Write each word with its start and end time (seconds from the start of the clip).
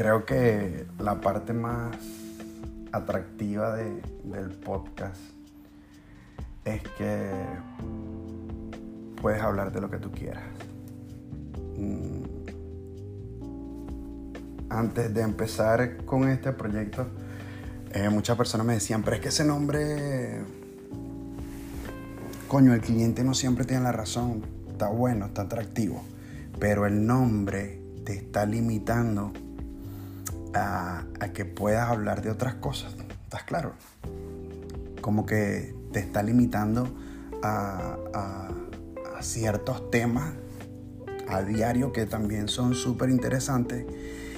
creo 0.00 0.24
que 0.24 0.86
la 0.98 1.20
parte 1.20 1.52
más 1.52 1.94
atractiva 2.90 3.76
del 3.76 4.50
podcast 4.64 5.20
es 6.64 6.82
que 6.96 7.30
puedes 9.20 9.42
hablar 9.42 9.70
de 9.72 9.82
lo 9.82 9.90
que 9.90 9.98
tú 9.98 10.10
quieras. 10.10 10.42
Mm. 11.76 12.22
Antes 14.70 15.12
de 15.12 15.20
empezar 15.20 15.98
con 16.06 16.30
este 16.30 16.52
proyecto, 16.52 17.06
eh, 17.92 18.08
muchas 18.08 18.38
personas 18.38 18.66
me 18.66 18.72
decían, 18.72 19.02
pero 19.02 19.16
es 19.16 19.20
que 19.20 19.28
ese 19.28 19.44
nombre, 19.44 20.40
coño, 22.48 22.72
el 22.72 22.80
cliente 22.80 23.22
no 23.22 23.34
siempre 23.34 23.66
tiene 23.66 23.82
la 23.82 23.92
razón, 23.92 24.46
está 24.66 24.88
bueno, 24.88 25.26
está 25.26 25.42
atractivo, 25.42 26.02
pero 26.58 26.86
el 26.86 27.06
nombre 27.06 27.82
te 28.06 28.14
está 28.14 28.46
limitando 28.46 29.34
a, 30.54 31.04
que 31.34 31.44
puedas 31.44 31.88
hablar 31.88 32.22
de 32.22 32.30
otras 32.30 32.54
cosas, 32.54 32.94
¿estás 33.24 33.44
claro? 33.44 33.74
Como 35.00 35.26
que 35.26 35.74
te 35.92 36.00
está 36.00 36.22
limitando 36.22 36.88
a, 37.42 37.96
a 38.14 39.22
ciertos 39.22 39.90
temas 39.90 40.34
a 41.28 41.42
diario 41.42 41.92
que 41.92 42.06
también 42.06 42.48
son 42.48 42.74
súper 42.74 43.10
interesantes 43.10 43.86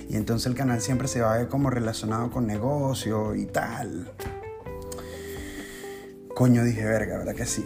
y 0.09 0.16
entonces 0.16 0.47
el 0.47 0.55
canal 0.55 0.80
siempre 0.80 1.09
se 1.09 1.23
va 1.23 1.35
a 1.35 1.38
ver 1.38 1.48
como 1.48 1.71
relacionado 1.71 2.30
con 2.30 2.47
negocio 2.47 3.35
y 3.35 3.47
tal. 3.47 4.13
Coño, 6.35 6.65
dije, 6.65 6.85
verga, 6.85 7.19
¿verdad 7.19 7.35
que 7.35 7.47
sí? 7.47 7.65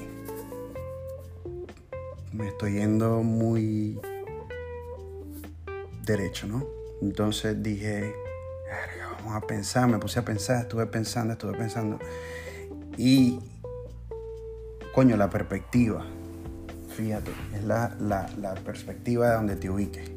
Me 2.32 2.48
estoy 2.48 2.74
yendo 2.74 3.22
muy 3.22 3.98
derecho, 6.04 6.46
¿no? 6.46 6.64
Entonces 7.02 7.60
dije, 7.62 8.14
vamos 9.18 9.34
a 9.34 9.46
pensar, 9.46 9.88
me 9.88 9.98
puse 9.98 10.18
a 10.18 10.24
pensar, 10.24 10.62
estuve 10.62 10.86
pensando, 10.86 11.32
estuve 11.32 11.56
pensando. 11.56 11.98
Y, 12.96 13.40
coño, 14.94 15.16
la 15.16 15.30
perspectiva, 15.30 16.04
fíjate, 16.96 17.30
es 17.54 17.64
la, 17.64 17.96
la 17.98 18.54
perspectiva 18.64 19.28
de 19.28 19.34
donde 19.34 19.56
te 19.56 19.70
ubiques 19.70 20.16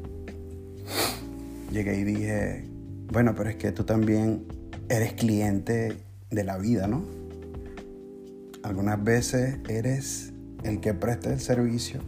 llegué 1.70 1.98
y 1.98 2.04
dije, 2.04 2.64
bueno, 3.12 3.34
pero 3.34 3.50
es 3.50 3.56
que 3.56 3.72
tú 3.72 3.84
también 3.84 4.46
eres 4.88 5.12
cliente 5.12 5.96
de 6.30 6.44
la 6.44 6.58
vida, 6.58 6.86
¿no? 6.86 7.04
Algunas 8.62 9.02
veces 9.02 9.58
eres 9.68 10.32
el 10.64 10.80
que 10.80 10.94
presta 10.94 11.32
el 11.32 11.40
servicio 11.40 12.00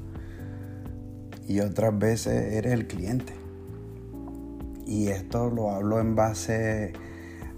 y 1.49 1.61
otras 1.61 1.97
veces 1.99 2.53
eres 2.53 2.73
el 2.73 2.87
cliente. 2.87 3.33
Y 4.93 5.09
esto 5.09 5.49
lo 5.49 5.71
hablo 5.71 6.01
en 6.01 6.15
base 6.15 6.93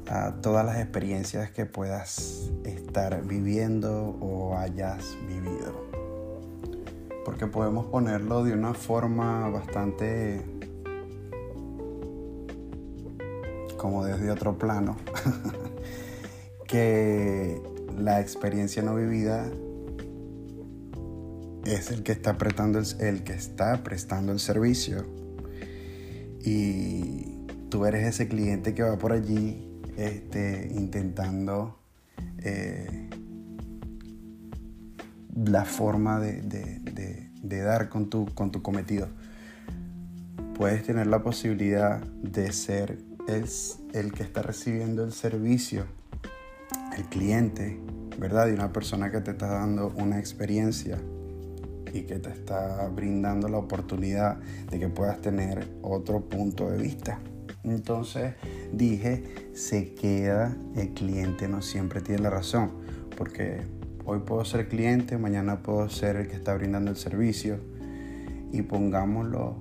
a 0.08 0.34
todas 0.40 0.64
las 0.64 0.78
experiencias 0.78 1.50
que 1.50 1.66
puedas 1.66 2.48
estar 2.62 3.24
viviendo 3.26 4.16
o 4.20 4.56
hayas 4.56 5.16
vivido. 5.26 5.84
Porque 7.24 7.48
podemos 7.48 7.86
ponerlo 7.86 8.44
de 8.44 8.52
una 8.52 8.72
forma 8.72 9.48
bastante 9.48 10.44
como 13.78 14.04
desde 14.04 14.30
otro 14.30 14.56
plano, 14.56 14.96
que 16.68 17.60
la 17.98 18.20
experiencia 18.20 18.80
no 18.80 18.94
vivida 18.94 19.50
es 21.64 21.90
el 21.90 22.04
que 22.04 22.12
está 22.12 22.38
prestando 22.38 22.78
el, 22.78 23.24
que 23.24 23.32
está 23.32 23.82
prestando 23.82 24.30
el 24.30 24.38
servicio 24.38 25.23
y 26.44 27.46
tú 27.70 27.86
eres 27.86 28.06
ese 28.06 28.28
cliente 28.28 28.74
que 28.74 28.82
va 28.82 28.98
por 28.98 29.12
allí 29.12 29.66
este, 29.96 30.70
intentando 30.74 31.78
eh, 32.38 33.08
la 35.34 35.64
forma 35.64 36.20
de, 36.20 36.42
dar 37.42 37.88
con 37.88 38.10
tu, 38.10 38.26
con 38.34 38.50
tu 38.50 38.62
cometido. 38.62 39.08
Puedes 40.54 40.84
tener 40.84 41.06
la 41.06 41.22
posibilidad 41.22 42.00
de 42.04 42.52
ser 42.52 42.98
es 43.26 43.78
el 43.94 44.12
que 44.12 44.22
está 44.22 44.42
recibiendo 44.42 45.02
el 45.02 45.12
servicio, 45.12 45.86
el 46.96 47.04
cliente, 47.06 47.80
¿verdad? 48.18 48.46
De 48.46 48.54
una 48.54 48.72
persona 48.72 49.10
que 49.10 49.20
te 49.20 49.30
está 49.30 49.46
dando 49.46 49.92
una 49.96 50.18
experiencia 50.18 50.98
y 51.94 52.02
que 52.02 52.18
te 52.18 52.30
está 52.30 52.88
brindando 52.88 53.48
la 53.48 53.58
oportunidad 53.58 54.38
de 54.68 54.80
que 54.80 54.88
puedas 54.88 55.20
tener 55.20 55.68
otro 55.80 56.22
punto 56.22 56.68
de 56.68 56.76
vista. 56.82 57.20
Entonces 57.62 58.34
dije, 58.72 59.52
se 59.54 59.94
queda 59.94 60.56
el 60.74 60.92
cliente, 60.92 61.46
no 61.48 61.62
siempre 61.62 62.00
tiene 62.00 62.22
la 62.22 62.30
razón, 62.30 62.72
porque 63.16 63.62
hoy 64.04 64.18
puedo 64.26 64.44
ser 64.44 64.68
cliente, 64.68 65.16
mañana 65.18 65.62
puedo 65.62 65.88
ser 65.88 66.16
el 66.16 66.26
que 66.26 66.34
está 66.34 66.52
brindando 66.54 66.90
el 66.90 66.96
servicio 66.96 67.58
y 68.50 68.62
pongámoslo 68.62 69.56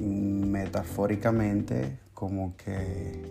metafóricamente 0.00 1.98
como 2.14 2.56
que 2.56 3.22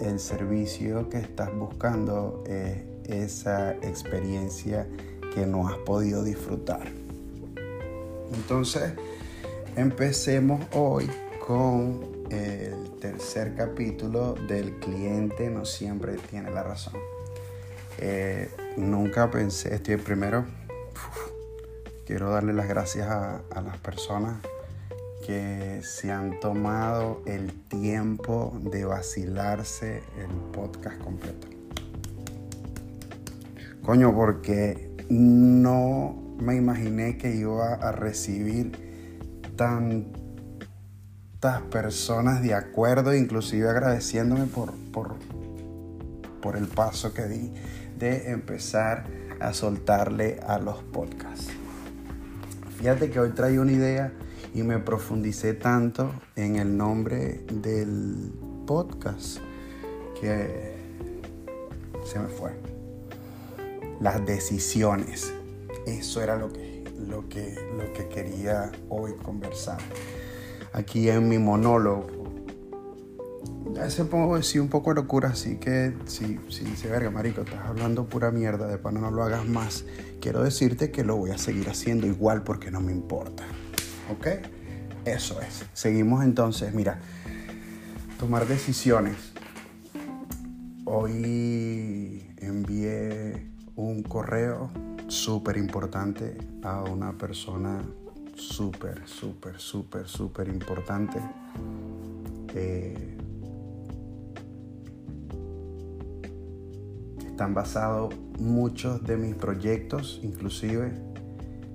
el 0.00 0.18
servicio 0.18 1.08
que 1.08 1.18
estás 1.18 1.56
buscando 1.56 2.42
es 2.46 2.95
esa 3.08 3.72
experiencia 3.76 4.86
que 5.34 5.46
no 5.46 5.68
has 5.68 5.76
podido 5.78 6.22
disfrutar. 6.22 6.88
Entonces, 8.32 8.92
empecemos 9.76 10.64
hoy 10.72 11.08
con 11.46 12.16
el 12.30 12.98
tercer 13.00 13.54
capítulo 13.54 14.34
del 14.48 14.78
cliente 14.78 15.48
no 15.48 15.64
siempre 15.64 16.16
tiene 16.16 16.50
la 16.50 16.62
razón. 16.62 16.94
Eh, 17.98 18.50
nunca 18.76 19.30
pensé, 19.30 19.74
estoy 19.74 19.96
primero, 19.96 20.44
quiero 22.04 22.30
darle 22.30 22.52
las 22.52 22.68
gracias 22.68 23.08
a, 23.08 23.42
a 23.54 23.60
las 23.62 23.78
personas 23.78 24.38
que 25.26 25.80
se 25.82 26.12
han 26.12 26.38
tomado 26.40 27.22
el 27.26 27.52
tiempo 27.68 28.52
de 28.60 28.84
vacilarse 28.84 30.02
el 30.18 30.30
podcast 30.52 30.98
completo. 30.98 31.55
Coño, 33.86 34.12
porque 34.12 34.90
no 35.10 36.36
me 36.40 36.56
imaginé 36.56 37.16
que 37.16 37.36
iba 37.36 37.74
a 37.74 37.92
recibir 37.92 38.72
tantas 39.54 40.10
personas 41.70 42.42
de 42.42 42.52
acuerdo, 42.52 43.14
inclusive 43.14 43.70
agradeciéndome 43.70 44.46
por, 44.46 44.72
por, 44.92 45.14
por 46.42 46.56
el 46.56 46.66
paso 46.66 47.14
que 47.14 47.28
di 47.28 47.52
de 47.96 48.32
empezar 48.32 49.04
a 49.38 49.52
soltarle 49.52 50.40
a 50.44 50.58
los 50.58 50.82
podcasts. 50.82 51.52
Fíjate 52.78 53.08
que 53.08 53.20
hoy 53.20 53.30
traigo 53.30 53.62
una 53.62 53.70
idea 53.70 54.12
y 54.52 54.64
me 54.64 54.80
profundicé 54.80 55.54
tanto 55.54 56.12
en 56.34 56.56
el 56.56 56.76
nombre 56.76 57.44
del 57.52 58.32
podcast 58.66 59.38
que 60.20 60.74
se 62.04 62.18
me 62.18 62.26
fue. 62.26 62.75
Las 64.00 64.24
decisiones. 64.26 65.32
Eso 65.86 66.22
era 66.22 66.36
lo 66.36 66.52
que, 66.52 66.84
lo 66.98 67.28
que, 67.28 67.54
lo 67.76 67.92
que 67.92 68.08
quería 68.08 68.72
hoy 68.88 69.14
conversar. 69.22 69.78
Aquí 70.72 71.08
en 71.08 71.28
mi 71.28 71.38
monólogo. 71.38 72.06
Ya 73.72 73.90
se 73.90 74.04
pongo 74.04 74.36
decir 74.36 74.60
un 74.60 74.68
poco 74.68 74.90
de 74.90 74.96
locura, 74.96 75.30
así 75.30 75.56
que 75.56 75.94
si, 76.06 76.38
si 76.48 76.64
dice, 76.64 76.88
verga, 76.88 77.10
marico, 77.10 77.42
estás 77.42 77.66
hablando 77.66 78.06
pura 78.08 78.30
mierda, 78.30 78.66
de 78.66 78.78
pana 78.78 79.00
no 79.00 79.10
lo 79.10 79.22
hagas 79.22 79.46
más. 79.46 79.84
Quiero 80.20 80.42
decirte 80.42 80.90
que 80.90 81.04
lo 81.04 81.16
voy 81.16 81.30
a 81.30 81.38
seguir 81.38 81.68
haciendo 81.68 82.06
igual 82.06 82.42
porque 82.42 82.70
no 82.70 82.80
me 82.80 82.92
importa. 82.92 83.44
¿Ok? 84.10 84.26
Eso 85.04 85.40
es. 85.40 85.64
Seguimos 85.72 86.24
entonces, 86.24 86.74
mira, 86.74 86.98
tomar 88.18 88.46
decisiones. 88.46 89.16
Hoy 90.84 92.26
envié 92.38 93.46
un 93.76 94.02
correo 94.02 94.70
súper 95.06 95.56
importante 95.58 96.36
a 96.62 96.82
una 96.82 97.16
persona 97.16 97.82
súper, 98.34 99.06
súper, 99.06 99.58
súper, 99.58 100.08
súper 100.08 100.48
importante. 100.48 101.20
Eh, 102.54 103.16
están 107.26 107.52
basados 107.52 108.14
muchos 108.38 109.02
de 109.04 109.16
mis 109.18 109.34
proyectos, 109.34 110.20
inclusive 110.22 110.92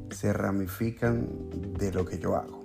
se 0.09 0.33
ramifican 0.33 1.27
de 1.77 1.91
lo 1.93 2.03
que 2.03 2.17
yo 2.17 2.35
hago. 2.35 2.63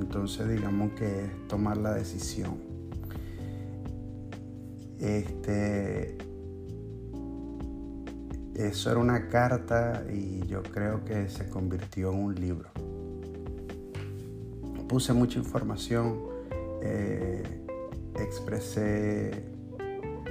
Entonces 0.00 0.48
digamos 0.48 0.92
que 0.92 1.26
es 1.26 1.48
tomar 1.48 1.76
la 1.76 1.92
decisión. 1.92 2.56
Este, 4.98 6.16
eso 8.54 8.90
era 8.90 9.00
una 9.00 9.28
carta 9.28 10.04
y 10.12 10.46
yo 10.46 10.62
creo 10.62 11.04
que 11.04 11.28
se 11.28 11.48
convirtió 11.48 12.12
en 12.12 12.18
un 12.18 12.34
libro. 12.34 12.70
puse 14.88 15.14
mucha 15.14 15.38
información, 15.38 16.20
eh, 16.82 17.42
expresé 18.20 19.42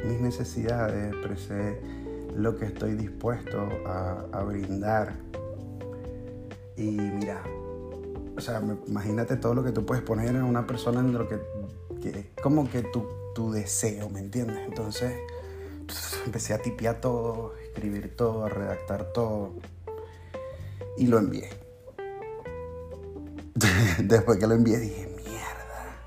mis 0.05 0.21
necesidades, 0.21 1.11
expresé 1.13 1.81
lo 2.35 2.55
que 2.55 2.65
estoy 2.65 2.93
dispuesto 2.93 3.67
a, 3.87 4.43
brindar. 4.43 5.15
Y 6.77 6.91
mira, 6.91 7.43
o 8.37 8.39
sea, 8.39 8.61
imagínate 8.87 9.35
todo 9.37 9.55
lo 9.55 9.63
que 9.63 9.71
tú 9.71 9.83
puedes 9.83 10.03
poner 10.03 10.29
en 10.29 10.43
una 10.43 10.67
persona 10.67 10.99
en 10.99 11.13
lo 11.13 11.27
que, 11.27 11.39
que 11.99 12.29
como 12.43 12.69
que 12.69 12.83
tu, 12.83 13.07
tu 13.33 13.51
deseo, 13.51 14.09
¿me 14.09 14.19
entiendes? 14.19 14.59
Entonces 14.59 15.11
empecé 16.25 16.53
a 16.53 16.61
tipear 16.61 17.01
todo, 17.01 17.55
escribir 17.57 18.15
todo, 18.15 18.45
a 18.45 18.49
redactar 18.49 19.11
todo 19.13 19.53
y 20.97 21.07
lo 21.07 21.17
envié. 21.19 21.49
Después 24.03 24.37
que 24.37 24.47
lo 24.47 24.53
envié 24.53 24.79
dije, 24.79 25.07
mierda, 25.25 25.97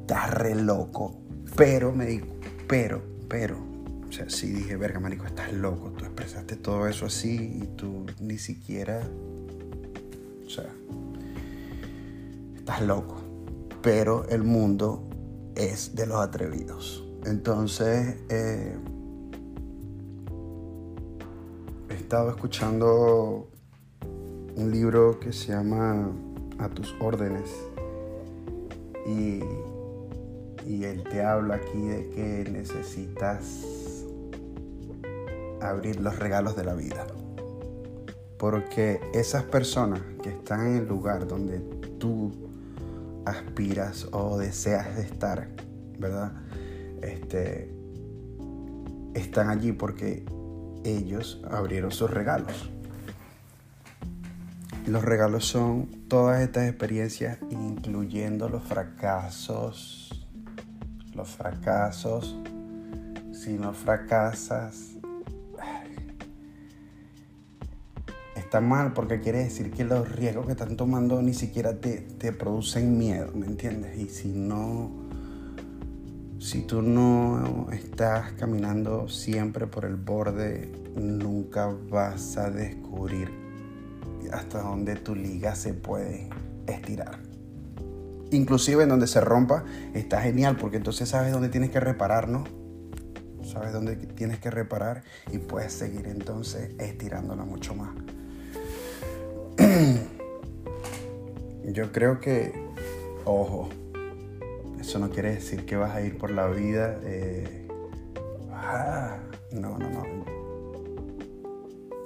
estás 0.00 0.34
re 0.34 0.54
loco. 0.54 1.20
Pero 1.56 1.92
me 1.92 2.06
dijo, 2.06 2.26
pero, 2.66 3.02
pero, 3.28 3.58
o 4.08 4.12
sea, 4.12 4.28
sí 4.30 4.50
dije, 4.50 4.76
verga, 4.76 5.00
marico, 5.00 5.26
estás 5.26 5.52
loco. 5.52 5.92
Tú 5.96 6.04
expresaste 6.04 6.56
todo 6.56 6.86
eso 6.86 7.06
así 7.06 7.60
y 7.62 7.66
tú 7.76 8.06
ni 8.20 8.38
siquiera, 8.38 9.02
o 10.46 10.50
sea, 10.50 10.72
estás 12.56 12.82
loco. 12.82 13.16
Pero 13.82 14.28
el 14.28 14.42
mundo 14.42 15.08
es 15.54 15.94
de 15.94 16.06
los 16.06 16.20
atrevidos. 16.20 17.07
Entonces, 17.28 18.16
eh, 18.30 18.74
he 21.90 21.94
estado 21.94 22.30
escuchando 22.30 23.50
un 24.56 24.70
libro 24.70 25.20
que 25.20 25.34
se 25.34 25.52
llama 25.52 26.10
A 26.58 26.70
tus 26.70 26.94
órdenes. 27.00 27.50
Y, 29.06 29.40
y 30.66 30.84
él 30.84 31.04
te 31.04 31.22
habla 31.22 31.56
aquí 31.56 31.78
de 31.78 32.08
que 32.08 32.50
necesitas 32.50 33.62
abrir 35.60 36.00
los 36.00 36.18
regalos 36.18 36.56
de 36.56 36.64
la 36.64 36.72
vida. 36.72 37.06
Porque 38.38 39.02
esas 39.12 39.42
personas 39.44 40.00
que 40.22 40.30
están 40.30 40.66
en 40.66 40.76
el 40.78 40.88
lugar 40.88 41.28
donde 41.28 41.58
tú 41.98 42.32
aspiras 43.26 44.08
o 44.12 44.38
deseas 44.38 44.96
de 44.96 45.02
estar, 45.02 45.50
¿verdad? 45.98 46.32
Este, 47.02 47.72
están 49.14 49.50
allí 49.50 49.72
porque 49.72 50.24
ellos 50.84 51.40
abrieron 51.50 51.90
sus 51.90 52.10
regalos. 52.10 52.70
Los 54.86 55.04
regalos 55.04 55.44
son 55.44 56.08
todas 56.08 56.40
estas 56.40 56.68
experiencias, 56.68 57.38
incluyendo 57.50 58.48
los 58.48 58.62
fracasos. 58.62 60.26
Los 61.14 61.28
fracasos. 61.28 62.36
Si 63.32 63.52
no 63.54 63.72
fracasas, 63.72 64.98
está 68.48 68.62
mal 68.62 68.94
porque 68.94 69.20
quiere 69.20 69.40
decir 69.40 69.70
que 69.70 69.84
los 69.84 70.10
riesgos 70.10 70.46
que 70.46 70.52
están 70.52 70.76
tomando 70.76 71.20
ni 71.20 71.34
siquiera 71.34 71.80
te, 71.80 71.98
te 72.00 72.32
producen 72.32 72.96
miedo, 72.96 73.30
¿me 73.34 73.46
entiendes? 73.46 73.98
Y 73.98 74.08
si 74.08 74.28
no, 74.28 75.07
si 76.38 76.62
tú 76.62 76.82
no 76.82 77.66
estás 77.72 78.32
caminando 78.32 79.08
siempre 79.08 79.66
por 79.66 79.84
el 79.84 79.96
borde, 79.96 80.70
nunca 80.94 81.66
vas 81.90 82.36
a 82.36 82.50
descubrir 82.50 83.30
hasta 84.32 84.62
donde 84.62 84.94
tu 84.96 85.14
liga 85.14 85.54
se 85.56 85.74
puede 85.74 86.28
estirar. 86.66 87.18
Inclusive 88.30 88.84
en 88.84 88.90
donde 88.90 89.06
se 89.06 89.20
rompa 89.20 89.64
está 89.94 90.20
genial 90.20 90.56
porque 90.56 90.76
entonces 90.76 91.08
sabes 91.08 91.32
dónde 91.32 91.48
tienes 91.48 91.70
que 91.70 91.80
reparar, 91.80 92.28
¿no? 92.28 92.44
Sabes 93.42 93.72
dónde 93.72 93.96
tienes 93.96 94.38
que 94.38 94.50
reparar 94.50 95.02
y 95.32 95.38
puedes 95.38 95.72
seguir 95.72 96.06
entonces 96.06 96.70
estirándola 96.78 97.44
mucho 97.44 97.74
más. 97.74 97.90
Yo 101.64 101.90
creo 101.90 102.20
que, 102.20 102.52
ojo, 103.24 103.70
eso 104.88 104.98
no 104.98 105.10
quiere 105.10 105.34
decir 105.34 105.66
que 105.66 105.76
vas 105.76 105.94
a 105.94 106.00
ir 106.00 106.16
por 106.16 106.30
la 106.30 106.46
vida. 106.46 106.98
Eh, 107.04 107.68
ah, 108.52 109.18
no, 109.52 109.76
no, 109.76 109.90
no. 109.90 110.24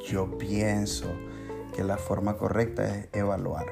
Yo 0.05 0.37
pienso 0.37 1.07
que 1.77 1.85
la 1.85 1.97
forma 1.97 2.37
correcta 2.37 2.93
es 2.93 3.09
evaluar. 3.13 3.67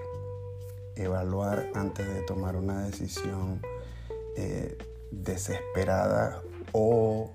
Evaluar 0.95 1.73
antes 1.75 2.07
de 2.07 2.23
tomar 2.23 2.55
una 2.55 2.85
decisión 2.85 3.61
eh, 4.37 4.79
desesperada 5.11 6.41
o 6.71 7.33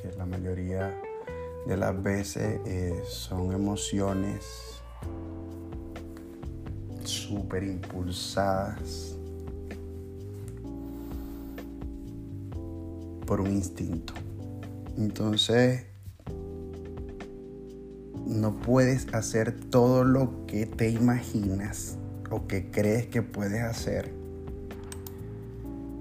que 0.00 0.10
la 0.16 0.24
mayoría 0.24 0.98
de 1.66 1.76
las 1.76 2.02
veces 2.02 2.60
eh, 2.64 3.02
son 3.06 3.52
emociones 3.52 4.80
súper 7.04 7.64
impulsadas 7.64 9.17
por 13.28 13.42
un 13.42 13.50
instinto. 13.50 14.14
Entonces, 14.96 15.84
no 18.26 18.56
puedes 18.56 19.12
hacer 19.12 19.52
todo 19.52 20.02
lo 20.02 20.46
que 20.46 20.64
te 20.64 20.88
imaginas 20.88 21.98
o 22.30 22.46
que 22.46 22.70
crees 22.70 23.06
que 23.06 23.20
puedes 23.20 23.62
hacer. 23.62 24.10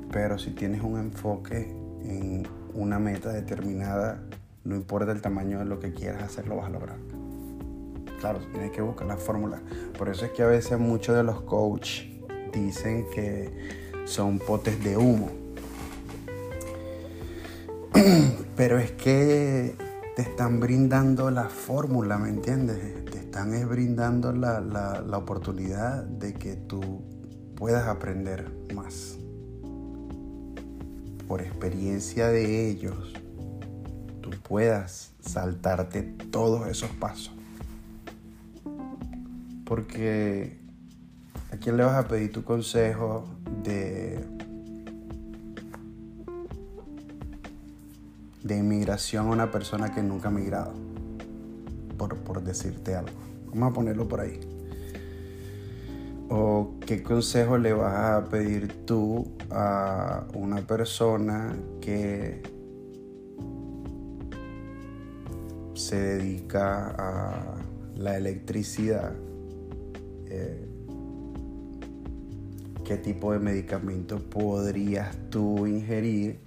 Pero 0.09 0.39
si 0.39 0.51
tienes 0.51 0.81
un 0.81 0.97
enfoque 0.97 1.69
en 2.06 2.47
una 2.74 2.97
meta 2.97 3.33
determinada, 3.33 4.24
no 4.63 4.77
importa 4.77 5.12
el 5.12 5.21
tamaño 5.21 5.59
de 5.59 5.65
lo 5.65 5.81
que 5.81 5.94
quieras 5.94 6.24
hacer, 6.24 6.47
lo 6.47 6.56
vas 6.56 6.68
a 6.68 6.69
lograr. 6.69 6.97
Claro, 8.21 8.39
tienes 8.53 8.71
que 8.71 8.81
buscar 8.81 9.06
la 9.06 9.18
fórmula. 9.18 9.62
Por 9.97 10.07
eso 10.07 10.25
es 10.25 10.31
que 10.31 10.44
a 10.44 10.47
veces 10.47 10.79
muchos 10.79 11.13
de 11.13 11.24
los 11.24 11.41
coaches 11.41 12.07
dicen 12.53 13.06
que 13.13 13.51
son 14.06 14.39
potes 14.39 14.81
de 14.81 14.95
humo. 14.95 15.37
Pero 18.57 18.80
es 18.80 18.92
que 18.94 19.75
te 20.15 20.24
están 20.24 20.59
brindando 20.59 21.30
la 21.30 21.48
fórmula, 21.48 22.18
¿me 22.18 22.29
entiendes? 22.29 23.05
Te 23.05 23.20
están 23.20 23.51
brindando 23.70 24.34
la, 24.34 24.60
la 24.60 25.17
oportunidad 25.17 26.03
de 26.03 26.34
que 26.34 26.55
tú 26.55 27.03
puedas 27.55 27.88
aprender 27.88 28.51
más. 28.74 29.20
Por 31.27 31.41
experiencia 31.41 32.29
de 32.29 32.67
ellos, 32.67 33.13
tú 34.22 34.31
puedas 34.41 35.13
saltarte 35.20 36.01
todos 36.31 36.67
esos 36.67 36.89
pasos. 36.91 37.36
Porque 39.65 40.60
¿a 41.51 41.58
quién 41.58 41.77
le 41.77 41.84
vas 41.84 42.03
a 42.03 42.08
pedir 42.08 42.31
tu 42.31 42.43
consejo 42.43 43.27
de 43.63 44.25
de 48.48 48.58
inmigración 48.58 49.27
a 49.27 49.32
una 49.32 49.51
persona 49.51 49.94
que 49.94 50.01
nunca 50.01 50.30
ha 50.30 50.32
migrado, 50.32 50.74
por, 51.98 52.42
decirte 52.42 52.96
algo. 52.96 53.20
Vamos 53.48 53.72
a 53.72 53.74
ponerlo 53.74 54.08
por 54.08 54.22
ahí. 54.22 54.39
¿O 56.30 56.75
qué 56.86 57.04
consejo 57.04 57.58
le 57.58 57.74
vas 57.74 57.96
a 57.96 58.30
pedir 58.30 58.86
tú 58.86 59.27
a 59.51 60.25
una 60.34 60.66
persona 60.66 61.56
que 61.82 62.42
se 65.74 65.96
dedica 65.96 66.96
a 66.98 67.56
la 67.96 68.18
electricidad? 68.18 69.13
Eh, 70.25 70.68
¿Qué 72.84 72.98
tipo 72.98 73.34
de 73.34 73.39
medicamento 73.39 74.18
podrías 74.18 75.16
tú 75.30 75.68
ingerir 75.68 76.39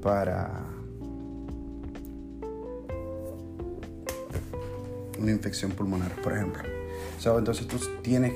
para 0.00 0.69
una 5.20 5.30
infección 5.30 5.72
pulmonar, 5.72 6.12
por 6.22 6.32
ejemplo. 6.32 6.62
entonces 7.24 7.66
tú 7.66 7.78
tienes, 8.02 8.32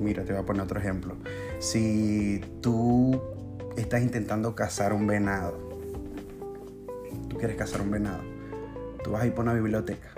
mira, 0.00 0.24
te 0.24 0.32
voy 0.32 0.42
a 0.42 0.46
poner 0.46 0.62
otro 0.62 0.78
ejemplo. 0.78 1.16
Si 1.58 2.40
tú 2.60 3.20
estás 3.76 4.02
intentando 4.02 4.54
cazar 4.54 4.92
un 4.92 5.06
venado, 5.06 5.58
tú 7.28 7.36
quieres 7.36 7.56
cazar 7.56 7.80
un 7.82 7.90
venado, 7.90 8.22
tú 9.02 9.10
vas 9.12 9.22
a 9.22 9.26
ir 9.26 9.34
por 9.34 9.44
una 9.44 9.54
biblioteca. 9.54 10.10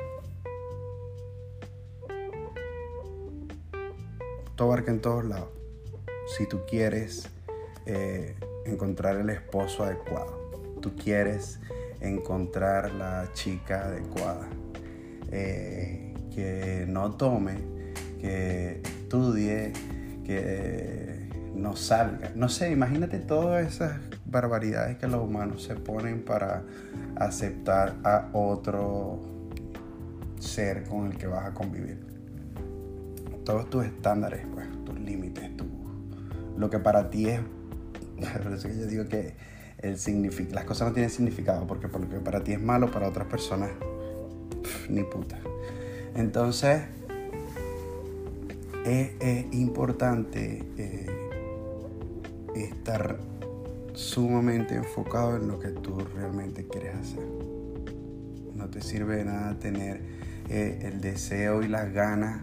Todo 4.57 4.69
abarca 4.69 4.91
en 4.93 5.01
todos 5.01 5.25
lados. 5.25 5.49
Si 6.37 6.47
tú 6.47 6.61
quieres 6.69 7.29
eh, 7.87 8.37
encontrar 8.67 9.17
el 9.17 9.31
esposo 9.31 9.85
adecuado, 9.85 10.79
tú 10.81 10.95
quieres 10.95 11.59
encontrar 12.01 12.93
la 12.93 13.31
chica 13.33 13.87
adecuada, 13.87 14.49
eh, 15.33 16.15
que 16.35 16.87
no 16.89 17.13
tome, 17.13 17.57
que 18.21 18.81
estudie, 18.85 19.73
que 20.25 21.29
no 21.55 21.77
salga. 21.77 22.33
No 22.35 22.49
sé, 22.49 22.71
imagínate 22.71 23.19
todas 23.19 23.67
esas 23.67 23.99
barbaridades 24.25 24.99
que 24.99 25.07
los 25.07 25.23
humanos 25.23 25.63
se 25.65 25.75
ponen 25.75 26.25
para 26.25 26.63
aceptar 27.17 27.97
a 28.05 28.29
otro 28.33 29.21
ser 30.39 30.85
con 30.85 31.07
el 31.07 31.17
que 31.17 31.27
vas 31.27 31.47
a 31.47 31.55
convivir. 31.55 31.99
Todos 33.45 33.69
tus 33.71 33.85
estándares, 33.85 34.47
pues, 34.55 34.67
tus 34.85 34.99
límites, 35.01 35.57
tu, 35.57 35.65
lo 36.57 36.71
que 36.71 36.79
para 36.79 37.11
ti 37.11 37.29
es... 37.29 37.41
Por 38.43 38.53
eso 38.53 38.69
que 38.69 38.79
yo 38.79 38.87
digo 38.87 39.09
que 39.09 39.35
el 39.79 39.99
las 40.53 40.65
cosas 40.65 40.89
no 40.89 40.95
tienen 40.95 41.11
significado, 41.11 41.67
porque 41.67 41.89
por 41.89 42.01
lo 42.01 42.09
que 42.09 42.21
para 42.21 42.45
ti 42.45 42.53
es 42.53 42.63
malo, 42.63 42.93
para 42.93 43.09
otras 43.09 43.27
personas, 43.27 43.71
ni 44.89 45.03
puta. 45.05 45.39
Entonces, 46.15 46.83
es, 48.85 49.53
importante 49.53 50.65
eh, 50.77 51.07
estar 52.55 53.19
sumamente 53.95 54.75
enfocado 54.75 55.37
en 55.37 55.49
lo 55.49 55.59
que 55.59 55.69
tú 55.69 55.99
realmente 56.15 56.67
quieres 56.67 56.97
hacer. 56.97 57.27
No 58.55 58.69
te 58.69 58.81
sirve 58.81 59.17
de 59.17 59.25
nada 59.25 59.59
tener 59.59 60.01
eh, 60.49 60.81
el 60.83 61.01
deseo 61.01 61.63
y 61.63 61.69
las 61.69 61.93
ganas 61.93 62.43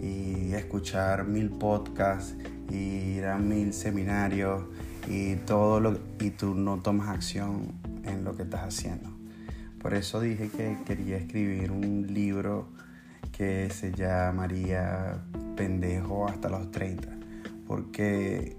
y 0.00 0.52
escuchar 0.54 1.26
mil 1.26 1.50
podcasts 1.50 2.34
y 2.70 3.16
ir 3.16 3.26
a 3.26 3.38
mil 3.38 3.72
seminarios 3.72 4.62
y 5.08 5.36
todo 5.36 5.80
lo 5.80 5.98
y 6.20 6.30
tú 6.30 6.54
no 6.54 6.78
tomas 6.80 7.08
acción 7.08 7.72
en 8.04 8.24
lo 8.24 8.36
que 8.36 8.44
estás 8.44 8.62
haciendo. 8.62 9.09
Por 9.80 9.94
eso 9.94 10.20
dije 10.20 10.48
que 10.48 10.76
quería 10.84 11.16
escribir 11.16 11.70
un 11.70 12.06
libro 12.12 12.68
que 13.32 13.70
se 13.70 13.92
llamaría 13.92 15.18
Pendejo 15.56 16.28
hasta 16.28 16.50
los 16.50 16.70
30, 16.70 17.08
porque 17.66 18.56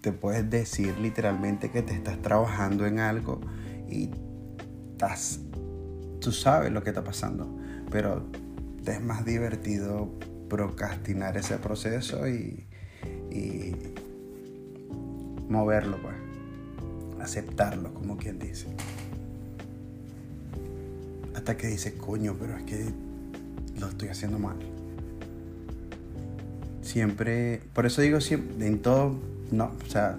te 0.00 0.12
puedes 0.12 0.48
decir 0.48 0.98
literalmente 0.98 1.70
que 1.70 1.82
te 1.82 1.92
estás 1.92 2.20
trabajando 2.22 2.86
en 2.86 2.98
algo 3.00 3.40
y 3.88 4.10
estás, 4.92 5.40
tú 6.20 6.32
sabes 6.32 6.72
lo 6.72 6.82
que 6.82 6.90
está 6.90 7.04
pasando, 7.04 7.58
pero 7.90 8.26
es 8.86 9.02
más 9.02 9.24
divertido 9.24 10.10
procrastinar 10.48 11.36
ese 11.36 11.58
proceso 11.58 12.26
y, 12.28 12.66
y 13.30 13.76
moverlo, 15.48 15.98
pues, 16.00 16.14
aceptarlo, 17.20 17.92
como 17.92 18.16
quien 18.16 18.38
dice. 18.38 18.68
Hasta 21.34 21.56
que 21.56 21.66
dices, 21.66 21.94
coño, 21.94 22.36
pero 22.38 22.56
es 22.56 22.62
que 22.64 22.84
lo 23.78 23.88
estoy 23.88 24.08
haciendo 24.08 24.38
mal. 24.38 24.56
Siempre, 26.82 27.60
por 27.72 27.86
eso 27.86 28.02
digo 28.02 28.20
siempre, 28.20 28.66
en 28.66 28.80
todo 28.80 29.14
no, 29.50 29.72
o 29.84 29.90
sea, 29.90 30.16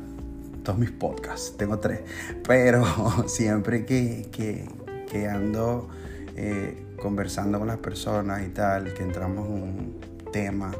todos 0.63 0.79
mis 0.79 0.91
podcasts, 0.91 1.55
tengo 1.57 1.79
tres, 1.79 2.01
pero 2.47 2.85
siempre 3.27 3.85
que, 3.85 4.27
que, 4.31 5.27
ando 5.27 5.87
eh, 6.35 6.85
conversando 7.01 7.59
con 7.59 7.67
las 7.67 7.77
personas 7.77 8.45
y 8.45 8.49
tal, 8.49 8.93
que 8.93 9.03
entramos 9.03 9.47
en 9.47 9.53
un 9.53 10.01
tema, 10.33 10.73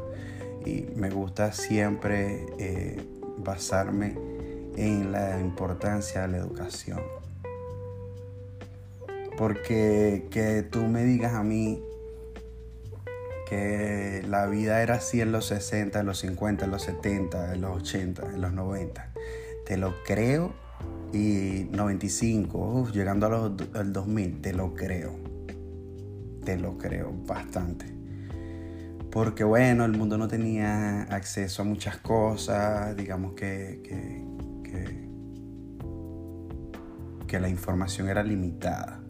y 0.66 0.86
me 0.96 1.08
gusta 1.10 1.52
siempre 1.52 2.44
eh, 2.58 3.02
basarme 3.38 4.18
en 4.76 5.12
la 5.12 5.40
importancia 5.40 6.22
de 6.22 6.28
la 6.28 6.36
educación. 6.38 7.00
Porque 9.36 10.28
que 10.30 10.62
tú 10.62 10.86
me 10.86 11.04
digas 11.04 11.34
a 11.34 11.42
mí, 11.42 11.82
que 13.46 14.24
la 14.28 14.46
vida 14.46 14.82
era 14.82 14.96
así 14.96 15.20
en 15.20 15.30
los 15.30 15.46
60, 15.46 16.00
en 16.00 16.06
los 16.06 16.18
50, 16.18 16.64
en 16.64 16.70
los 16.70 16.82
70, 16.82 17.54
en 17.54 17.60
los 17.60 17.76
80, 17.82 18.34
en 18.34 18.40
los 18.40 18.52
90. 18.52 19.12
Te 19.64 19.76
lo 19.76 19.94
creo 20.04 20.52
y 21.12 21.68
95, 21.70 22.90
llegando 22.92 23.26
a 23.26 23.78
al 23.78 23.92
2000, 23.92 24.40
te 24.40 24.52
lo 24.52 24.74
creo. 24.74 25.12
Te 26.44 26.56
lo 26.56 26.76
creo 26.78 27.12
bastante. 27.26 27.86
Porque 29.10 29.44
bueno, 29.44 29.84
el 29.84 29.92
mundo 29.92 30.18
no 30.18 30.28
tenía 30.28 31.02
acceso 31.04 31.62
a 31.62 31.64
muchas 31.64 31.98
cosas, 31.98 32.96
digamos 32.96 33.34
que, 33.34 33.80
que, 33.82 34.24
que, 34.64 35.08
que 37.26 37.40
la 37.40 37.48
información 37.48 38.08
era 38.08 38.22
limitada 38.22 39.05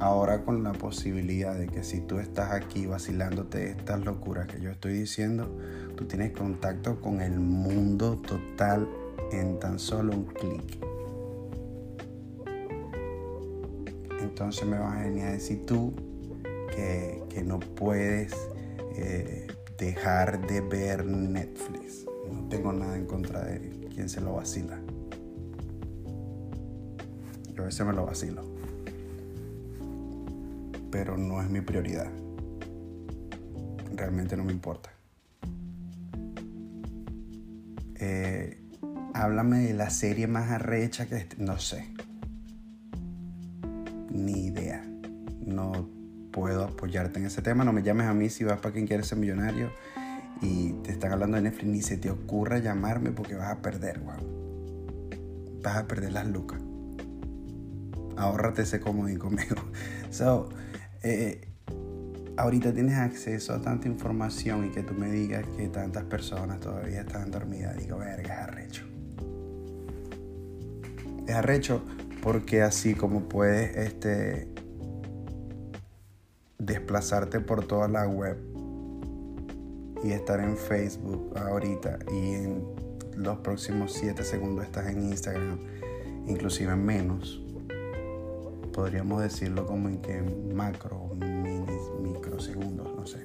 ahora 0.00 0.44
con 0.44 0.62
la 0.62 0.72
posibilidad 0.72 1.54
de 1.54 1.66
que 1.66 1.82
si 1.82 2.00
tú 2.00 2.18
estás 2.18 2.52
aquí 2.52 2.86
vacilándote 2.86 3.70
estas 3.70 4.04
locuras 4.04 4.46
que 4.46 4.60
yo 4.60 4.70
estoy 4.70 4.94
diciendo, 4.94 5.48
tú 5.96 6.06
tienes 6.06 6.32
contacto 6.32 7.00
con 7.00 7.20
el 7.20 7.38
mundo 7.38 8.16
total 8.16 8.88
en 9.32 9.58
tan 9.58 9.78
solo 9.78 10.14
un 10.14 10.24
clic. 10.24 10.78
Entonces 14.20 14.66
me 14.66 14.78
vas 14.78 14.96
a 14.96 15.02
venir 15.02 15.24
a 15.24 15.32
decir 15.32 15.64
tú 15.64 15.94
que, 16.74 17.22
no 17.44 17.60
puedes 17.60 18.32
eh, 18.96 19.46
dejar 19.76 20.46
de 20.46 20.60
ver 20.60 21.04
Netflix. 21.04 22.06
No 22.32 22.48
tengo 22.48 22.72
nada 22.72 22.96
en 22.96 23.06
contra 23.06 23.44
de 23.44 23.88
quien 23.94 24.08
se 24.08 24.20
lo 24.20 24.34
vacila. 24.34 24.80
Yo 27.54 27.62
a 27.62 27.66
veces 27.66 27.86
me 27.86 27.92
lo 27.92 28.06
vacilo 28.06 28.53
pero 30.94 31.16
no 31.16 31.42
es 31.42 31.50
mi 31.50 31.60
prioridad. 31.60 32.06
Realmente 33.96 34.36
no 34.36 34.44
me 34.44 34.52
importa. 34.52 34.90
Eh, 37.96 38.62
háblame 39.12 39.58
de 39.58 39.74
la 39.74 39.90
serie 39.90 40.28
más 40.28 40.52
arrecha 40.52 41.06
que... 41.06 41.26
No 41.36 41.58
sé. 41.58 41.92
Ni 44.12 44.46
idea. 44.46 44.84
No 45.44 45.90
puedo 46.30 46.62
apoyarte 46.62 47.18
en 47.18 47.26
ese 47.26 47.42
tema. 47.42 47.64
No 47.64 47.72
me 47.72 47.82
llames 47.82 48.06
a 48.06 48.14
mí 48.14 48.30
si 48.30 48.44
vas 48.44 48.60
para 48.60 48.72
quien 48.72 48.86
quiere 48.86 49.02
ser 49.02 49.18
millonario 49.18 49.72
y 50.40 50.74
te 50.84 50.92
están 50.92 51.10
hablando 51.10 51.38
de 51.38 51.42
Netflix. 51.42 51.66
Ni 51.66 51.82
se 51.82 51.96
te 51.96 52.08
ocurra 52.08 52.58
llamarme 52.58 53.10
porque 53.10 53.34
vas 53.34 53.50
a 53.50 53.60
perder, 53.60 53.98
wow. 53.98 55.10
Vas 55.60 55.76
a 55.76 55.88
perder 55.88 56.12
las 56.12 56.28
lucas. 56.28 56.60
Ahórrate 58.16 58.62
ese 58.62 58.78
comodín 58.78 59.18
conmigo. 59.18 59.56
So, 60.10 60.48
eh, 61.04 61.38
ahorita 62.38 62.72
tienes 62.72 62.96
acceso 62.96 63.52
a 63.52 63.60
tanta 63.60 63.88
información 63.88 64.66
y 64.66 64.70
que 64.70 64.82
tú 64.82 64.94
me 64.94 65.10
digas 65.10 65.46
que 65.54 65.68
tantas 65.68 66.04
personas 66.04 66.60
todavía 66.60 67.02
están 67.02 67.30
dormidas, 67.30 67.76
digo, 67.76 67.98
verga, 67.98 68.34
es 68.34 68.40
arrecho. 68.40 68.84
Es 71.26 71.34
arrecho 71.34 71.82
porque 72.22 72.62
así 72.62 72.94
como 72.94 73.28
puedes 73.28 73.76
este, 73.76 74.48
desplazarte 76.58 77.40
por 77.40 77.66
toda 77.66 77.86
la 77.86 78.08
web 78.08 78.38
y 80.02 80.12
estar 80.12 80.40
en 80.40 80.56
Facebook 80.56 81.34
ahorita 81.36 81.98
y 82.10 82.34
en 82.34 82.64
los 83.16 83.38
próximos 83.40 83.92
7 83.92 84.24
segundos 84.24 84.64
estás 84.64 84.88
en 84.88 85.02
Instagram, 85.02 85.58
inclusive 86.26 86.72
en 86.72 86.84
menos 86.84 87.43
podríamos 88.74 89.22
decirlo 89.22 89.66
como 89.66 89.88
en 89.88 90.02
que 90.02 90.20
macro, 90.20 91.10
microsegundos, 92.02 92.92
no 92.94 93.06
sé. 93.06 93.24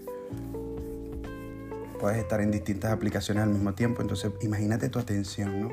Puedes 2.00 2.20
estar 2.20 2.40
en 2.40 2.52
distintas 2.52 2.92
aplicaciones 2.92 3.44
al 3.44 3.50
mismo 3.50 3.74
tiempo, 3.74 4.02
entonces 4.02 4.32
imagínate 4.42 4.90
tu 4.90 5.00
atención, 5.00 5.62
¿no? 5.62 5.70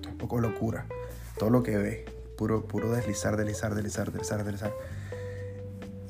Es 0.00 0.06
un 0.06 0.18
poco 0.18 0.40
locura. 0.40 0.86
Todo 1.38 1.48
lo 1.48 1.62
que 1.62 1.76
ves, 1.76 2.00
puro, 2.36 2.64
puro 2.64 2.90
deslizar, 2.90 3.36
deslizar, 3.36 3.74
deslizar, 3.74 4.12
deslizar, 4.12 4.44
deslizar. 4.44 4.74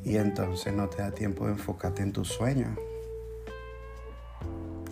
Y 0.03 0.17
entonces 0.17 0.73
no 0.73 0.89
te 0.89 1.03
da 1.03 1.13
tiempo 1.13 1.47
de 1.47 1.53
enfocarte 1.53 2.03
en 2.03 2.13
tus 2.13 2.29
sueños. 2.29 2.77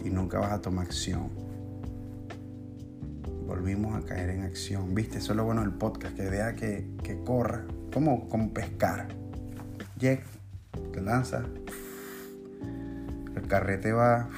Y 0.04 0.10
nunca 0.10 0.38
vas 0.38 0.52
a 0.52 0.60
tomar 0.60 0.86
acción 0.86 1.49
volvimos 3.74 4.02
a 4.02 4.06
caer 4.06 4.30
en 4.30 4.42
acción. 4.42 4.94
¿Viste? 4.94 5.18
Eso 5.18 5.32
es 5.32 5.36
lo 5.36 5.44
bueno 5.44 5.60
del 5.60 5.72
podcast, 5.72 6.16
que 6.16 6.28
vea 6.28 6.54
que, 6.54 6.86
corra, 7.24 7.64
como, 7.92 8.28
como 8.28 8.52
pescar. 8.52 9.06
Llega, 9.98 10.22
te 10.92 11.00
lanza, 11.00 11.44
el 13.36 13.46
carrete 13.46 13.92
va, 13.92 14.28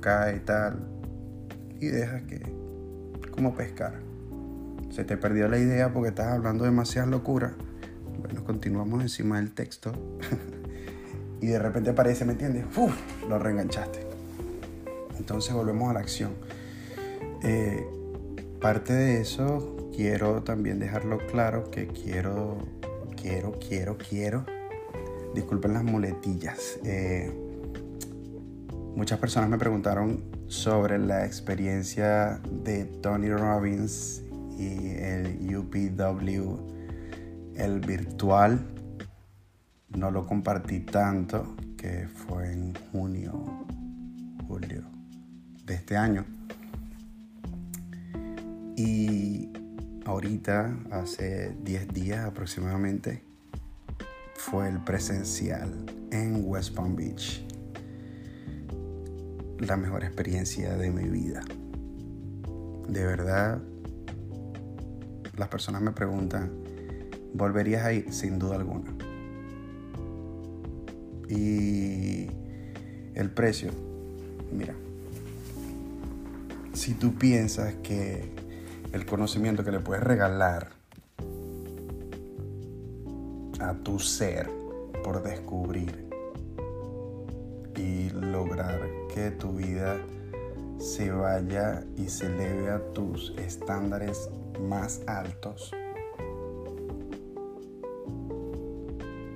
cae 0.00 0.36
y 0.36 0.40
tal, 0.40 0.78
y 1.80 1.86
deja 1.86 2.20
que, 2.26 2.40
como 3.32 3.54
pescar. 3.54 3.94
Se 4.90 5.04
te 5.04 5.16
perdió 5.16 5.48
la 5.48 5.58
idea 5.58 5.92
porque 5.92 6.10
estás 6.10 6.28
hablando 6.28 6.64
demasiadas 6.64 7.10
locuras. 7.10 7.52
Bueno, 8.20 8.44
continuamos 8.44 9.02
encima 9.02 9.38
del 9.38 9.52
texto. 9.52 9.92
y 11.40 11.46
de 11.46 11.58
repente 11.58 11.90
aparece, 11.90 12.24
¿me 12.24 12.32
entiendes? 12.32 12.66
Uf, 12.76 12.94
lo 13.28 13.38
reenganchaste. 13.38 14.06
Entonces 15.18 15.52
volvemos 15.54 15.90
a 15.90 15.94
la 15.94 16.00
acción. 16.00 16.32
Eh, 17.42 17.86
parte 18.60 18.92
de 18.92 19.20
eso, 19.20 19.88
quiero 19.94 20.42
también 20.42 20.78
dejarlo 20.78 21.18
claro 21.26 21.70
que 21.70 21.86
quiero, 21.86 22.58
quiero, 23.16 23.52
quiero, 23.58 23.96
quiero 23.96 24.44
disculpen 25.34 25.74
las 25.74 25.84
muletillas. 25.84 26.78
Eh, 26.84 27.32
muchas 28.96 29.18
personas 29.18 29.48
me 29.48 29.58
preguntaron 29.58 30.24
sobre 30.48 30.98
la 30.98 31.24
experiencia 31.24 32.40
de 32.50 32.84
Tony 32.84 33.30
Robbins 33.30 34.22
y 34.58 34.90
el 34.90 35.56
UPW, 35.56 36.58
el 37.56 37.80
virtual. 37.80 38.66
No 39.88 40.10
lo 40.10 40.26
compartí 40.26 40.80
tanto, 40.80 41.56
que 41.76 42.06
fue 42.08 42.52
en 42.52 42.74
junio, 42.92 43.66
julio 44.46 44.82
de 45.64 45.74
este 45.74 45.96
año. 45.96 46.39
Y 48.82 49.50
ahorita, 50.06 50.74
hace 50.90 51.54
10 51.64 51.88
días 51.88 52.24
aproximadamente, 52.24 53.22
fue 54.36 54.70
el 54.70 54.82
presencial 54.82 55.84
en 56.10 56.44
West 56.46 56.74
Palm 56.74 56.96
Beach. 56.96 57.44
La 59.58 59.76
mejor 59.76 60.02
experiencia 60.02 60.78
de 60.78 60.90
mi 60.90 61.10
vida. 61.10 61.44
De 62.88 63.04
verdad, 63.04 63.60
las 65.36 65.48
personas 65.48 65.82
me 65.82 65.92
preguntan, 65.92 66.50
¿volverías 67.34 67.84
a 67.84 67.92
ir? 67.92 68.10
Sin 68.14 68.38
duda 68.38 68.56
alguna. 68.56 68.94
Y 71.28 72.30
el 73.14 73.30
precio, 73.30 73.72
mira, 74.50 74.74
si 76.72 76.94
tú 76.94 77.14
piensas 77.16 77.74
que 77.82 78.40
el 78.92 79.06
conocimiento 79.06 79.64
que 79.64 79.70
le 79.70 79.80
puedes 79.80 80.02
regalar 80.02 80.68
a 83.60 83.74
tu 83.82 83.98
ser 83.98 84.50
por 85.04 85.22
descubrir 85.22 86.08
y 87.76 88.10
lograr 88.10 88.80
que 89.12 89.30
tu 89.30 89.52
vida 89.52 89.96
se 90.78 91.10
vaya 91.10 91.84
y 91.96 92.08
se 92.08 92.26
eleve 92.26 92.70
a 92.70 92.92
tus 92.92 93.34
estándares 93.36 94.30
más 94.60 95.02
altos, 95.06 95.72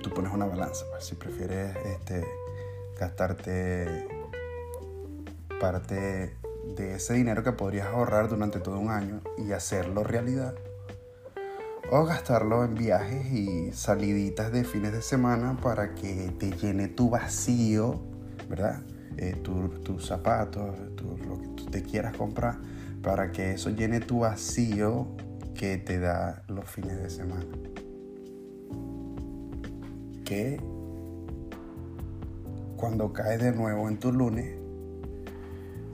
tú 0.02 0.10
pones 0.10 0.32
una 0.32 0.46
balanza. 0.46 0.84
Pues, 0.90 1.04
si 1.04 1.14
prefieres 1.14 1.76
este, 1.84 2.24
gastarte 2.98 4.08
parte 5.60 6.36
de 6.76 6.94
ese 6.94 7.14
dinero 7.14 7.42
que 7.42 7.52
podrías 7.52 7.88
ahorrar 7.88 8.28
durante 8.28 8.60
todo 8.60 8.78
un 8.78 8.90
año 8.90 9.20
y 9.38 9.52
hacerlo 9.52 10.04
realidad, 10.04 10.54
o 11.90 12.04
gastarlo 12.04 12.64
en 12.64 12.74
viajes 12.74 13.32
y 13.32 13.72
saliditas 13.72 14.50
de 14.52 14.64
fines 14.64 14.92
de 14.92 15.02
semana 15.02 15.56
para 15.62 15.94
que 15.94 16.32
te 16.38 16.50
llene 16.50 16.88
tu 16.88 17.10
vacío, 17.10 18.00
¿verdad? 18.48 18.82
Eh, 19.16 19.36
tus 19.42 20.06
zapatos, 20.06 20.76
lo 21.26 21.38
que 21.38 21.48
tú 21.48 21.66
te 21.66 21.82
quieras 21.82 22.16
comprar, 22.16 22.58
para 23.02 23.30
que 23.30 23.52
eso 23.52 23.70
llene 23.70 24.00
tu 24.00 24.20
vacío 24.20 25.06
que 25.54 25.76
te 25.76 26.00
da 26.00 26.42
los 26.48 26.68
fines 26.68 27.00
de 27.00 27.10
semana. 27.10 27.46
Que 30.24 30.58
cuando 32.76 33.12
caes 33.12 33.40
de 33.40 33.52
nuevo 33.52 33.88
en 33.88 33.98
tu 33.98 34.10
lunes, 34.10 34.63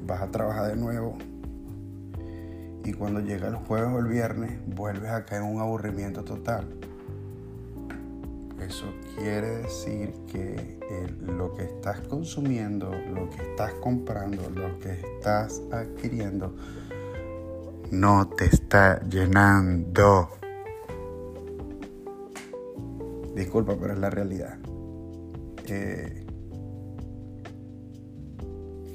vas 0.06 0.22
a 0.22 0.30
trabajar 0.30 0.68
de 0.68 0.76
nuevo 0.76 1.16
y 2.84 2.92
cuando 2.92 3.20
llega 3.20 3.48
el 3.48 3.56
jueves 3.56 3.90
o 3.92 3.98
el 3.98 4.06
viernes 4.06 4.58
vuelves 4.66 5.10
a 5.10 5.24
caer 5.24 5.42
en 5.42 5.48
un 5.48 5.60
aburrimiento 5.60 6.24
total. 6.24 6.66
Eso 8.60 8.86
quiere 9.16 9.62
decir 9.62 10.12
que 10.30 10.78
lo 11.20 11.54
que 11.54 11.64
estás 11.64 12.00
consumiendo, 12.00 12.90
lo 12.90 13.28
que 13.30 13.42
estás 13.42 13.72
comprando, 13.74 14.48
lo 14.50 14.78
que 14.78 14.92
estás 14.92 15.62
adquiriendo, 15.72 16.54
no 17.90 18.28
te 18.28 18.46
está 18.46 19.00
llenando. 19.08 20.28
Disculpa, 23.34 23.76
pero 23.80 23.94
es 23.94 23.98
la 23.98 24.10
realidad. 24.10 24.58
Eh, 25.66 26.19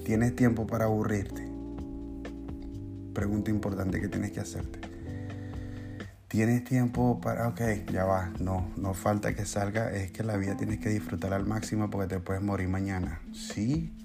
¿Tienes 0.05 0.35
tiempo 0.35 0.67
para 0.67 0.85
aburrirte? 0.85 1.43
Pregunta 3.15 3.49
importante 3.49 3.99
que 3.99 4.07
tienes 4.07 4.33
que 4.33 4.39
hacerte. 4.39 4.79
¿Tienes 6.27 6.63
tiempo 6.63 7.19
para, 7.19 7.47
ok, 7.47 7.61
ya 7.91 8.05
va, 8.05 8.31
no, 8.39 8.69
no 8.77 8.93
falta 8.93 9.33
que 9.33 9.45
salga, 9.45 9.91
es 9.91 10.11
que 10.11 10.23
la 10.23 10.37
vida 10.37 10.55
tienes 10.57 10.77
que 10.77 10.89
disfrutar 10.89 11.33
al 11.33 11.47
máximo 11.47 11.89
porque 11.89 12.07
te 12.07 12.19
puedes 12.19 12.43
morir 12.43 12.67
mañana? 12.67 13.19
Sí, 13.33 13.95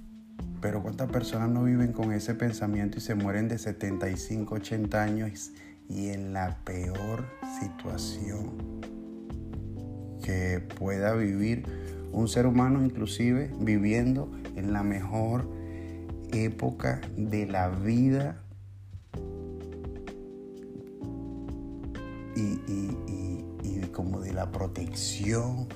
pero 0.62 0.82
¿cuántas 0.82 1.10
personas 1.10 1.50
no 1.50 1.64
viven 1.64 1.92
con 1.92 2.12
ese 2.12 2.34
pensamiento 2.34 2.96
y 2.96 3.02
se 3.02 3.14
mueren 3.14 3.48
de 3.48 3.58
75, 3.58 4.54
80 4.54 5.02
años 5.02 5.50
y 5.86 6.08
en 6.08 6.32
la 6.32 6.56
peor 6.64 7.26
situación 7.60 8.80
que 10.24 10.66
pueda 10.78 11.12
vivir 11.14 11.66
un 12.10 12.26
ser 12.26 12.46
humano, 12.46 12.82
inclusive 12.82 13.50
viviendo 13.60 14.32
en 14.56 14.72
la 14.72 14.82
mejor 14.82 15.60
época 16.33 17.01
de 17.16 17.47
la 17.47 17.69
vida 17.69 18.43
y, 22.37 23.81
como 23.93 24.21
de 24.21 24.33
la 24.33 24.51
protección 24.51 25.69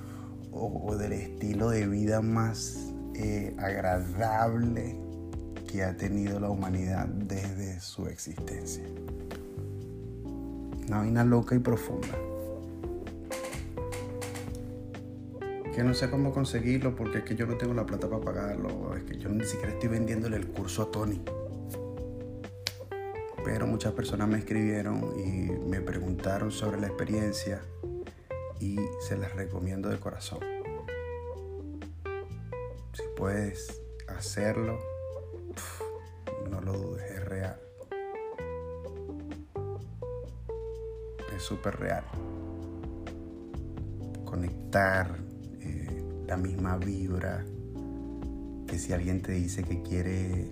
o 0.52 0.96
del 0.96 1.12
estilo 1.12 1.68
de 1.68 1.86
vida 1.86 2.22
más 2.22 2.94
eh, 3.16 3.54
agradable 3.58 4.96
que 5.68 5.84
ha 5.84 5.96
tenido 5.96 6.40
la 6.40 6.50
humanidad 6.50 7.06
desde 7.06 7.80
su 7.80 8.06
existencia. 8.08 8.84
Una 10.86 10.98
vaina 10.98 11.24
loca 11.24 11.54
y 11.54 11.60
profunda. 11.60 12.08
Que 15.74 15.82
no 15.82 15.92
sé 15.92 16.08
cómo 16.08 16.32
conseguirlo 16.32 16.94
porque 16.94 17.18
es 17.18 17.24
que 17.24 17.34
yo 17.34 17.46
no 17.46 17.56
tengo 17.56 17.74
la 17.74 17.84
plata 17.84 18.08
para 18.08 18.22
pagarlo. 18.22 18.96
Es 18.96 19.04
que 19.04 19.18
yo 19.18 19.28
ni 19.28 19.44
siquiera 19.44 19.72
estoy 19.72 19.88
vendiéndole 19.88 20.36
el 20.36 20.48
curso 20.48 20.82
a 20.82 20.90
Tony. 20.90 21.20
Pero 23.44 23.66
muchas 23.66 23.92
personas 23.92 24.28
me 24.28 24.38
escribieron 24.38 25.12
y 25.18 25.50
me 25.68 25.80
preguntaron 25.80 26.50
sobre 26.50 26.80
la 26.80 26.86
experiencia 26.86 27.60
y 28.60 28.78
se 29.06 29.16
las 29.16 29.34
recomiendo 29.34 29.88
de 29.88 29.98
corazón 29.98 30.38
puedes 33.24 33.82
hacerlo, 34.08 34.78
no 36.50 36.60
lo 36.60 36.72
dudes, 36.74 37.10
es 37.10 37.24
real. 37.24 37.58
Es 41.34 41.42
súper 41.42 41.78
real. 41.80 42.04
Conectar 44.24 45.23
la 46.26 46.36
misma 46.36 46.76
vibra 46.76 47.44
que 48.66 48.78
si 48.78 48.92
alguien 48.92 49.20
te 49.22 49.32
dice 49.32 49.62
que 49.62 49.82
quiere 49.82 50.48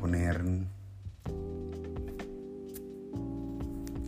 poner 0.00 0.42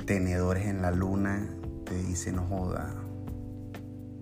tenedores 0.05 0.67
en 0.67 0.83
la 0.83 0.91
luna, 0.91 1.49
te 1.85 1.97
dice 1.97 2.33
no 2.33 2.43
joda, 2.47 2.95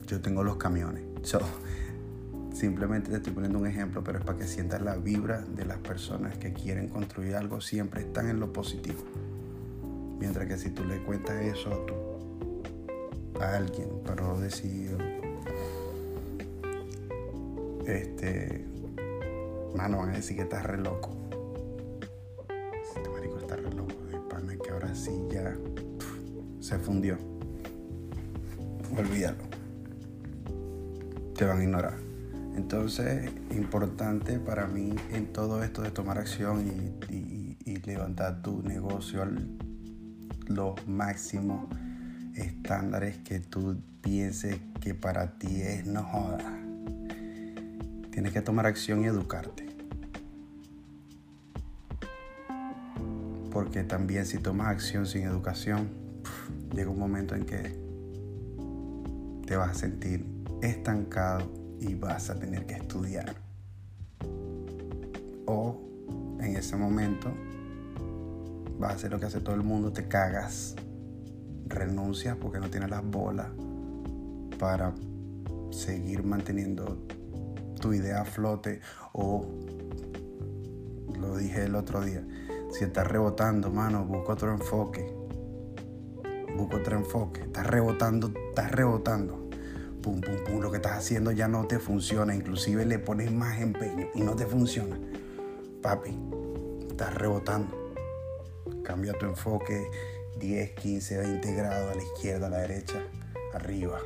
yo 0.06 0.20
tengo 0.20 0.44
los 0.44 0.56
camiones. 0.56 1.02
Simplemente 2.52 3.10
te 3.10 3.16
estoy 3.16 3.32
poniendo 3.32 3.58
un 3.58 3.66
ejemplo, 3.66 4.04
pero 4.04 4.18
es 4.18 4.24
para 4.24 4.38
que 4.38 4.46
sientas 4.46 4.82
la 4.82 4.96
vibra 4.96 5.40
de 5.40 5.64
las 5.64 5.78
personas 5.78 6.36
que 6.36 6.52
quieren 6.52 6.88
construir 6.88 7.34
algo, 7.34 7.60
siempre 7.60 8.02
están 8.02 8.28
en 8.28 8.38
lo 8.38 8.52
positivo. 8.52 9.02
Mientras 10.20 10.46
que 10.46 10.58
si 10.58 10.70
tú 10.70 10.84
le 10.84 11.02
cuentas 11.02 11.42
eso 11.42 11.70
a, 11.72 11.86
tu, 11.86 13.40
a 13.40 13.56
alguien, 13.56 13.88
para 14.04 14.22
no 14.22 14.38
decir, 14.38 14.96
este, 17.86 18.64
mano, 19.76 19.98
van 19.98 20.10
a 20.10 20.12
decir 20.12 20.36
que 20.36 20.42
estás 20.42 20.64
re 20.64 20.78
loco. 20.78 21.10
Este 22.96 23.08
marico 23.08 23.38
está 23.38 23.56
re 23.56 23.70
loco, 23.72 23.94
de 24.10 24.18
pana 24.28 24.54
que 24.62 24.70
ahora 24.70 24.94
sí 24.94 25.12
ya 25.30 25.56
se 26.60 26.78
fundió. 26.78 27.16
Olvídalo. 28.96 29.44
Te 31.36 31.44
van 31.44 31.60
a 31.60 31.62
ignorar. 31.62 32.12
Entonces, 32.54 33.30
importante 33.50 34.38
para 34.38 34.66
mí 34.66 34.94
en 35.12 35.32
todo 35.32 35.64
esto 35.64 35.82
de 35.82 35.90
tomar 35.90 36.18
acción 36.18 36.66
y, 36.66 36.92
levantar 37.84 38.42
tu 38.42 38.62
negocio 38.62 39.22
a 39.22 39.28
los 40.46 40.86
máximos 40.86 41.66
estándares 42.36 43.18
que 43.18 43.40
tú 43.40 43.76
pienses 44.02 44.60
que 44.80 44.94
para 44.94 45.36
ti 45.36 45.62
es 45.62 45.84
no 45.84 46.04
joda. 46.04 46.61
Tienes 48.22 48.34
que 48.34 48.42
tomar 48.42 48.66
acción 48.66 49.02
y 49.02 49.06
educarte. 49.06 49.66
Porque 53.50 53.82
también 53.82 54.26
si 54.26 54.38
tomas 54.38 54.68
acción 54.68 55.06
sin 55.06 55.22
educación, 55.22 55.88
llega 56.72 56.88
un 56.88 57.00
momento 57.00 57.34
en 57.34 57.44
que 57.44 57.76
te 59.44 59.56
vas 59.56 59.70
a 59.70 59.74
sentir 59.74 60.24
estancado 60.62 61.50
y 61.80 61.96
vas 61.96 62.30
a 62.30 62.38
tener 62.38 62.64
que 62.64 62.74
estudiar. 62.74 63.34
O 65.46 65.80
en 66.38 66.56
ese 66.56 66.76
momento 66.76 67.28
vas 68.78 68.92
a 68.92 68.94
hacer 68.94 69.10
lo 69.10 69.18
que 69.18 69.26
hace 69.26 69.40
todo 69.40 69.56
el 69.56 69.64
mundo, 69.64 69.92
te 69.92 70.06
cagas, 70.06 70.76
renuncias 71.66 72.36
porque 72.36 72.60
no 72.60 72.70
tienes 72.70 72.88
las 72.88 73.04
bolas 73.04 73.48
para 74.60 74.94
seguir 75.72 76.22
manteniendo 76.22 77.04
tu 77.82 77.92
idea 77.92 78.24
flote 78.24 78.80
o 79.12 79.44
lo 81.20 81.36
dije 81.36 81.64
el 81.64 81.74
otro 81.74 82.00
día, 82.00 82.24
si 82.70 82.84
estás 82.84 83.06
rebotando, 83.06 83.70
mano, 83.70 84.06
busca 84.06 84.32
otro 84.32 84.52
enfoque. 84.52 85.12
Busca 86.56 86.76
otro 86.76 86.96
enfoque. 86.96 87.42
Estás 87.42 87.66
rebotando, 87.66 88.32
estás 88.48 88.70
rebotando. 88.70 89.50
Pum, 90.00 90.20
pum, 90.20 90.36
pum. 90.46 90.60
Lo 90.60 90.70
que 90.70 90.76
estás 90.76 90.96
haciendo 90.96 91.32
ya 91.32 91.48
no 91.48 91.66
te 91.66 91.78
funciona. 91.78 92.34
Inclusive 92.34 92.86
le 92.86 92.98
pones 92.98 93.30
más 93.30 93.60
empeño 93.60 94.08
y 94.14 94.22
no 94.22 94.34
te 94.36 94.46
funciona. 94.46 94.98
Papi, 95.82 96.16
estás 96.88 97.14
rebotando. 97.14 97.76
Cambia 98.84 99.12
tu 99.12 99.26
enfoque 99.26 99.86
10, 100.38 100.70
15, 100.72 101.18
20 101.18 101.54
grados 101.54 101.92
a 101.92 101.94
la 101.94 102.02
izquierda, 102.02 102.46
a 102.46 102.50
la 102.50 102.58
derecha, 102.58 103.02
arriba. 103.54 103.98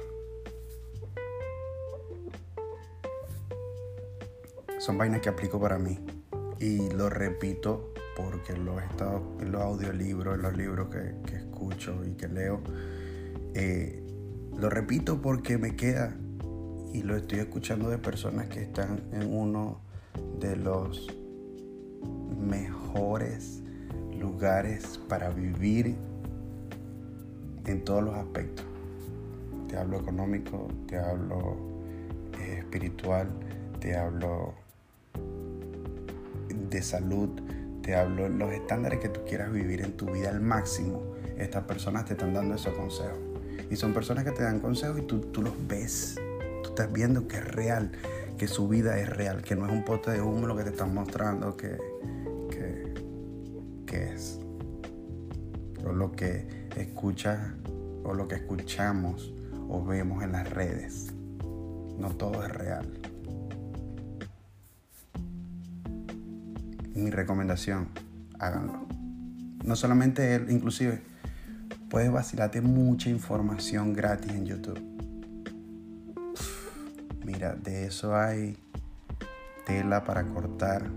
Son 4.87 4.97
vainas 4.97 5.21
que 5.21 5.29
aplico 5.29 5.59
para 5.59 5.81
mí 5.81 5.99
y 6.61 6.91
lo 6.93 7.11
repito 7.11 7.93
porque 8.17 8.57
lo 8.57 8.79
he 8.79 8.85
estado 8.85 9.21
en 9.41 9.51
los 9.51 9.61
audiolibros, 9.61 10.37
en 10.37 10.43
los 10.43 10.57
libros 10.57 10.87
que, 10.91 11.37
escucho 11.37 12.05
y 12.05 12.13
que 12.13 12.29
leo. 12.29 12.61
Eh, 13.55 14.01
lo 14.57 14.71
repito 14.71 15.21
porque 15.21 15.59
me 15.59 15.75
queda 15.75 16.17
y 16.93 17.03
lo 17.03 17.17
estoy 17.17 17.41
escuchando 17.41 17.91
de 17.91 17.99
personas 17.99 18.47
que 18.47 18.63
están 18.63 19.03
en 19.11 19.35
uno 19.35 19.81
de 20.39 20.55
los 20.55 21.09
mejores 22.39 23.65
lugares 24.17 25.01
para 25.09 25.31
vivir 25.31 25.97
en 27.65 27.85
todos 27.85 28.05
los 28.05 28.15
aspectos. 28.15 28.65
Te 29.67 29.79
hablo 29.79 29.99
económico, 29.99 30.69
te 30.87 30.97
hablo 30.97 31.57
eh, 32.39 32.59
espiritual, 32.61 33.29
te 33.81 33.97
hablo 33.97 34.55
de 36.69 36.83
salud, 36.83 37.31
te 37.83 37.95
hablo 37.95 38.29
los 38.29 38.53
estándares 38.53 39.01
que 39.01 39.09
tú 39.09 39.21
quieras 39.27 39.53
vivir 39.53 39.81
en 39.83 39.93
tu 39.93 40.07
vida 40.07 40.31
al 40.31 40.41
máximo. 40.41 41.03
Estas 41.39 41.65
personas 41.65 42.05
te 42.05 42.15
están 42.15 42.35
dando 42.35 42.55
esos 42.55 42.75
consejos. 42.75 43.19
Y 43.71 43.77
son 43.77 43.93
personas 43.93 44.25
que 44.25 44.33
te 44.33 44.43
dan 44.43 44.61
consejos 44.61 44.99
y 44.99 45.03
tú, 45.03 45.21
tú 45.21 45.43
los 45.43 45.55
ves. 45.69 46.17
Tú 46.63 46.71
estás 46.71 46.93
viendo 46.93 47.29
que 47.29 47.37
es 47.37 47.45
real, 47.45 47.93
que 48.39 48.49
su 48.49 48.69
vida 48.69 48.99
es 48.99 49.09
real, 49.09 49.43
que 49.43 49.57
no 49.57 49.67
es 49.67 49.73
un 49.73 49.85
pote 49.85 50.11
de 50.11 50.21
humo 50.21 50.47
lo 50.47 50.57
que 50.57 50.65
te 50.65 50.71
están 50.71 50.95
mostrando 50.95 51.57
que, 51.57 51.77
que, 52.51 52.95
que 53.87 54.13
es. 54.15 54.41
O 55.85 55.93
lo 55.93 56.13
que 56.13 56.67
escuchas 56.77 57.39
o 58.05 58.15
lo 58.15 58.29
que 58.29 58.37
escuchamos 58.37 59.33
o 59.69 59.85
vemos 59.85 60.23
en 60.23 60.33
las 60.33 60.49
redes. 60.51 61.13
No 61.99 62.11
todo 62.17 62.45
es 62.45 62.53
real. 62.53 63.06
Mi 66.97 67.11
recomendación, 67.11 67.89
háganlo. 68.39 68.87
No 69.65 69.77
solamente 69.77 70.35
él, 70.35 70.47
inclusive 70.51 71.03
puedes 71.91 72.11
vacilarte 72.11 72.61
mucha 72.61 73.11
información 73.11 73.93
gratis 73.93 74.33
en 74.33 74.47
YouTube. 74.47 74.81
Mira, 77.25 77.55
de 77.55 77.87
eso 77.87 78.17
hay 78.17 78.57
tela 79.67 80.05
para 80.05 80.25
cortar. 80.25 80.91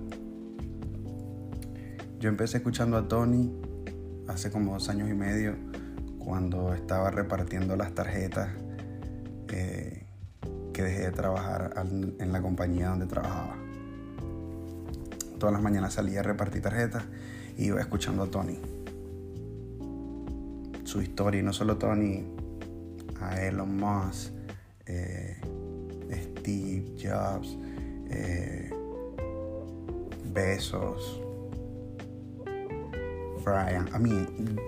Yo 2.19 2.29
empecé 2.29 2.57
escuchando 2.57 2.97
a 2.97 3.07
Tony 3.07 3.51
hace 4.27 4.51
como 4.51 4.73
dos 4.73 4.89
años 4.89 5.09
y 5.09 5.13
medio 5.13 5.55
cuando 6.19 6.73
estaba 6.73 7.09
repartiendo 7.09 7.75
las 7.75 7.93
tarjetas 7.93 8.49
eh, 9.47 10.05
que 10.73 10.83
dejé 10.83 11.01
de 11.01 11.11
trabajar 11.11 11.73
en 11.77 12.31
la 12.31 12.41
compañía 12.41 12.89
donde 12.89 13.07
trabajaba 13.07 13.55
todas 15.39 15.53
las 15.53 15.61
mañanas 15.61 15.93
salía 15.93 16.19
a 16.19 16.23
repartir 16.23 16.61
tarjetas 16.61 17.03
y 17.57 17.65
iba 17.65 17.79
escuchando 17.79 18.23
a 18.23 18.27
Tony. 18.27 18.59
Su 20.83 21.01
historia, 21.01 21.39
y 21.39 21.43
no 21.43 21.53
solo 21.53 21.77
Tony, 21.77 22.25
a 23.21 23.41
Elon 23.41 23.77
Musk, 23.77 24.31
eh, 24.85 25.37
Steve 26.11 26.95
Jobs, 27.01 27.57
eh, 28.09 28.69
Besos, 30.33 31.21
Brian. 33.43 33.87
A 33.93 33.99
mí, 33.99 34.11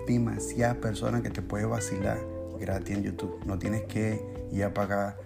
demasiadas 0.06 0.76
personas 0.76 1.22
que 1.22 1.30
te 1.30 1.42
puede 1.42 1.66
vacilar 1.66 2.18
gratis 2.58 2.96
en 2.96 3.02
YouTube. 3.02 3.40
No 3.46 3.58
tienes 3.58 3.82
que 3.82 4.48
ir 4.52 4.64
a 4.64 4.72
pagar 4.72 5.16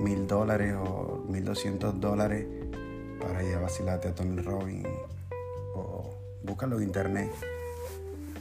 mil 0.00 0.26
dólares 0.26 0.74
o 0.78 1.24
mil 1.28 1.44
doscientos 1.44 2.00
dólares 2.00 2.46
para 3.18 3.42
ir 3.42 3.54
a 3.54 3.60
vacilarte 3.60 4.08
a 4.08 4.14
Tony 4.14 4.40
Robbins 4.40 4.88
o 5.74 6.14
búscalo 6.42 6.78
en 6.78 6.84
internet. 6.84 7.30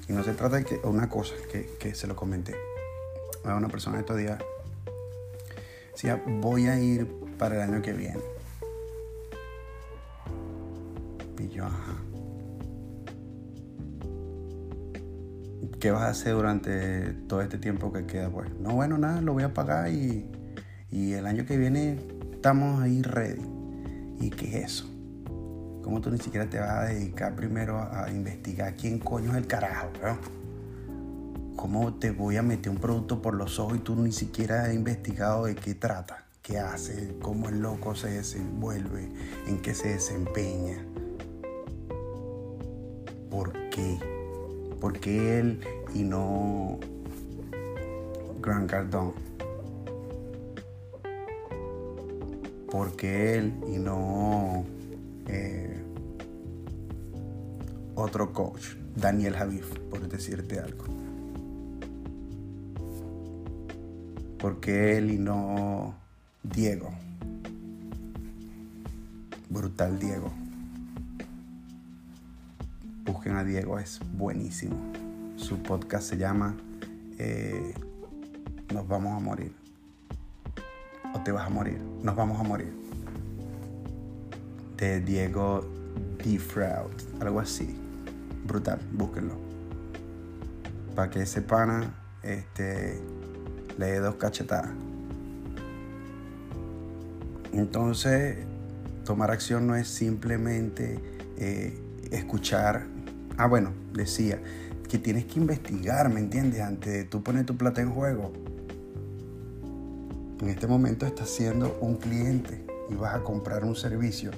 Y 0.07 0.13
no 0.13 0.23
se 0.23 0.33
trata 0.33 0.57
de 0.57 0.63
que, 0.63 0.79
una 0.83 1.09
cosa 1.09 1.35
que, 1.51 1.93
se 1.93 2.07
lo 2.07 2.15
comenté 2.15 2.55
a 3.43 3.55
una 3.55 3.67
persona 3.67 3.99
estos 3.99 4.17
días, 4.17 4.39
decía, 5.91 6.21
voy 6.25 6.67
a 6.67 6.79
ir 6.79 7.07
para 7.37 7.55
el 7.55 7.61
año 7.61 7.81
que 7.81 7.93
viene. 7.93 8.21
Y 11.37 11.49
yo, 11.49 11.65
ajá. 11.65 11.97
¿Qué 15.79 15.91
vas 15.91 16.03
a 16.03 16.09
hacer 16.09 16.33
durante 16.33 17.13
todo 17.27 17.41
este 17.41 17.57
tiempo 17.57 17.91
que 17.91 18.05
queda? 18.05 18.29
Pues, 18.29 18.49
no, 18.59 18.73
bueno, 18.73 18.97
nada, 18.97 19.21
lo 19.21 19.33
voy 19.33 19.43
a 19.43 19.53
pagar 19.53 19.91
y, 19.91 20.31
y 20.89 21.13
el 21.13 21.27
año 21.27 21.45
que 21.45 21.57
viene 21.57 21.99
estamos 22.33 22.81
ahí 22.81 23.01
ready. 23.01 23.56
¿Y 24.19 24.29
qué 24.29 24.59
es 24.59 24.73
eso? 24.73 24.89
¿Cómo 25.83 26.01
tú 26.01 26.11
ni 26.11 26.17
siquiera 26.17 26.49
te 26.49 26.59
vas 26.59 26.69
a 26.69 26.83
dedicar 26.83 27.35
primero 27.35 27.79
a 27.79 28.09
investigar 28.11 28.75
quién 28.75 28.99
coño 28.99 29.31
es 29.31 29.37
el 29.37 29.47
carajo, 29.47 29.89
¿Cómo 31.55 31.93
te 31.95 32.11
voy 32.11 32.37
a 32.37 32.43
meter 32.43 32.69
un 32.69 32.77
producto 32.77 33.21
por 33.21 33.33
los 33.33 33.57
ojos 33.57 33.77
y 33.77 33.79
tú 33.79 33.95
ni 33.95 34.11
siquiera 34.11 34.65
has 34.65 34.73
investigado 34.73 35.45
de 35.45 35.55
qué 35.55 35.73
trata, 35.73 36.25
qué 36.43 36.59
hace, 36.59 37.17
cómo 37.21 37.49
el 37.49 37.61
loco 37.61 37.95
se 37.95 38.09
desenvuelve, 38.09 39.09
en 39.47 39.61
qué 39.61 39.73
se 39.73 39.89
desempeña? 39.89 40.77
¿Por 43.31 43.53
qué? 43.69 43.97
¿Por 44.79 44.99
qué 44.99 45.39
él 45.39 45.61
y 45.95 46.03
no 46.03 46.79
Gran 48.39 48.67
Cardone? 48.67 49.26
Porque 52.77 53.33
él 53.33 53.55
y 53.73 53.79
no 53.79 54.63
eh, 55.25 55.83
otro 57.95 58.31
coach, 58.33 58.75
Daniel 58.95 59.33
Javif, 59.33 59.65
por 59.89 60.07
decirte 60.07 60.59
algo. 60.59 60.85
Porque 64.37 64.95
él 64.95 65.09
y 65.09 65.17
no 65.17 65.95
Diego. 66.43 66.91
Brutal 69.49 69.97
Diego. 69.97 70.31
Busquen 73.05 73.37
a 73.37 73.43
Diego, 73.43 73.79
es 73.79 73.99
buenísimo. 74.13 74.75
Su 75.35 75.63
podcast 75.63 76.07
se 76.07 76.17
llama 76.17 76.55
eh, 77.17 77.73
Nos 78.71 78.87
vamos 78.87 79.17
a 79.17 79.19
morir 79.19 79.66
te 81.23 81.31
vas 81.31 81.45
a 81.45 81.49
morir, 81.49 81.81
nos 82.01 82.15
vamos 82.15 82.39
a 82.39 82.43
morir. 82.43 82.73
De 84.77 85.01
Diego 85.01 85.65
Defraud, 86.23 86.91
algo 87.19 87.39
así. 87.39 87.75
Brutal, 88.45 88.79
búsquenlo. 88.93 89.33
Para 90.95 91.09
que 91.09 91.21
ese 91.21 91.41
pana 91.41 91.93
este, 92.23 92.99
le 93.77 93.85
dé 93.87 93.99
dos 93.99 94.15
cachetadas. 94.15 94.71
Entonces, 97.53 98.37
tomar 99.03 99.31
acción 99.31 99.67
no 99.67 99.75
es 99.75 99.87
simplemente 99.87 100.99
eh, 101.37 101.77
escuchar. 102.11 102.85
Ah, 103.37 103.47
bueno, 103.47 103.73
decía 103.93 104.39
que 104.87 104.97
tienes 104.97 105.25
que 105.25 105.39
investigar, 105.39 106.09
¿me 106.09 106.19
entiendes? 106.19 106.61
Antes 106.61 106.93
de 106.93 107.03
tú 107.03 107.23
poner 107.23 107.45
tu 107.45 107.57
plata 107.57 107.81
en 107.81 107.91
juego 107.91 108.31
en 110.41 110.49
este 110.49 110.67
momento 110.67 111.05
estás 111.05 111.29
siendo 111.29 111.77
un 111.81 111.95
cliente 111.95 112.63
y 112.89 112.95
vas 112.95 113.15
a 113.15 113.23
comprar 113.23 113.63
un 113.63 113.75
servicio 113.75 114.31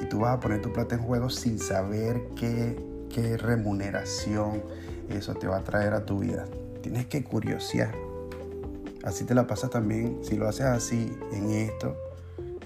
y 0.00 0.06
tú 0.06 0.20
vas 0.20 0.36
a 0.36 0.40
poner 0.40 0.60
tu 0.60 0.72
plata 0.72 0.96
en 0.96 1.02
juego 1.02 1.30
sin 1.30 1.58
saber 1.58 2.22
qué, 2.36 2.76
qué 3.08 3.36
remuneración 3.36 4.62
eso 5.08 5.34
te 5.34 5.46
va 5.46 5.58
a 5.58 5.64
traer 5.64 5.92
a 5.94 6.04
tu 6.04 6.20
vida. 6.20 6.46
Tienes 6.82 7.06
que 7.06 7.22
curiosear. 7.22 7.94
Así 9.04 9.24
te 9.24 9.34
la 9.34 9.46
pasas 9.46 9.70
también, 9.70 10.20
si 10.22 10.36
lo 10.36 10.48
haces 10.48 10.66
así 10.66 11.16
en 11.32 11.50
esto, 11.50 11.96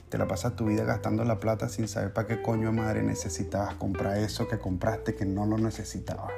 te 0.08 0.16
la 0.16 0.26
pasas 0.26 0.56
tu 0.56 0.66
vida 0.66 0.84
gastando 0.84 1.24
la 1.24 1.38
plata 1.40 1.68
sin 1.68 1.88
saber 1.88 2.12
para 2.12 2.26
qué 2.26 2.40
coño 2.40 2.72
madre 2.72 3.02
necesitabas 3.02 3.74
comprar 3.74 4.18
eso 4.18 4.48
que 4.48 4.58
compraste 4.58 5.14
que 5.14 5.26
no 5.26 5.44
lo 5.46 5.58
necesitabas. 5.58 6.32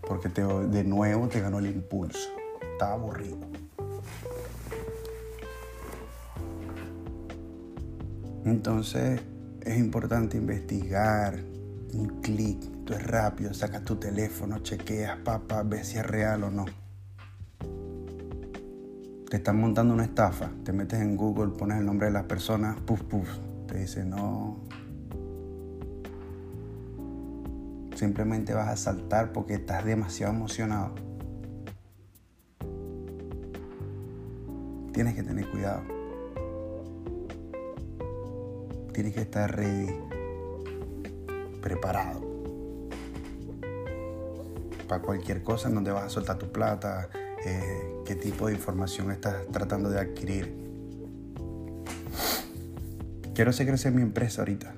Porque 0.00 0.28
te, 0.28 0.42
de 0.42 0.84
nuevo 0.84 1.28
te 1.28 1.40
ganó 1.40 1.58
el 1.58 1.66
impulso. 1.66 2.30
Estaba 2.72 2.94
aburrido. 2.94 3.36
Entonces 8.44 9.20
es 9.60 9.78
importante 9.78 10.36
investigar, 10.36 11.38
un 11.94 12.20
clic, 12.20 12.58
tú 12.84 12.94
es 12.94 13.06
rápido, 13.06 13.54
sacas 13.54 13.84
tu 13.84 13.96
teléfono, 13.96 14.58
chequeas, 14.58 15.18
papá, 15.18 15.62
ves 15.62 15.88
si 15.88 15.98
es 15.98 16.06
real 16.06 16.44
o 16.44 16.50
no. 16.50 16.64
Te 19.28 19.36
están 19.36 19.58
montando 19.60 19.94
una 19.94 20.04
estafa, 20.04 20.50
te 20.64 20.72
metes 20.72 21.00
en 21.00 21.16
Google, 21.16 21.52
pones 21.56 21.78
el 21.78 21.86
nombre 21.86 22.08
de 22.08 22.12
las 22.12 22.24
personas, 22.24 22.78
puf, 22.80 23.02
puf, 23.02 23.28
te 23.66 23.78
dice 23.78 24.04
no. 24.04 24.60
Simplemente 27.94 28.52
vas 28.52 28.68
a 28.68 28.76
saltar 28.76 29.32
porque 29.32 29.54
estás 29.54 29.84
demasiado 29.84 30.34
emocionado. 30.34 30.94
Tienes 34.92 35.14
que 35.14 35.22
tener 35.22 35.48
cuidado. 35.48 35.91
Tienes 38.92 39.14
que 39.14 39.22
estar 39.22 39.56
ready, 39.56 39.90
preparado. 41.62 42.20
Para 44.86 45.00
cualquier 45.00 45.42
cosa 45.42 45.68
en 45.68 45.76
donde 45.76 45.90
vas 45.90 46.04
a 46.04 46.08
soltar 46.10 46.36
tu 46.36 46.52
plata, 46.52 47.08
eh, 47.46 48.02
qué 48.04 48.16
tipo 48.16 48.48
de 48.48 48.52
información 48.52 49.10
estás 49.10 49.46
tratando 49.50 49.88
de 49.88 49.98
adquirir. 49.98 50.54
Quiero 53.34 53.50
hacer 53.50 53.66
crecer 53.66 53.92
mi 53.92 54.02
empresa 54.02 54.42
ahorita. 54.42 54.74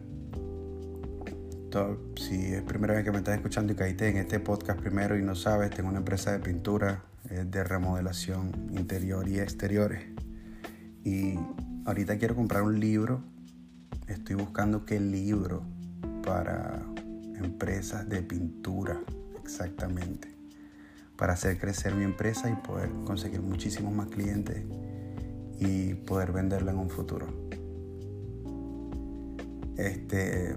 si 2.16 2.54
es 2.54 2.62
primera 2.62 2.94
vez 2.94 3.02
que 3.02 3.10
me 3.10 3.18
estás 3.18 3.34
escuchando 3.34 3.72
y 3.72 3.76
caíste 3.76 4.08
en 4.08 4.18
este 4.18 4.38
podcast 4.38 4.78
primero 4.78 5.18
y 5.18 5.22
no 5.22 5.34
sabes, 5.34 5.70
tengo 5.70 5.88
una 5.88 5.98
empresa 5.98 6.30
de 6.30 6.38
pintura, 6.38 7.02
eh, 7.30 7.44
de 7.44 7.64
remodelación 7.64 8.70
interior 8.70 9.26
y 9.26 9.40
exteriores. 9.40 10.04
Y 11.02 11.34
ahorita 11.84 12.16
quiero 12.16 12.36
comprar 12.36 12.62
un 12.62 12.78
libro 12.78 13.33
Estoy 14.08 14.36
buscando 14.36 14.84
qué 14.84 15.00
libro 15.00 15.62
para 16.22 16.82
empresas 17.36 18.06
de 18.06 18.20
pintura, 18.20 19.00
exactamente, 19.42 20.28
para 21.16 21.32
hacer 21.32 21.58
crecer 21.58 21.94
mi 21.94 22.04
empresa 22.04 22.50
y 22.50 22.54
poder 22.54 22.90
conseguir 23.06 23.40
muchísimos 23.40 23.94
más 23.94 24.08
clientes 24.08 24.62
y 25.58 25.94
poder 25.94 26.32
venderla 26.32 26.72
en 26.72 26.78
un 26.78 26.90
futuro. 26.90 27.28
Este, 29.78 30.54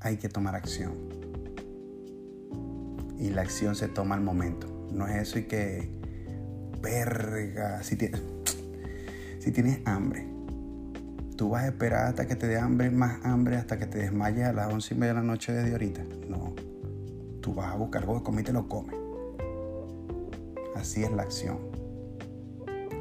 hay 0.00 0.18
que 0.18 0.28
tomar 0.28 0.54
acción. 0.54 0.92
Y 3.18 3.30
la 3.30 3.40
acción 3.42 3.76
se 3.76 3.88
toma 3.88 4.14
al 4.14 4.20
momento. 4.20 4.66
No 4.92 5.06
es 5.06 5.22
eso 5.22 5.38
y 5.38 5.44
que, 5.44 5.90
verga, 6.82 7.82
si 7.82 7.96
tienes, 7.96 8.20
si 9.40 9.52
tienes 9.52 9.80
hambre, 9.86 10.29
tú 11.40 11.48
vas 11.48 11.64
a 11.64 11.68
esperar 11.68 12.08
hasta 12.08 12.26
que 12.26 12.36
te 12.36 12.46
dé 12.46 12.58
hambre, 12.58 12.90
más 12.90 13.24
hambre, 13.24 13.56
hasta 13.56 13.78
que 13.78 13.86
te 13.86 13.96
desmayes 13.96 14.44
a 14.44 14.52
las 14.52 14.70
once 14.70 14.92
y 14.92 14.98
media 14.98 15.14
de 15.14 15.20
la 15.20 15.26
noche 15.26 15.54
desde 15.54 15.72
ahorita. 15.72 16.04
No. 16.28 16.54
Tú 17.40 17.54
vas 17.54 17.72
a 17.72 17.76
buscar 17.76 18.02
algo 18.02 18.16
de 18.16 18.22
comer 18.22 18.42
y 18.42 18.44
te 18.44 18.52
lo 18.52 18.68
comes. 18.68 18.94
Así 20.76 21.02
es 21.02 21.10
la 21.10 21.22
acción. 21.22 21.56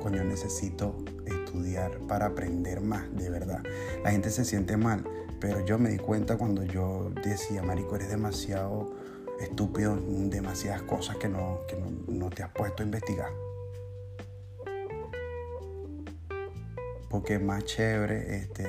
Coño, 0.01 0.23
necesito 0.23 1.03
estudiar 1.25 1.99
para 2.07 2.27
aprender 2.27 2.79
más, 2.79 3.13
de 3.13 3.29
verdad. 3.29 3.61
La 4.05 4.11
gente 4.11 4.29
se 4.29 4.45
siente 4.45 4.77
mal, 4.77 5.03
pero 5.41 5.65
yo 5.65 5.77
me 5.77 5.89
di 5.89 5.97
cuenta 5.97 6.37
cuando 6.37 6.63
yo 6.63 7.11
decía, 7.21 7.61
Marico, 7.61 7.97
eres 7.97 8.07
demasiado 8.07 8.89
estúpido 9.41 9.97
demasiadas 9.97 10.83
cosas 10.83 11.17
que 11.17 11.27
no, 11.27 11.59
que 11.67 11.75
no, 11.75 11.91
no 12.07 12.29
te 12.29 12.43
has 12.43 12.51
puesto 12.51 12.83
a 12.83 12.85
investigar. 12.85 13.48
Porque 17.09 17.35
es 17.35 17.41
más 17.41 17.65
chévere 17.65 18.37
este, 18.37 18.67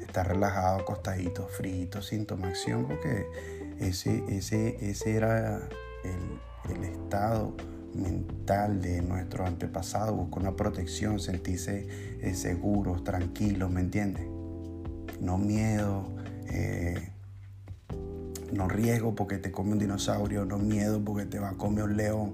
estar 0.00 0.26
relajado, 0.26 0.80
acostadito, 0.80 1.46
frito, 1.48 2.02
sin 2.02 2.26
tomar 2.26 2.50
acción, 2.50 2.86
porque 2.86 3.26
ese, 3.78 4.24
ese, 4.28 4.90
ese 4.90 5.14
era 5.14 5.68
el, 6.04 6.84
estado 6.84 7.54
mental 7.94 8.82
de 8.82 9.00
nuestro 9.00 9.46
antepasado, 9.46 10.14
buscar 10.14 10.42
una 10.42 10.56
protección, 10.56 11.20
sentirse 11.20 11.86
eh, 12.20 12.34
seguros, 12.34 13.04
tranquilos, 13.04 13.70
¿me 13.70 13.80
entiendes? 13.80 14.26
No 15.20 15.38
miedo, 15.38 16.14
eh, 16.48 17.12
no 18.52 18.68
riesgo 18.68 19.14
porque 19.14 19.38
te 19.38 19.52
come 19.52 19.72
un 19.72 19.78
dinosaurio, 19.78 20.44
no 20.44 20.58
miedo 20.58 21.02
porque 21.04 21.24
te 21.24 21.38
va 21.38 21.50
a 21.50 21.54
comer 21.54 21.84
un 21.84 21.96
león. 21.96 22.32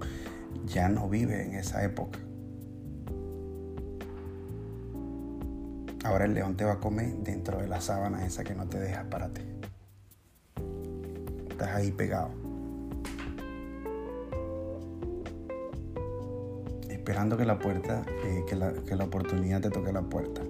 Ya 0.65 0.89
no 0.89 1.09
vive 1.09 1.43
en 1.43 1.55
esa 1.55 1.83
época. 1.83 2.19
Ahora 6.03 6.25
el 6.25 6.33
león 6.33 6.57
te 6.57 6.65
va 6.65 6.73
a 6.73 6.79
comer 6.79 7.15
dentro 7.19 7.59
de 7.59 7.67
la 7.67 7.79
sábana 7.79 8.25
esa 8.25 8.43
que 8.43 8.53
no 8.53 8.67
te 8.67 8.77
deja, 8.77 9.09
párate. 9.09 9.41
Estás 11.49 11.69
ahí 11.69 11.91
pegado. 11.91 12.29
Esperando 16.89 17.37
que 17.37 17.45
la 17.45 17.57
puerta, 17.57 18.05
eh, 18.25 18.43
que, 18.47 18.55
la, 18.55 18.73
que 18.73 18.95
la 18.95 19.05
oportunidad 19.05 19.61
te 19.61 19.69
toque 19.69 19.93
la 19.93 20.01
puerta. 20.01 20.41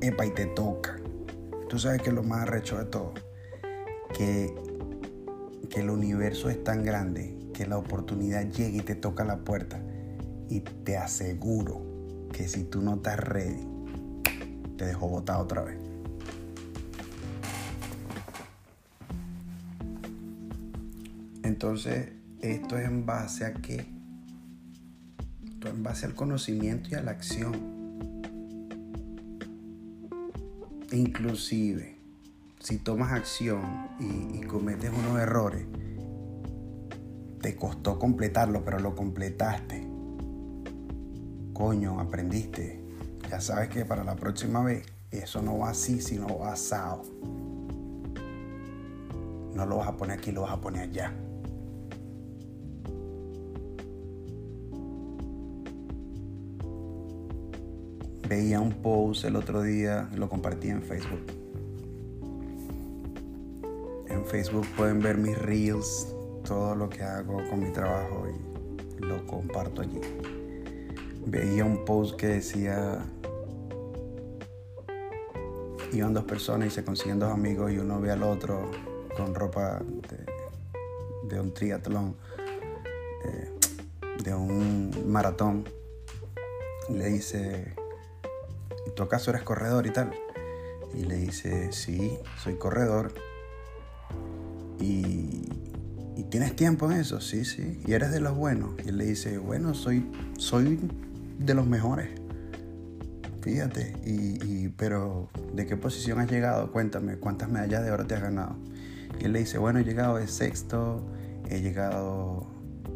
Epa, 0.00 0.24
y 0.24 0.30
te 0.30 0.46
toca. 0.46 0.96
Tú 1.68 1.78
sabes 1.78 2.00
que 2.00 2.08
es 2.08 2.14
lo 2.14 2.22
más 2.22 2.42
arrecho 2.42 2.78
de 2.78 2.86
todo. 2.86 3.12
Que, 4.16 4.54
que 5.68 5.80
el 5.80 5.90
universo 5.90 6.48
es 6.48 6.64
tan 6.64 6.82
grande 6.82 7.36
que 7.52 7.66
la 7.66 7.76
oportunidad 7.76 8.46
llega 8.50 8.78
y 8.78 8.80
te 8.80 8.94
toca 8.94 9.24
la 9.24 9.38
puerta. 9.38 9.82
Y 10.48 10.60
te 10.60 10.96
aseguro 10.96 11.82
que 12.32 12.48
si 12.48 12.64
tú 12.64 12.80
no 12.80 12.94
estás 12.94 13.18
ready, 13.18 13.75
te 14.76 14.84
dejó 14.84 15.08
botado 15.08 15.42
otra 15.42 15.62
vez. 15.62 15.78
Entonces, 21.42 22.10
esto 22.40 22.76
es 22.78 22.86
en 22.86 23.06
base 23.06 23.44
a 23.44 23.54
qué? 23.54 23.86
Esto 25.44 25.68
es 25.68 25.74
en 25.74 25.82
base 25.82 26.06
al 26.06 26.14
conocimiento 26.14 26.90
y 26.90 26.94
a 26.94 27.02
la 27.02 27.12
acción. 27.12 27.76
Inclusive, 30.92 31.96
si 32.60 32.78
tomas 32.78 33.12
acción 33.12 33.62
y, 33.98 34.38
y 34.38 34.40
cometes 34.42 34.90
unos 34.90 35.18
errores, 35.18 35.66
te 37.40 37.56
costó 37.56 37.98
completarlo, 37.98 38.64
pero 38.64 38.78
lo 38.78 38.94
completaste. 38.94 39.86
Coño, 41.52 42.00
aprendiste 42.00 42.85
ya 43.28 43.40
sabes 43.40 43.68
que 43.68 43.84
para 43.84 44.04
la 44.04 44.16
próxima 44.16 44.62
vez 44.62 44.84
eso 45.10 45.42
no 45.42 45.58
va 45.58 45.70
así, 45.70 46.00
sino 46.00 46.38
va 46.38 46.52
asado. 46.52 47.02
No 49.54 49.64
lo 49.64 49.78
vas 49.78 49.88
a 49.88 49.96
poner 49.96 50.18
aquí, 50.18 50.32
lo 50.32 50.42
vas 50.42 50.52
a 50.52 50.60
poner 50.60 50.82
allá. 50.82 51.12
Veía 58.28 58.60
un 58.60 58.72
post 58.82 59.24
el 59.24 59.36
otro 59.36 59.62
día, 59.62 60.08
lo 60.14 60.28
compartí 60.28 60.68
en 60.68 60.82
Facebook. 60.82 61.24
En 64.08 64.24
Facebook 64.26 64.66
pueden 64.76 65.00
ver 65.00 65.16
mis 65.16 65.38
reels, 65.38 66.08
todo 66.44 66.74
lo 66.74 66.88
que 66.88 67.02
hago 67.02 67.36
con 67.48 67.60
mi 67.60 67.70
trabajo 67.72 68.26
y 68.28 69.04
lo 69.04 69.24
comparto 69.26 69.82
allí. 69.82 70.00
Veía 71.26 71.64
un 71.64 71.84
post 71.84 72.16
que 72.16 72.28
decía 72.28 73.04
iban 75.92 76.14
dos 76.14 76.24
personas 76.24 76.68
y 76.68 76.70
se 76.70 76.84
consiguen 76.84 77.18
dos 77.18 77.32
amigos 77.32 77.72
y 77.72 77.78
uno 77.78 78.00
ve 78.00 78.10
al 78.10 78.22
otro 78.22 78.70
con 79.16 79.34
ropa 79.34 79.80
de, 81.28 81.40
un 81.40 81.52
triatlón, 81.52 82.16
eh, 83.24 83.50
de 84.22 84.34
un 84.34 85.04
maratón. 85.06 85.64
Le 86.90 87.06
dice, 87.06 87.74
¿y 88.86 88.90
tú 88.90 89.02
acaso 89.02 89.30
eres 89.30 89.42
corredor 89.42 89.86
y 89.86 89.90
tal? 89.90 90.12
Y 90.94 91.04
le 91.04 91.16
dice, 91.16 91.72
sí, 91.72 92.18
soy 92.42 92.56
corredor. 92.56 93.12
Y, 94.80 95.48
¿y 96.16 96.24
tienes 96.30 96.54
tiempo 96.54 96.90
en 96.90 96.98
eso? 96.98 97.20
Sí, 97.20 97.44
sí. 97.44 97.82
¿Y 97.86 97.92
eres 97.92 98.12
de 98.12 98.20
los 98.20 98.36
buenos? 98.36 98.74
Y 98.84 98.90
él 98.90 98.98
le 98.98 99.06
dice, 99.06 99.38
bueno, 99.38 99.74
soy, 99.74 100.10
soy 100.38 100.78
de 101.38 101.54
los 101.54 101.66
mejores. 101.66 102.08
Fíjate, 103.42 103.92
y, 104.04 104.70
pero 104.70 105.28
¿de 105.54 105.66
qué 105.66 105.76
posición 105.76 106.18
has 106.18 106.28
llegado? 106.28 106.72
Cuéntame, 106.72 107.16
¿cuántas 107.16 107.48
medallas 107.48 107.84
de 107.84 107.92
oro 107.92 108.04
te 108.04 108.16
has 108.16 108.22
ganado? 108.22 108.56
Y 109.20 109.26
él 109.26 109.32
le 109.32 109.38
dice, 109.38 109.58
bueno, 109.58 109.78
he 109.78 109.84
llegado 109.84 110.16
de 110.16 110.26
sexto, 110.26 111.06
he 111.48 111.60
llegado 111.60 112.48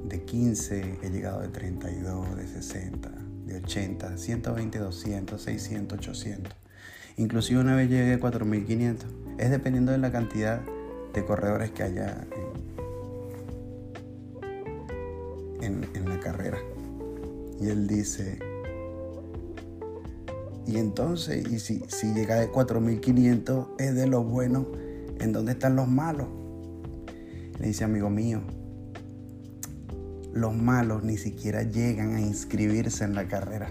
de 0.09 0.25
15, 0.25 0.99
he 1.03 1.11
llegado 1.11 1.41
de 1.41 1.49
32, 1.49 2.37
de 2.37 2.49
60, 2.49 3.11
de 3.47 3.57
80, 3.59 4.19
120, 4.19 4.79
200, 4.81 5.41
600, 5.41 5.99
800. 5.99 6.53
Inclusive 7.17 7.61
una 7.61 7.77
vez 7.77 7.89
llegué 7.89 8.15
a 8.15 8.19
4500. 8.19 9.09
Es 9.39 9.51
dependiendo 9.51 9.93
de 9.93 9.99
la 9.99 10.11
cantidad 10.11 10.63
de 11.15 11.25
corredores 11.25 11.71
que 11.71 11.85
haya 11.85 12.27
en, 15.61 15.87
en 15.95 16.09
la 16.09 16.19
carrera. 16.19 16.59
Y 17.61 17.69
él 17.69 17.87
dice, 17.87 18.39
y 20.67 20.79
entonces, 20.79 21.47
y 21.51 21.59
si, 21.59 21.83
si 21.89 22.15
llega 22.15 22.37
de 22.37 22.49
4500 22.49 23.69
es 23.79 23.95
de 23.95 24.07
los 24.07 24.25
buenos, 24.25 24.67
¿en 25.19 25.33
dónde 25.33 25.53
están 25.53 25.77
los 25.77 25.89
malos? 25.89 26.29
Le 27.59 27.67
dice, 27.67 27.85
amigo 27.85 28.09
mío, 28.09 28.41
los 30.33 30.55
malos 30.55 31.03
ni 31.03 31.19
siquiera 31.19 31.63
llegan 31.63 32.15
a 32.15 32.21
inscribirse 32.21 33.05
en 33.05 33.15
la 33.15 33.27
carrera. 33.27 33.69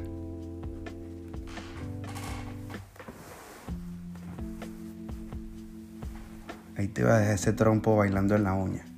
Ahí 6.76 6.88
te 6.88 7.04
va 7.04 7.16
a 7.16 7.20
dejar 7.20 7.36
ese 7.36 7.54
trompo 7.54 7.98
bailando 7.98 8.36
en 8.36 8.44
la 8.44 8.54
uña. 8.54 8.89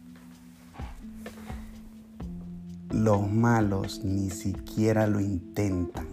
Los 3.03 3.27
malos 3.31 4.03
ni 4.03 4.29
siquiera 4.29 5.07
lo 5.07 5.19
intentan. 5.19 6.07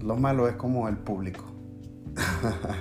Lo 0.00 0.16
malo 0.16 0.48
es 0.48 0.56
como 0.56 0.88
el 0.88 0.96
público. 0.96 1.44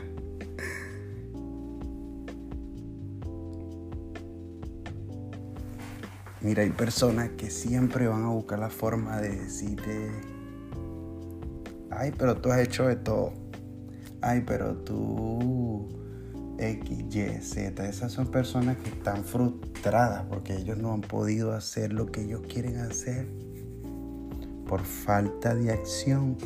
Mira, 6.40 6.64
hay 6.64 6.70
personas 6.70 7.32
que 7.32 7.50
siempre 7.50 8.08
van 8.08 8.24
a 8.24 8.30
buscar 8.30 8.60
la 8.60 8.70
forma 8.70 9.20
de 9.20 9.36
decirte, 9.36 10.12
ay, 11.92 12.14
pero 12.18 12.38
tú 12.38 12.54
has 12.54 12.60
hecho 12.60 12.88
de 12.88 12.96
todo. 12.96 13.34
Ay, 14.22 14.46
pero 14.48 14.78
tú 14.78 16.03
X, 16.58 17.16
Y, 17.16 17.42
Z. 17.42 17.88
Esas 17.88 18.12
son 18.12 18.28
personas 18.28 18.78
que 18.78 18.90
están 18.90 19.24
frustradas 19.24 20.26
porque 20.30 20.56
ellos 20.56 20.78
no 20.78 20.94
han 20.94 21.02
podido 21.02 21.54
hacer 21.54 21.94
lo 21.94 22.12
que 22.12 22.22
ellos 22.22 22.42
quieren 22.48 22.78
hacer 22.78 23.28
por 24.68 24.82
falta 24.82 25.56
de 25.56 25.72
acción. 25.72 26.38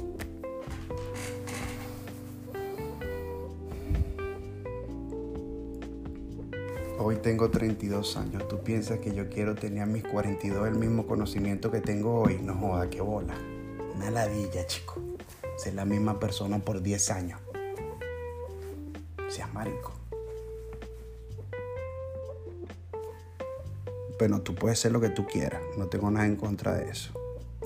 Hoy 6.99 7.17
tengo 7.17 7.49
32 7.49 8.17
años. 8.17 8.47
¿Tú 8.47 8.59
piensas 8.59 8.99
que 8.99 9.13
yo 9.13 9.29
quiero 9.29 9.55
tener 9.55 9.83
a 9.83 9.85
mis 9.85 10.03
42 10.03 10.67
el 10.67 10.75
mismo 10.75 11.05
conocimiento 11.05 11.71
que 11.71 11.79
tengo 11.79 12.21
hoy? 12.21 12.39
No 12.41 12.55
joda, 12.55 12.89
qué 12.89 13.01
bola. 13.01 13.35
Una 13.95 14.11
ladilla, 14.11 14.65
chico. 14.65 15.01
Ser 15.57 15.75
la 15.75 15.85
misma 15.85 16.19
persona 16.19 16.59
por 16.59 16.81
10 16.81 17.11
años. 17.11 17.39
Seas 19.29 19.53
marico. 19.53 19.96
Bueno, 24.19 24.41
tú 24.41 24.55
puedes 24.55 24.79
ser 24.79 24.91
lo 24.91 24.99
que 24.99 25.09
tú 25.09 25.25
quieras. 25.25 25.61
No 25.77 25.87
tengo 25.87 26.09
nada 26.09 26.25
en 26.25 26.35
contra 26.35 26.75
de 26.75 26.89
eso. 26.89 27.13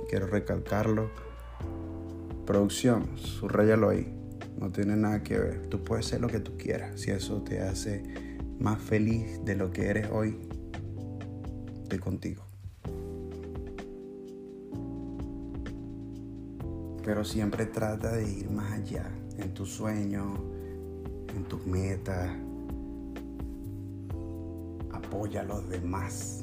Quiero 0.09 0.27
recalcarlo. 0.27 1.09
Producción, 2.45 3.17
subrayalo 3.17 3.89
ahí. 3.89 4.13
No 4.57 4.71
tiene 4.71 4.97
nada 4.97 5.23
que 5.23 5.39
ver. 5.39 5.67
Tú 5.67 5.83
puedes 5.83 6.05
ser 6.05 6.19
lo 6.19 6.27
que 6.27 6.39
tú 6.39 6.57
quieras. 6.57 6.99
Si 6.99 7.11
eso 7.11 7.41
te 7.41 7.61
hace 7.61 8.03
más 8.59 8.81
feliz 8.81 9.43
de 9.45 9.55
lo 9.55 9.71
que 9.71 9.87
eres 9.87 10.09
hoy, 10.11 10.37
estoy 11.83 11.99
contigo. 11.99 12.43
Pero 17.03 17.23
siempre 17.23 17.65
trata 17.65 18.11
de 18.11 18.29
ir 18.29 18.51
más 18.51 18.73
allá 18.73 19.09
en 19.37 19.53
tus 19.53 19.71
sueños, 19.71 20.37
en 21.35 21.43
tus 21.45 21.65
metas. 21.65 22.29
Apoya 24.91 25.41
a 25.41 25.43
los 25.43 25.67
demás. 25.67 26.40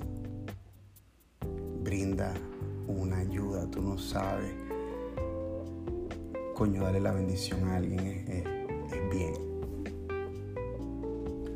Brinda 1.88 2.34
una 2.86 3.16
ayuda, 3.16 3.64
tú 3.70 3.80
no 3.80 3.96
sabes. 3.96 4.52
Coño, 6.54 6.82
darle 6.82 7.00
la 7.00 7.12
bendición 7.12 7.66
a 7.66 7.76
alguien 7.76 7.98
es, 8.28 8.44
bien 9.10 9.32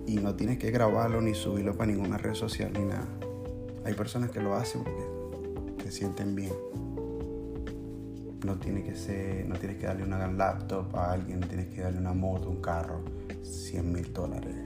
y 0.07 0.17
no 0.17 0.35
tienes 0.35 0.57
que 0.57 0.71
grabarlo 0.71 1.21
ni 1.21 1.35
subirlo 1.35 1.77
para 1.77 1.93
ninguna 1.93 2.17
red 2.17 2.33
social 2.33 2.73
ni 2.73 2.81
nada. 2.81 3.07
Hay 3.85 3.93
personas 3.93 4.31
que 4.31 4.41
lo 4.41 4.55
hacen 4.55 4.83
porque 4.85 5.85
se 5.85 5.93
sienten 5.93 6.35
bien. 6.35 6.55
No 8.47 8.59
tienes 8.59 8.85
que 8.85 8.97
ser, 8.97 9.45
no 9.45 9.57
tienes 9.57 9.77
que 9.77 9.85
darle 9.85 10.05
una 10.05 10.27
laptop 10.29 10.97
a 10.97 11.13
alguien, 11.13 11.41
no 11.41 11.47
tienes 11.47 11.69
que 11.69 11.83
darle 11.83 11.99
una 11.99 12.15
moto, 12.15 12.49
un 12.49 12.63
carro, 12.63 13.03
100 13.43 13.93
mil 13.93 14.11
dólares. 14.15 14.57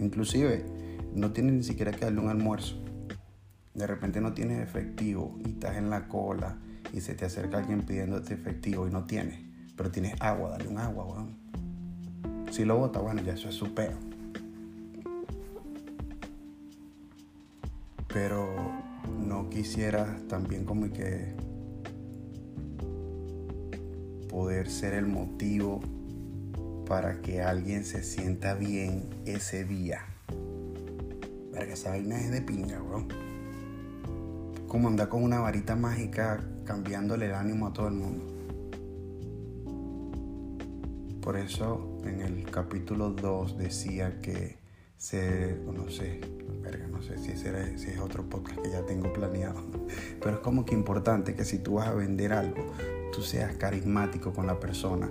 Inclusive, 0.00 0.66
no 1.14 1.30
tienes 1.30 1.52
ni 1.52 1.62
siquiera 1.62 1.92
que 1.92 2.04
darle 2.06 2.18
un 2.18 2.30
almuerzo. 2.30 2.79
De 3.80 3.86
repente 3.86 4.20
no 4.20 4.32
tienes 4.32 4.62
efectivo 4.62 5.38
y 5.44 5.50
estás 5.50 5.76
en 5.76 5.90
la 5.90 6.06
cola 6.06 6.58
y 6.92 7.00
se 7.00 7.14
te 7.14 7.24
acerca 7.24 7.58
alguien 7.58 7.82
pidiéndote 7.82 8.34
efectivo 8.34 8.86
y 8.86 8.90
no 8.90 9.04
tienes, 9.04 9.40
pero 9.76 9.90
tienes 9.90 10.14
agua, 10.20 10.50
dale 10.50 10.68
un 10.68 10.78
agua, 10.78 11.04
weón. 11.04 11.36
Si 12.52 12.64
lo 12.64 12.76
bota, 12.76 13.00
bueno, 13.00 13.22
ya 13.22 13.34
eso 13.34 13.48
es 13.48 13.54
su 13.54 13.74
peo. 13.74 14.10
pero 18.12 18.48
no 19.26 19.48
quisiera 19.50 20.18
también 20.28 20.64
como 20.64 20.92
que 20.92 21.32
poder 24.28 24.68
ser 24.68 24.94
el 24.94 25.06
motivo 25.06 25.80
para 26.86 27.20
que 27.20 27.42
alguien 27.42 27.84
se 27.84 28.02
sienta 28.02 28.54
bien 28.54 29.08
ese 29.26 29.64
día. 29.64 30.04
Verga, 31.52 31.74
esa 31.74 31.90
vaina 31.90 32.20
es 32.20 32.30
de 32.30 32.42
pinga, 32.42 32.80
bro. 32.80 33.06
Como 34.70 34.86
andar 34.86 35.08
con 35.08 35.24
una 35.24 35.40
varita 35.40 35.74
mágica 35.74 36.44
cambiándole 36.64 37.26
el 37.26 37.34
ánimo 37.34 37.66
a 37.66 37.72
todo 37.72 37.88
el 37.88 37.94
mundo. 37.94 38.24
Por 41.20 41.36
eso 41.36 41.98
en 42.04 42.20
el 42.20 42.48
capítulo 42.48 43.10
2 43.10 43.58
decía 43.58 44.20
que 44.20 44.58
se, 44.96 45.56
no 45.66 45.90
sé, 45.90 46.20
no 46.88 47.02
sé 47.02 47.18
si, 47.18 47.32
es 47.32 47.98
otro 47.98 48.22
podcast 48.30 48.60
que 48.60 48.70
ya 48.70 48.86
tengo 48.86 49.12
planeado, 49.12 49.60
pero 50.22 50.36
es 50.36 50.40
como 50.40 50.64
que 50.64 50.76
importante 50.76 51.34
que 51.34 51.44
si 51.44 51.58
tú 51.58 51.74
vas 51.74 51.88
a 51.88 51.94
vender 51.94 52.32
algo, 52.32 52.72
tú 53.12 53.22
seas 53.22 53.56
carismático 53.56 54.32
con 54.32 54.46
la 54.46 54.60
persona, 54.60 55.10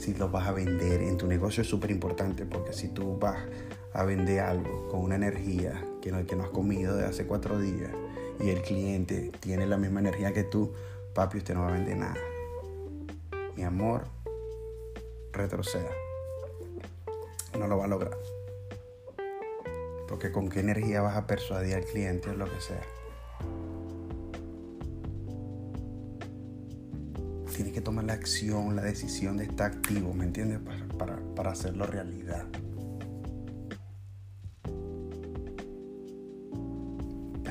si 0.00 0.14
lo 0.14 0.30
vas 0.30 0.48
a 0.48 0.52
vender 0.52 1.02
en 1.02 1.16
tu 1.16 1.28
negocio 1.28 1.60
es 1.60 1.68
súper 1.68 1.92
importante 1.92 2.44
porque 2.44 2.72
si 2.72 2.88
tú 2.88 3.16
vas 3.20 3.38
a 3.92 4.02
vender 4.02 4.40
algo 4.40 4.88
con 4.88 4.98
una 4.98 5.14
energía 5.14 5.80
que 6.02 6.10
no, 6.10 6.26
que 6.26 6.34
no 6.34 6.42
has 6.42 6.50
comido 6.50 6.96
de 6.96 7.04
hace 7.04 7.24
cuatro 7.24 7.60
días 7.60 7.92
y 8.40 8.50
el 8.50 8.62
cliente 8.62 9.32
tiene 9.40 9.66
la 9.66 9.76
misma 9.76 10.00
energía 10.00 10.32
que 10.32 10.44
tú, 10.44 10.72
papi, 11.14 11.38
usted 11.38 11.54
no 11.54 11.62
va 11.62 11.68
a 11.68 11.72
vender 11.72 11.96
nada. 11.96 12.16
Mi 13.56 13.64
amor, 13.64 14.04
retroceda. 15.32 15.90
No 17.58 17.66
lo 17.66 17.78
va 17.78 17.84
a 17.84 17.88
lograr. 17.88 18.16
Porque 20.08 20.30
con 20.30 20.48
qué 20.48 20.60
energía 20.60 21.00
vas 21.00 21.16
a 21.16 21.26
persuadir 21.26 21.74
al 21.74 21.84
cliente 21.84 22.30
o 22.30 22.34
lo 22.34 22.44
que 22.44 22.60
sea. 22.60 22.82
Tienes 27.54 27.72
que 27.72 27.80
tomar 27.80 28.04
la 28.04 28.12
acción, 28.12 28.76
la 28.76 28.82
decisión 28.82 29.38
de 29.38 29.44
estar 29.44 29.72
activo, 29.72 30.12
¿me 30.12 30.24
entiendes? 30.24 30.60
Para, 30.98 31.50
hacerlo 31.50 31.86
realidad. 31.86 32.44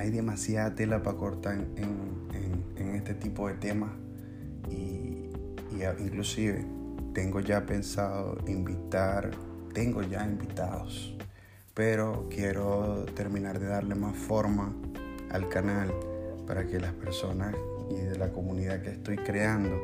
Hay 0.05 0.11
demasiada 0.11 0.75
tela 0.75 1.01
para 1.01 1.17
cortar 1.17 1.55
en, 1.55 2.93
este 2.93 3.15
tipo 3.15 3.47
de 3.47 3.55
temas 3.55 3.89
y, 4.69 5.31
y 5.75 5.83
inclusive 5.99 6.63
tengo 7.11 7.39
ya 7.39 7.65
pensado 7.65 8.37
invitar, 8.47 9.31
tengo 9.73 10.03
ya 10.03 10.23
invitados 10.23 11.15
pero 11.73 12.27
quiero 12.29 13.03
terminar 13.15 13.59
de 13.59 13.65
darle 13.65 13.95
más 13.95 14.15
forma 14.15 14.71
al 15.31 15.49
canal 15.49 15.91
para 16.45 16.67
que 16.67 16.79
las 16.79 16.93
personas 16.93 17.55
y 17.89 17.95
de 17.95 18.17
la 18.17 18.31
comunidad 18.31 18.81
que 18.83 18.91
estoy 18.91 19.17
creando 19.17 19.75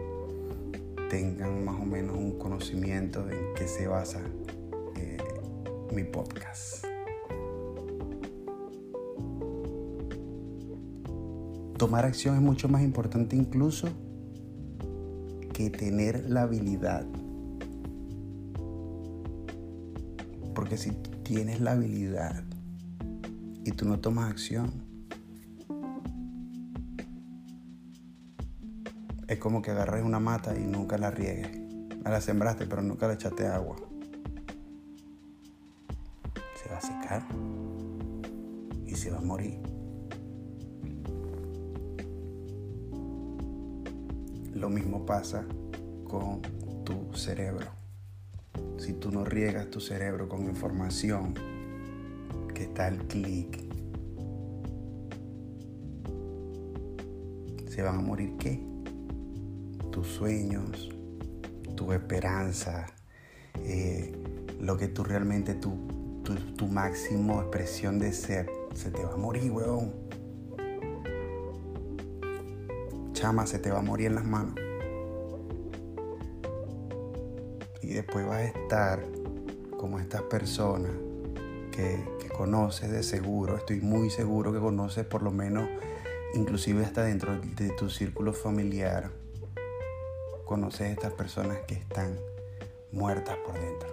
tengan 1.10 1.66
más 1.66 1.80
o 1.82 1.86
menos 1.86 2.16
un 2.16 2.38
conocimiento 2.38 3.28
en 3.28 3.56
qué 3.56 3.68
se 3.68 3.88
basa 3.88 4.22
eh, 4.96 5.18
mi 5.92 6.04
podcast. 6.04 6.91
Tomar 11.82 12.06
acción 12.06 12.36
es 12.36 12.42
mucho 12.44 12.70
más 12.70 12.84
importante 12.84 13.36
incluso 13.36 13.88
que 15.52 15.72
tener 15.72 16.30
la 16.30 16.44
habilidad. 16.44 17.08
Porque 20.54 20.78
si 20.78 20.92
tienes 21.24 21.60
la 21.60 21.72
habilidad 21.72 22.44
y 23.66 23.72
tú 23.72 23.88
no 23.88 24.00
tomas 24.00 24.30
acción, 24.30 24.70
es 29.28 29.40
como 29.40 29.64
que 29.64 29.72
agarres 29.72 30.06
una 30.06 30.20
mata 30.20 30.56
y 30.56 30.68
nunca 30.68 31.00
la 31.00 31.10
riegues. 31.10 31.50
La 32.04 32.22
sembraste, 32.22 32.68
pero 32.68 32.84
nunca 32.84 33.08
le 33.08 33.16
echaste 33.16 33.48
agua. 33.48 33.78
Se 36.62 36.70
va 36.70 36.78
a 36.78 36.82
secar 36.82 37.28
y 38.86 38.94
se 38.94 39.10
va 39.10 39.18
a 39.18 39.22
morir. 39.22 39.81
Lo 44.54 44.70
mismo 44.70 45.06
pasa 45.06 45.46
con 46.04 46.42
tu 46.84 47.14
cerebro. 47.14 47.68
Si 48.78 48.94
tú 48.94 49.12
no 49.12 49.24
riegas 49.24 49.70
tu 49.70 49.80
cerebro 49.80 50.28
con 50.28 50.44
información 50.44 51.34
que 52.54 52.64
está 52.64 52.88
al 52.88 52.98
clic, 53.08 53.64
se 57.70 57.82
van 57.82 58.00
a 58.00 58.02
morir 58.02 58.36
qué? 58.38 58.62
Tus 59.90 60.08
sueños, 60.08 60.90
tu 61.76 61.94
esperanza, 61.94 62.88
eh, 63.64 64.14
lo 64.60 64.78
que 64.78 64.90
tú 64.90 65.04
realmente, 65.06 65.54
tu, 65.54 66.22
tu, 66.24 66.36
tu 66.36 66.68
máximo 66.68 67.42
expresión 67.42 68.00
de 68.00 68.12
ser, 68.12 68.50
se 68.74 68.92
te 68.92 69.02
va 69.04 69.14
a 69.14 69.18
morir, 69.18 69.50
weón. 69.52 69.94
Chama, 73.22 73.46
se 73.46 73.60
te 73.60 73.70
va 73.70 73.78
a 73.78 73.82
morir 73.84 74.08
en 74.08 74.16
las 74.16 74.26
manos. 74.26 74.56
Y 77.84 77.94
después 77.94 78.26
vas 78.26 78.38
a 78.38 78.46
estar 78.46 79.06
como 79.78 80.00
estas 80.00 80.24
personas 80.24 80.90
que, 81.72 82.04
conoces 82.36 82.90
de 82.90 83.04
seguro, 83.04 83.58
estoy 83.58 83.80
muy 83.80 84.10
seguro 84.10 84.52
que 84.52 84.58
conoces 84.58 85.06
por 85.06 85.22
lo 85.22 85.30
menos, 85.30 85.70
inclusive 86.34 86.84
hasta 86.84 87.04
dentro 87.04 87.40
de 87.40 87.70
tu 87.70 87.92
círculo 87.92 88.34
familiar, 88.34 89.12
conoces 90.46 90.90
estas 90.90 91.14
personas 91.14 91.60
que 91.68 91.76
están 91.76 92.18
muertas 92.92 93.38
por 93.46 93.54
dentro. 93.54 93.90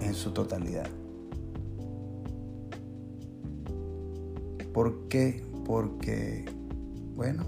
En 0.00 0.14
su 0.14 0.32
totalidad. 0.32 0.88
¿Por 4.72 5.08
qué? 5.08 5.51
Porque, 5.64 6.44
bueno, 7.14 7.44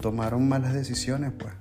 tomaron 0.00 0.48
malas 0.48 0.74
decisiones, 0.74 1.32
pues. 1.38 1.54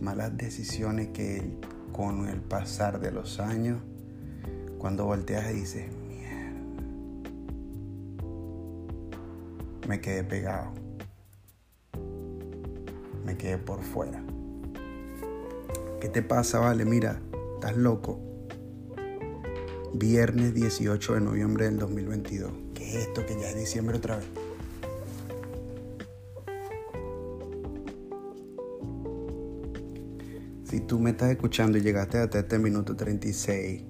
Malas 0.00 0.36
decisiones 0.36 1.08
que 1.08 1.58
con 1.92 2.28
el 2.28 2.40
pasar 2.40 3.00
de 3.00 3.12
los 3.12 3.40
años, 3.40 3.80
cuando 4.78 5.04
volteas 5.04 5.50
y 5.50 5.54
dices, 5.54 5.84
me 9.90 10.00
quedé 10.00 10.22
pegado. 10.22 10.70
Me 13.26 13.36
quedé 13.36 13.58
por 13.58 13.82
fuera. 13.82 14.22
¿Qué 16.00 16.08
te 16.08 16.22
pasa, 16.22 16.60
vale? 16.60 16.84
Mira, 16.84 17.20
estás 17.56 17.76
loco. 17.76 18.29
Viernes 19.94 20.54
18 20.54 21.14
de 21.14 21.20
noviembre 21.20 21.64
del 21.66 21.78
2022. 21.78 22.52
¿Qué 22.74 22.88
es 22.88 22.94
esto 23.06 23.26
que 23.26 23.34
ya 23.40 23.50
es 23.50 23.56
diciembre 23.56 23.96
otra 23.96 24.16
vez? 24.16 24.26
Si 30.64 30.80
tú 30.80 30.98
me 31.00 31.10
estás 31.10 31.30
escuchando 31.30 31.78
y 31.78 31.80
llegaste 31.80 32.18
hasta 32.18 32.38
este 32.38 32.58
minuto 32.58 32.96
36 32.96 33.82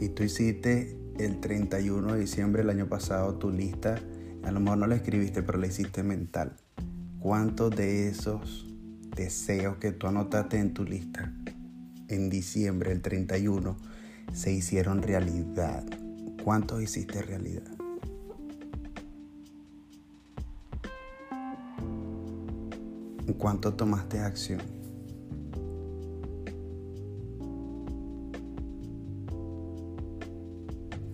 y 0.00 0.08
tú 0.08 0.24
hiciste 0.24 0.96
el 1.18 1.40
31 1.40 2.14
de 2.14 2.20
diciembre 2.20 2.62
del 2.62 2.70
año 2.70 2.88
pasado 2.88 3.36
tu 3.36 3.50
lista 3.50 4.00
a 4.44 4.52
lo 4.52 4.60
mejor 4.60 4.78
no 4.78 4.86
la 4.86 4.96
escribiste, 4.96 5.42
pero 5.42 5.58
la 5.58 5.66
hiciste 5.66 6.02
mental. 6.02 6.56
¿Cuántos 7.18 7.74
de 7.74 8.08
esos 8.08 8.66
deseos 9.16 9.76
que 9.78 9.92
tú 9.92 10.06
anotaste 10.06 10.58
en 10.58 10.74
tu 10.74 10.84
lista 10.84 11.32
en 12.08 12.28
diciembre, 12.28 12.92
el 12.92 13.00
31, 13.00 13.76
se 14.32 14.52
hicieron 14.52 15.02
realidad? 15.02 15.84
¿Cuántos 16.42 16.82
hiciste 16.82 17.22
realidad? 17.22 17.62
¿Cuánto 23.38 23.74
tomaste 23.74 24.20
acción? 24.20 24.62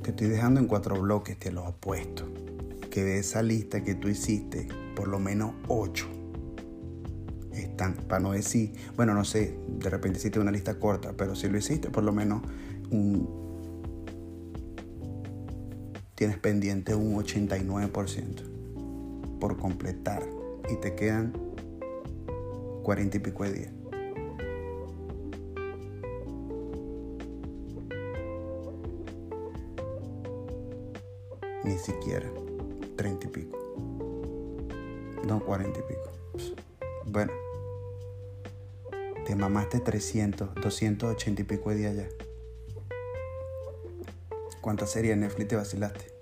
Te 0.02 0.10
estoy 0.10 0.28
dejando 0.28 0.60
en 0.60 0.66
cuatro 0.66 1.00
bloques, 1.00 1.38
te 1.38 1.52
los 1.52 1.66
opuestos 1.66 2.28
que 2.90 3.04
de 3.04 3.18
esa 3.18 3.42
lista 3.42 3.82
que 3.82 3.94
tú 3.94 4.08
hiciste, 4.08 4.68
por 4.94 5.08
lo 5.08 5.18
menos 5.18 5.54
ocho 5.68 6.06
están, 7.52 7.94
para 7.94 8.20
no 8.20 8.32
decir, 8.32 8.72
bueno, 8.96 9.14
no 9.14 9.24
sé, 9.24 9.56
de 9.68 9.88
repente 9.88 10.18
hiciste 10.18 10.40
una 10.40 10.50
lista 10.50 10.78
corta, 10.78 11.14
pero 11.16 11.34
si 11.34 11.48
lo 11.48 11.58
hiciste, 11.58 11.88
por 11.90 12.04
lo 12.04 12.12
menos 12.12 12.42
tienes 16.14 16.38
pendiente 16.38 16.94
un 16.94 17.16
89% 17.16 19.38
por 19.38 19.56
completar 19.56 20.22
y 20.70 20.76
te 20.76 20.94
quedan 20.94 21.32
40 22.82 23.16
y 23.16 23.20
pico 23.20 23.44
de 23.44 23.52
días. 23.52 23.72
Ni 31.64 31.78
siquiera. 31.78 32.28
30 32.96 33.26
y 33.26 33.30
pico. 33.30 33.58
No, 35.26 35.40
40 35.40 35.78
y 35.78 35.82
pico. 35.82 36.10
Bueno. 37.06 37.32
Te 39.24 39.34
mamaste 39.36 39.80
300, 39.80 40.54
280 40.56 41.42
y 41.42 41.44
pico 41.44 41.70
de 41.70 41.76
días 41.76 41.96
ya. 41.96 42.29
¿Cuántas 44.60 44.90
series 44.90 45.16
de 45.16 45.22
Netflix 45.22 45.48
te 45.48 45.56
vacilaste? 45.56 46.12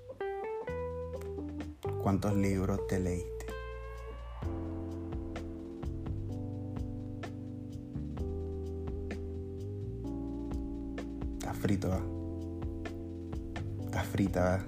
¿Cuántos 2.02 2.36
libros 2.36 2.86
te 2.86 3.00
leíste? 3.00 3.46
Estás 11.40 11.56
frito, 11.58 11.88
¿va? 11.88 12.00
Estás 13.86 14.06
frita, 14.06 14.44
¿va? 14.44 14.66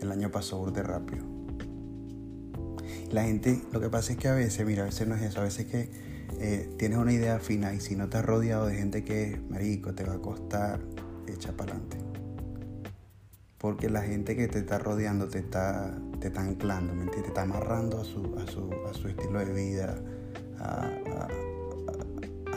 El 0.00 0.12
año 0.12 0.30
pasó 0.30 0.70
de 0.70 0.84
rápido. 0.84 1.24
La 3.10 3.24
gente, 3.24 3.60
lo 3.72 3.80
que 3.80 3.88
pasa 3.88 4.12
es 4.12 4.18
que 4.18 4.28
a 4.28 4.34
veces, 4.34 4.64
mira, 4.64 4.82
a 4.82 4.86
veces 4.86 5.08
no 5.08 5.16
es 5.16 5.22
eso, 5.22 5.40
a 5.40 5.44
veces 5.44 5.66
que 5.66 5.90
eh, 6.38 6.70
tienes 6.78 6.96
una 6.96 7.12
idea 7.12 7.40
fina 7.40 7.74
y 7.74 7.80
si 7.80 7.96
no 7.96 8.08
te 8.08 8.18
has 8.18 8.24
rodeado 8.24 8.66
de 8.66 8.76
gente 8.76 9.02
que 9.02 9.40
marico, 9.48 9.94
te 9.96 10.04
va 10.04 10.14
a 10.14 10.18
costar, 10.20 10.80
echa 11.32 11.52
para 11.52 11.72
adelante. 11.72 11.96
Porque 13.58 13.90
la 13.90 14.02
gente 14.02 14.36
que 14.36 14.48
te 14.48 14.60
está 14.60 14.78
rodeando 14.78 15.28
te 15.28 15.38
está, 15.40 15.94
te 16.18 16.28
está 16.28 16.40
anclando. 16.40 16.94
Te 17.10 17.20
está 17.20 17.42
amarrando 17.42 18.00
a 18.00 18.04
su, 18.04 18.34
a 18.38 18.46
su, 18.46 18.70
a 18.88 18.94
su 18.94 19.08
estilo 19.08 19.38
de 19.38 19.52
vida, 19.52 19.98
a, 20.58 21.28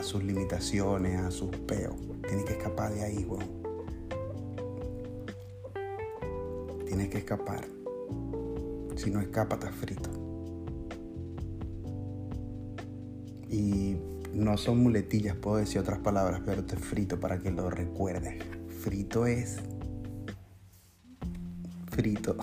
sus 0.01 0.23
limitaciones, 0.23 1.19
a 1.19 1.31
sus 1.31 1.49
peos. 1.49 1.95
Tienes 2.27 2.45
que 2.45 2.53
escapar 2.53 2.93
de 2.93 3.03
ahí, 3.03 3.25
weón. 3.25 3.63
Tienes 6.85 7.09
que 7.09 7.17
escapar. 7.19 7.65
Si 8.95 9.09
no 9.09 9.19
escapa, 9.21 9.55
estás 9.55 9.75
frito. 9.75 10.09
Y 13.49 13.97
no 14.33 14.57
son 14.57 14.79
muletillas, 14.79 15.35
puedo 15.35 15.57
decir 15.57 15.79
otras 15.79 15.99
palabras, 15.99 16.41
pero 16.45 16.63
te 16.63 16.75
frito 16.75 17.19
para 17.19 17.41
que 17.41 17.51
lo 17.51 17.69
recuerdes. 17.69 18.41
Frito 18.83 19.25
es 19.25 19.59
frito. 21.89 22.35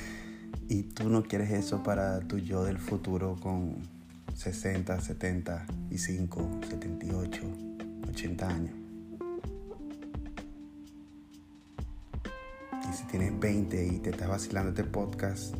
y 0.68 0.82
tú 0.82 1.08
no 1.08 1.22
quieres 1.22 1.50
eso 1.52 1.82
para 1.82 2.20
tu 2.20 2.36
yo 2.36 2.64
del 2.64 2.76
futuro 2.76 3.36
con 3.40 3.76
60, 4.34 5.00
75, 5.00 6.50
78, 6.68 7.40
80 8.10 8.46
años. 8.46 8.74
Y 12.90 12.92
si 12.94 13.04
tienes 13.04 13.40
20 13.40 13.86
y 13.86 13.98
te 14.00 14.10
estás 14.10 14.28
vacilando 14.28 14.70
este 14.70 14.84
podcast, 14.84 15.54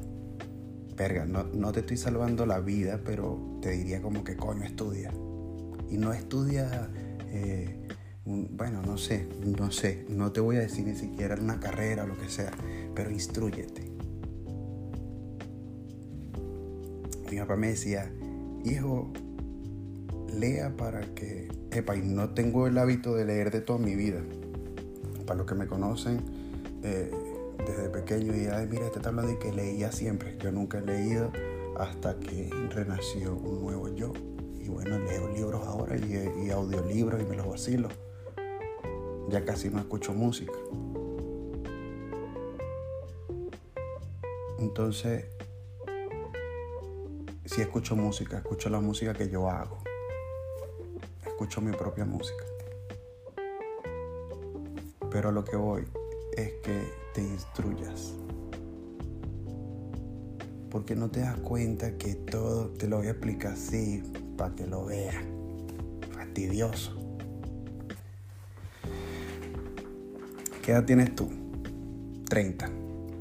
verga, 0.99 1.25
no, 1.25 1.45
no 1.45 1.73
te 1.73 1.81
estoy 1.81 1.97
salvando 1.97 2.45
la 2.45 2.61
vida, 2.61 3.01
pero 3.03 3.59
te 3.63 3.71
diría 3.71 4.03
como 4.03 4.23
que 4.23 4.37
coño 4.37 4.65
estudia. 4.65 5.11
Y 5.89 5.97
no 5.97 6.13
estudia, 6.13 6.91
eh, 7.31 7.89
bueno, 8.25 8.83
no 8.83 8.99
sé, 8.99 9.27
no 9.41 9.71
sé, 9.71 10.05
no 10.09 10.31
te 10.33 10.41
voy 10.41 10.57
a 10.57 10.61
decir 10.61 10.87
ni 10.87 10.95
siquiera 10.95 11.37
una 11.37 11.59
carrera 11.59 12.05
o 12.05 12.07
lo 12.07 12.19
que 12.19 12.29
sea, 12.29 12.51
pero 12.95 13.11
instruyete. 13.11 13.91
Mi 17.31 17.39
papá 17.39 17.57
me 17.57 17.69
decía, 17.69 18.13
hijo, 18.65 19.13
lea 20.37 20.77
para 20.77 21.01
que, 21.15 21.49
epa, 21.71 21.97
y 21.97 22.03
no 22.03 22.31
tengo 22.31 22.67
el 22.67 22.77
hábito 22.77 23.15
de 23.15 23.25
leer 23.25 23.51
de 23.51 23.61
toda 23.61 23.79
mi 23.79 23.95
vida. 23.95 24.21
Para 25.27 25.39
los 25.39 25.47
que 25.47 25.55
me 25.55 25.67
conocen 25.67 26.21
eh, 26.83 27.11
desde 27.59 27.89
pequeño 27.89 28.35
y, 28.37 28.47
ay, 28.47 28.67
mira, 28.69 28.87
este 28.87 28.99
hablando 29.07 29.31
de 29.31 29.39
que 29.39 29.53
leía 29.53 29.93
siempre. 29.93 30.37
Yo 30.39 30.51
nunca 30.51 30.79
he 30.79 30.83
leído 30.83 31.31
hasta 31.79 32.19
que 32.19 32.51
renació 32.71 33.37
un 33.37 33.63
nuevo 33.63 33.89
yo. 33.95 34.13
Y 34.59 34.69
bueno, 34.69 34.99
leo 34.99 35.33
libros 35.33 35.65
ahora 35.67 35.97
y, 35.97 36.47
y 36.47 36.51
audiolibros 36.51 37.23
y 37.23 37.25
me 37.25 37.37
los 37.37 37.49
vacilo. 37.49 37.89
Ya 39.31 39.45
casi 39.45 39.71
no 39.71 39.79
escucho 39.79 40.13
música. 40.13 40.59
Entonces, 44.59 45.25
si 47.45 47.61
escucho 47.61 47.95
música, 47.95 48.39
escucho 48.39 48.69
la 48.71 48.81
música 48.81 49.15
que 49.15 49.29
yo 49.31 49.49
hago. 49.49 49.79
Escucho 51.25 51.61
mi 51.61 51.71
propia 51.71 52.05
música. 52.05 52.45
Pero 55.13 55.31
lo 55.31 55.45
que 55.45 55.57
voy 55.57 55.85
es 56.37 56.53
que 56.65 56.93
te 57.15 57.23
instruyas. 57.23 58.15
Porque 60.71 60.97
no 60.97 61.09
te 61.09 61.21
das 61.21 61.37
cuenta 61.37 61.97
que 61.97 62.17
todo 62.17 62.71
te 62.71 62.89
lo 62.89 62.99
voy 62.99 63.07
a 63.07 63.11
explicar 63.11 63.53
así 63.53 64.03
para 64.37 64.57
que 64.57 64.67
lo 64.67 64.87
veas. 64.87 65.25
Fastidioso. 66.15 67.00
¿Qué 70.71 70.75
edad 70.75 70.85
tienes 70.85 71.17
tú? 71.17 71.29
30, 72.29 72.71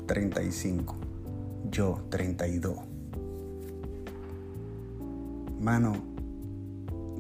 35, 0.06 0.96
yo 1.72 2.00
32. 2.12 2.78
Mano, 5.60 5.94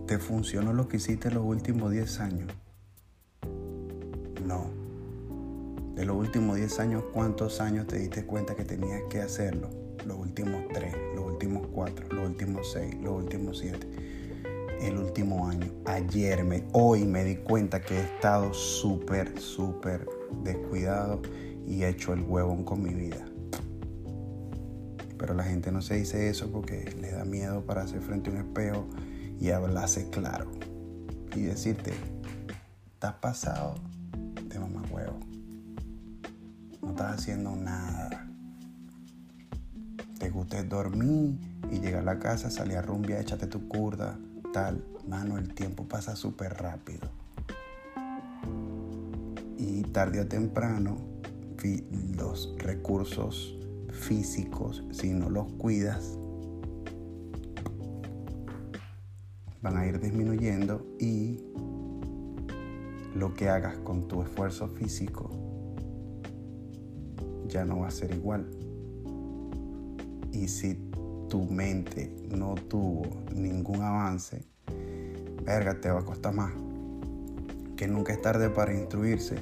¿te 0.05 0.19
funcionó 0.19 0.71
lo 0.71 0.87
que 0.87 0.97
hiciste 0.97 1.31
los 1.31 1.43
últimos 1.43 1.89
10 1.89 2.19
años? 2.19 2.51
No. 4.45 4.69
De 5.95 6.05
los 6.05 6.15
últimos 6.15 6.57
10 6.57 6.79
años, 6.79 7.05
¿cuántos 7.11 7.59
años 7.59 7.87
te 7.87 7.97
diste 7.97 8.23
cuenta 8.23 8.53
que 8.53 8.65
tenías 8.65 9.01
que 9.09 9.21
hacerlo? 9.21 9.71
Los 10.05 10.19
últimos 10.19 10.61
3, 10.71 10.93
los 11.15 11.25
últimos 11.25 11.65
4, 11.73 12.05
los 12.11 12.29
últimos 12.29 12.71
6, 12.71 12.97
los 13.01 13.23
últimos 13.23 13.57
7. 13.57 13.79
El 14.81 14.95
último 14.95 15.47
año. 15.47 15.71
Ayer, 15.85 16.43
me, 16.43 16.65
hoy 16.73 17.05
me 17.05 17.23
di 17.23 17.37
cuenta 17.37 17.81
que 17.81 17.95
he 17.95 18.01
estado 18.01 18.53
súper, 18.53 19.39
súper 19.39 20.18
descuidado 20.43 21.21
y 21.67 21.83
he 21.83 21.89
hecho 21.89 22.13
el 22.13 22.21
huevón 22.21 22.63
con 22.63 22.81
mi 22.81 22.93
vida. 22.93 23.25
Pero 25.17 25.33
la 25.33 25.43
gente 25.43 25.71
no 25.71 25.81
se 25.81 25.95
dice 25.95 26.29
eso 26.29 26.49
porque 26.51 26.95
le 26.99 27.11
da 27.11 27.25
miedo 27.25 27.65
pararse 27.65 27.99
frente 27.99 28.29
a 28.29 28.33
un 28.33 28.39
espejo 28.39 28.87
y 29.39 29.49
hablarse 29.49 30.09
claro. 30.09 30.49
Y 31.35 31.41
decirte, 31.41 31.93
estás 32.93 33.13
pasado 33.15 33.75
de 34.47 34.59
mamá 34.59 34.81
huevo. 34.89 35.19
No 36.81 36.91
estás 36.91 37.19
haciendo 37.19 37.55
nada. 37.55 38.27
Te 40.17 40.29
gusta 40.29 40.63
dormir 40.63 41.37
y 41.69 41.79
llegar 41.79 42.01
a 42.01 42.13
la 42.13 42.19
casa, 42.19 42.49
salir 42.49 42.77
a 42.77 42.81
rumbia, 42.81 43.19
échate 43.19 43.47
tu 43.47 43.67
curda, 43.67 44.17
tal. 44.53 44.83
Mano, 45.07 45.37
el 45.37 45.53
tiempo 45.53 45.87
pasa 45.87 46.15
súper 46.15 46.53
rápido 46.55 47.08
tarde 49.91 50.21
o 50.21 50.27
temprano 50.27 50.97
los 52.15 52.55
recursos 52.57 53.57
físicos, 53.91 54.83
si 54.91 55.13
no 55.13 55.29
los 55.29 55.51
cuidas, 55.53 56.17
van 59.61 59.77
a 59.77 59.85
ir 59.85 59.99
disminuyendo 59.99 60.85
y 60.99 61.41
lo 63.13 63.33
que 63.33 63.49
hagas 63.49 63.77
con 63.79 64.07
tu 64.07 64.21
esfuerzo 64.21 64.69
físico 64.69 65.29
ya 67.47 67.65
no 67.65 67.79
va 67.79 67.87
a 67.87 67.91
ser 67.91 68.13
igual. 68.13 68.49
Y 70.31 70.47
si 70.47 70.75
tu 71.27 71.43
mente 71.43 72.15
no 72.29 72.55
tuvo 72.55 73.03
ningún 73.35 73.81
avance, 73.81 74.45
verga, 75.43 75.81
te 75.81 75.89
va 75.89 75.99
a 75.99 76.05
costar 76.05 76.33
más 76.33 76.53
que 77.79 77.87
nunca 77.87 78.11
es 78.11 78.21
tarde 78.21 78.49
para 78.49 78.73
instruirse, 78.73 79.37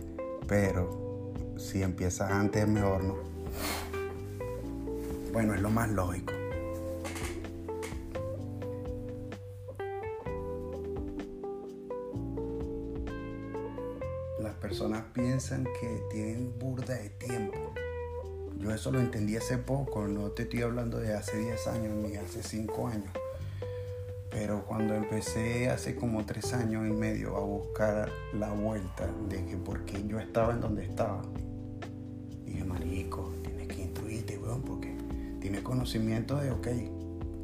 pero 0.47 1.33
si 1.57 1.83
empiezas 1.83 2.31
antes 2.31 2.63
es 2.63 2.69
mejor, 2.69 3.03
¿no? 3.03 3.15
Bueno, 5.33 5.53
es 5.53 5.61
lo 5.61 5.69
más 5.69 5.89
lógico. 5.89 6.33
Las 14.39 14.55
personas 14.55 15.03
piensan 15.13 15.65
que 15.79 16.01
tienen 16.09 16.57
burda 16.57 16.95
de 16.95 17.09
tiempo. 17.09 17.73
Yo 18.57 18.71
eso 18.71 18.91
lo 18.91 18.99
entendí 18.99 19.35
hace 19.35 19.57
poco, 19.57 20.07
no 20.07 20.31
te 20.31 20.43
estoy 20.43 20.61
hablando 20.63 20.97
de 20.97 21.13
hace 21.13 21.37
10 21.37 21.67
años 21.67 21.95
ni 21.95 22.15
hace 22.15 22.41
5 22.41 22.87
años. 22.87 23.11
Pero 24.39 24.63
cuando 24.65 24.93
empecé 24.93 25.67
hace 25.67 25.95
como 25.95 26.23
tres 26.23 26.53
años 26.53 26.87
y 26.87 26.91
medio 26.91 27.35
a 27.37 27.39
buscar 27.39 28.11
la 28.33 28.51
vuelta 28.51 29.09
de 29.27 29.43
que 29.43 29.57
por 29.57 29.83
qué 29.83 30.07
yo 30.07 30.19
estaba 30.19 30.53
en 30.53 30.61
donde 30.61 30.85
estaba, 30.85 31.23
dije, 32.45 32.63
marico, 32.63 33.33
tienes 33.41 33.67
que 33.67 33.81
instruirte, 33.81 34.37
weón, 34.37 34.61
porque 34.61 34.95
tienes 35.41 35.61
conocimiento 35.61 36.37
de, 36.37 36.51
ok, 36.51 36.67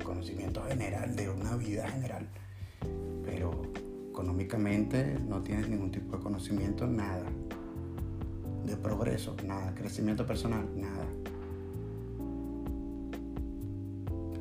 conocimiento 0.04 0.62
general, 0.68 1.16
de 1.16 1.32
una 1.32 1.56
vida 1.56 1.90
general, 1.90 2.28
pero 3.26 3.64
económicamente 4.12 5.18
no 5.28 5.42
tienes 5.42 5.68
ningún 5.70 5.90
tipo 5.90 6.16
de 6.16 6.22
conocimiento, 6.22 6.86
nada. 6.86 7.26
De 8.68 8.78
progreso, 8.78 9.36
nada. 9.44 9.74
Crecimiento 9.74 10.28
personal, 10.28 10.70
nada. 10.76 11.08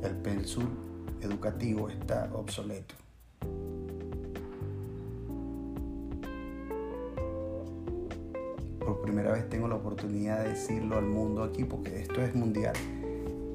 El 0.03 0.15
pensul 0.17 0.92
educativo 1.23 1.89
está 1.89 2.29
obsoleto. 2.33 2.95
Por 8.79 9.01
primera 9.01 9.31
vez 9.31 9.49
tengo 9.49 9.67
la 9.67 9.75
oportunidad 9.75 10.43
de 10.43 10.49
decirlo 10.49 10.97
al 10.97 11.05
mundo 11.05 11.43
aquí 11.43 11.63
porque 11.63 12.01
esto 12.01 12.21
es 12.21 12.35
mundial. 12.35 12.75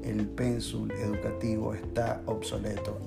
El 0.03 0.27
pensul 0.27 0.91
educativo 0.91 1.73
está 1.73 2.23
obsoleto. 2.25 2.97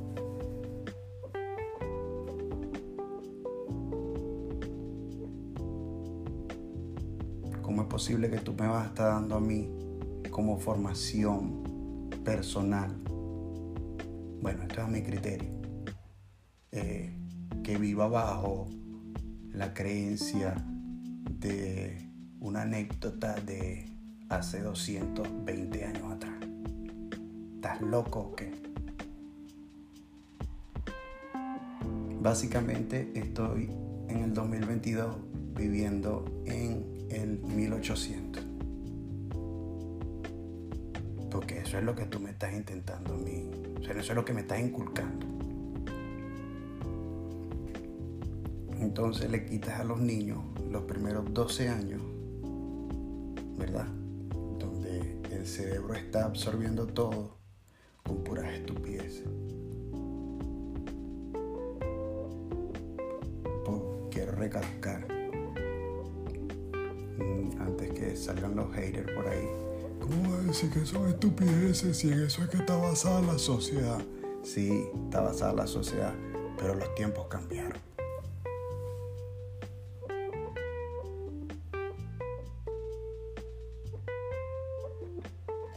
¿Cómo 7.63 7.83
es 7.83 7.89
posible 7.89 8.31
que 8.31 8.39
tú 8.39 8.55
me 8.55 8.69
vas 8.69 8.85
a 8.85 8.89
estar 8.89 9.13
dando 9.15 9.37
a 9.37 9.41
mí 9.41 9.69
como 10.31 10.59
formación 10.59 11.63
personal 12.25 13.02
bueno, 14.43 14.65
esto 14.65 14.83
es 14.83 14.89
mi 14.89 15.03
criterio, 15.03 15.49
eh, 16.73 17.17
que 17.63 17.79
viva 17.79 18.09
bajo 18.09 18.67
la 19.53 19.73
creencia 19.73 20.55
de 21.39 22.11
una 22.41 22.63
anécdota 22.63 23.37
de 23.37 23.89
hace 24.29 24.61
220 24.63 25.85
años 25.85 26.13
atrás. 26.13 26.35
¿Estás 27.55 27.81
loco 27.83 28.19
o 28.19 28.35
qué? 28.35 28.51
Básicamente 32.21 33.13
estoy 33.15 33.71
en 34.09 34.25
el 34.25 34.35
2022 34.35 35.17
viviendo 35.55 36.25
en 36.47 37.07
el 37.11 37.39
1800. 37.45 38.52
Porque 41.33 41.61
eso 41.61 41.79
es 41.79 41.85
lo 41.85 41.97
que 41.97 42.05
tú 42.05 42.21
me 42.21 42.31
estás 42.31 42.53
intentando 42.53 43.15
a 43.15 43.17
mí 43.17 43.49
o 43.83 43.85
sea, 43.85 43.95
eso 43.95 44.13
es 44.13 44.17
lo 44.17 44.25
que 44.25 44.33
me 44.33 44.43
está 44.43 44.61
inculcando. 44.61 45.27
Entonces 48.81 49.29
le 49.29 49.45
quitas 49.45 49.81
a 49.81 49.85
los 49.85 50.01
niños 50.01 50.39
los 50.71 50.85
primeros 50.85 51.35
12 51.35 51.69
años, 51.69 52.01
¿verdad? 53.59 53.89
Donde 54.59 55.19
el 55.33 55.47
cerebro 55.47 55.95
está 55.95 56.27
absorbiendo 56.27 56.87
todo 56.87 57.39
con 58.05 58.23
puras 58.23 58.53
estupideces. 58.53 59.27
Pues, 63.65 63.81
quiero 64.13 64.33
recalcar, 64.33 65.09
mm, 67.19 67.61
antes 67.61 67.91
que 67.93 68.17
salgan 68.17 68.55
los 68.55 68.73
haters 68.75 69.11
por 69.11 69.27
ahí, 69.27 69.62
¿Cómo 70.53 70.61
va 70.61 70.67
a 70.67 70.69
decir 70.69 70.83
que 70.83 70.87
son 70.87 71.09
estupideces 71.09 72.05
y 72.05 72.13
en 72.13 72.25
eso 72.25 72.43
es 72.43 72.51
que 72.51 72.59
está 72.59 72.77
basada 72.77 73.23
la 73.23 73.39
sociedad? 73.39 73.99
Sí, 74.43 74.87
está 75.05 75.23
basada 75.23 75.55
la 75.55 75.67
sociedad, 75.67 76.13
pero 76.59 76.75
los 76.75 76.95
tiempos 76.95 77.27
cambiaron. 77.29 77.81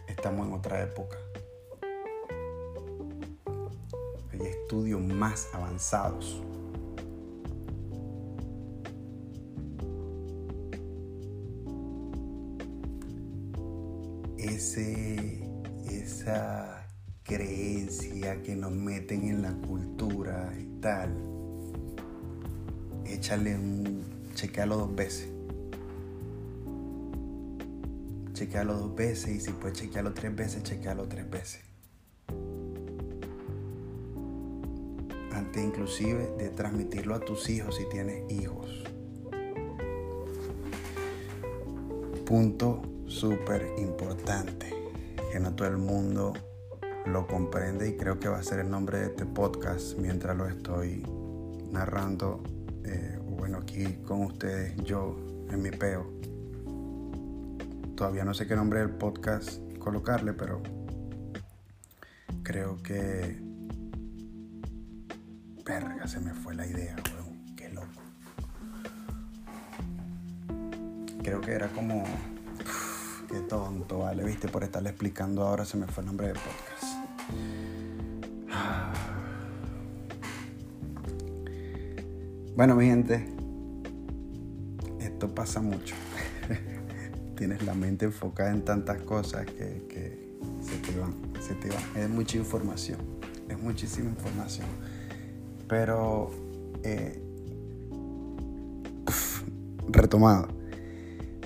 Estamos 0.07 0.45
en 0.45 0.53
otra 0.53 0.83
época. 0.83 1.19
Y 4.33 4.35
es 4.35 4.57
estudio 4.57 4.99
más 4.99 5.47
avanzados. 5.53 6.44
Chequealo 24.55 24.77
dos 24.77 24.95
veces. 24.95 25.27
Chequealo 28.31 28.73
dos 28.73 28.95
veces 28.95 29.35
y 29.35 29.39
si 29.41 29.51
puedes 29.51 29.77
chequearlo 29.77 30.13
tres 30.13 30.33
veces, 30.33 30.63
chequealo 30.63 31.09
tres 31.09 31.29
veces. 31.29 31.61
Antes 35.33 35.61
inclusive 35.61 36.35
de 36.37 36.51
transmitirlo 36.51 37.15
a 37.15 37.19
tus 37.19 37.49
hijos 37.49 37.75
si 37.75 37.83
tienes 37.89 38.31
hijos. 38.31 38.85
Punto 42.25 42.81
súper 43.07 43.73
importante 43.77 44.73
que 45.33 45.39
no 45.41 45.53
todo 45.53 45.67
el 45.67 45.77
mundo 45.77 46.31
lo 47.05 47.27
comprende 47.27 47.89
y 47.89 47.97
creo 47.97 48.21
que 48.21 48.29
va 48.29 48.37
a 48.37 48.43
ser 48.43 48.59
el 48.59 48.69
nombre 48.69 48.99
de 48.99 49.05
este 49.07 49.25
podcast 49.25 49.97
mientras 49.97 50.37
lo 50.37 50.47
estoy 50.47 51.03
narrando, 51.73 52.41
eh, 52.85 53.14
bueno, 53.45 53.59
aquí 53.59 53.85
con 54.07 54.23
ustedes, 54.23 54.75
yo 54.77 55.15
en 55.51 55.61
mi 55.61 55.69
peo. 55.69 56.11
Todavía 57.95 58.25
no 58.25 58.33
sé 58.33 58.47
qué 58.47 58.55
nombre 58.55 58.79
del 58.79 58.89
podcast 58.89 59.61
colocarle, 59.77 60.33
pero 60.33 60.63
creo 62.41 62.81
que... 62.81 63.39
Verga, 65.63 66.07
se 66.07 66.19
me 66.21 66.33
fue 66.33 66.55
la 66.55 66.65
idea, 66.65 66.95
weón. 67.13 67.55
Qué 67.55 67.69
loco. 67.69 68.01
Creo 71.21 71.39
que 71.39 71.51
era 71.51 71.67
como... 71.67 72.03
qué 73.29 73.41
tonto, 73.41 73.99
vale, 73.99 74.23
viste, 74.23 74.47
por 74.47 74.63
estarle 74.63 74.89
explicando 74.89 75.43
ahora 75.43 75.65
se 75.65 75.77
me 75.77 75.85
fue 75.85 76.01
el 76.01 76.07
nombre 76.07 76.29
del 76.29 76.37
podcast. 76.37 76.95
Bueno, 82.55 82.73
mi 82.73 82.85
gente, 82.85 83.34
esto 85.15 85.33
pasa 85.33 85.61
mucho. 85.61 85.95
Tienes 87.37 87.63
la 87.63 87.73
mente 87.73 88.05
enfocada 88.05 88.51
en 88.51 88.63
tantas 88.63 89.01
cosas 89.01 89.45
que, 89.45 90.37
se 90.61 90.77
te 90.77 90.99
van, 90.99 91.13
se 91.41 91.55
te 91.55 91.69
van. 91.69 91.83
Es 91.95 92.09
mucha 92.09 92.37
información, 92.37 92.99
es 93.49 93.57
muchísima 93.57 94.09
información. 94.09 94.67
Pero, 95.67 96.31
eh, 96.83 97.19
retomado, 99.89 100.47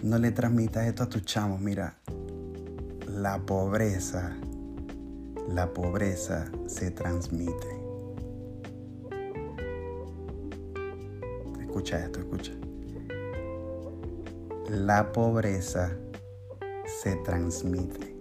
no 0.04 0.18
le 0.18 0.32
transmitas 0.32 0.88
esto 0.88 1.04
a 1.04 1.10
tus 1.10 1.24
chamos. 1.24 1.62
Mira, 1.62 1.96
la 3.08 3.40
pobreza 3.40 4.36
la 5.54 5.74
pobreza 5.74 6.46
se 6.68 6.92
transmite. 6.92 7.68
Escucha 11.60 12.06
esto, 12.06 12.20
escucha. 12.20 12.52
La 14.70 15.12
pobreza 15.12 15.98
se 17.02 17.16
transmite. 17.18 18.16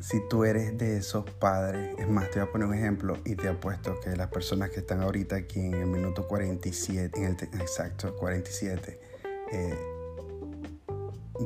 Si 0.00 0.20
tú 0.30 0.44
eres 0.44 0.78
de 0.78 0.96
esos 0.96 1.28
padres, 1.28 1.94
es 1.98 2.08
más, 2.08 2.30
te 2.30 2.40
voy 2.40 2.48
a 2.48 2.52
poner 2.52 2.68
un 2.68 2.74
ejemplo 2.74 3.18
y 3.26 3.36
te 3.36 3.48
apuesto 3.48 4.00
que 4.00 4.16
las 4.16 4.28
personas 4.28 4.70
que 4.70 4.80
están 4.80 5.02
ahorita 5.02 5.36
aquí 5.36 5.60
en 5.60 5.74
el 5.74 5.86
minuto 5.86 6.26
47, 6.26 7.18
en 7.18 7.24
el 7.24 7.60
exacto 7.60 8.16
47, 8.16 9.00
eh, 9.52 9.74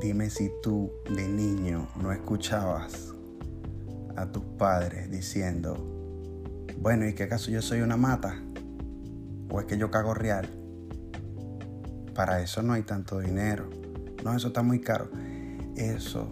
Dime 0.00 0.30
si 0.30 0.52
tú 0.62 0.92
de 1.08 1.26
niño 1.26 1.88
no 2.00 2.12
escuchabas 2.12 3.14
a 4.14 4.30
tus 4.30 4.44
padres 4.58 5.10
diciendo, 5.10 5.74
bueno, 6.78 7.08
¿y 7.08 7.14
qué 7.14 7.24
acaso 7.24 7.50
yo 7.50 7.62
soy 7.62 7.80
una 7.80 7.96
mata? 7.96 8.40
¿O 9.50 9.58
es 9.58 9.66
que 9.66 9.78
yo 9.78 9.90
cago 9.90 10.12
real? 10.12 10.55
Para 12.16 12.40
eso 12.40 12.62
no 12.62 12.72
hay 12.72 12.82
tanto 12.82 13.20
dinero. 13.20 13.68
No, 14.24 14.34
eso 14.34 14.48
está 14.48 14.62
muy 14.62 14.80
caro. 14.80 15.10
Eso 15.76 16.26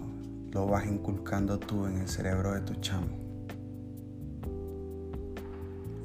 lo 0.51 0.67
vas 0.67 0.87
inculcando 0.87 1.59
tú 1.59 1.87
en 1.87 1.99
el 1.99 2.09
cerebro 2.09 2.55
de 2.55 2.63
tu 2.63 2.75
chamo. 2.77 3.19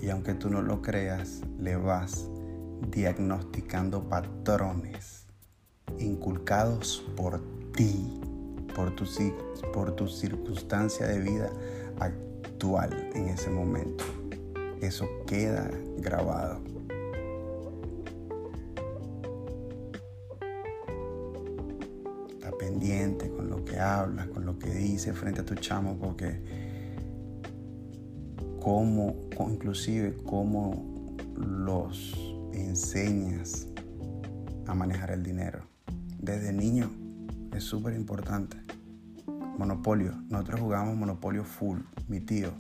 Y 0.02 0.10
aunque 0.10 0.34
tú 0.34 0.50
no 0.50 0.62
lo 0.62 0.82
creas, 0.82 1.42
le 1.58 1.78
vas 1.78 2.28
diagnosticando 2.92 4.10
patrones 4.10 5.28
inculcados 5.98 7.06
por 7.16 7.42
ti, 7.72 8.20
por 8.76 8.94
tu, 8.96 9.06
por 9.74 10.10
circunstancia 10.10 11.08
de 11.08 11.20
vida 11.20 11.50
actual 12.00 13.12
en 13.16 13.30
ese 13.30 13.50
momento. 13.50 14.04
Eso 14.82 15.08
queda 15.26 15.72
grabado. 15.98 16.79
Con 23.30 23.50
lo 23.50 23.64
que 23.66 23.80
hablas, 23.80 24.28
con 24.28 24.46
lo 24.46 24.58
que 24.58 24.70
dices 24.70 25.18
frente 25.18 25.42
a 25.42 25.46
tu 25.46 25.56
chamo, 25.56 25.98
porque 25.98 26.42
cómo, 28.62 29.16
inclusive 29.40 30.16
cómo 30.26 31.16
los 31.36 32.14
enseñas 32.54 33.68
a 34.68 34.74
manejar 34.74 35.12
el 35.12 35.24
dinero 35.24 35.62
desde 36.22 36.54
niño 36.54 36.92
es 37.54 37.64
súper 37.64 37.96
importante. 37.96 38.58
Monopolio. 39.58 40.14
Nosotros 40.30 40.62
jugamos 40.62 40.96
Monopolio 40.96 41.44
full. 41.44 41.80
Mi 42.08 42.22
tío. 42.22 42.52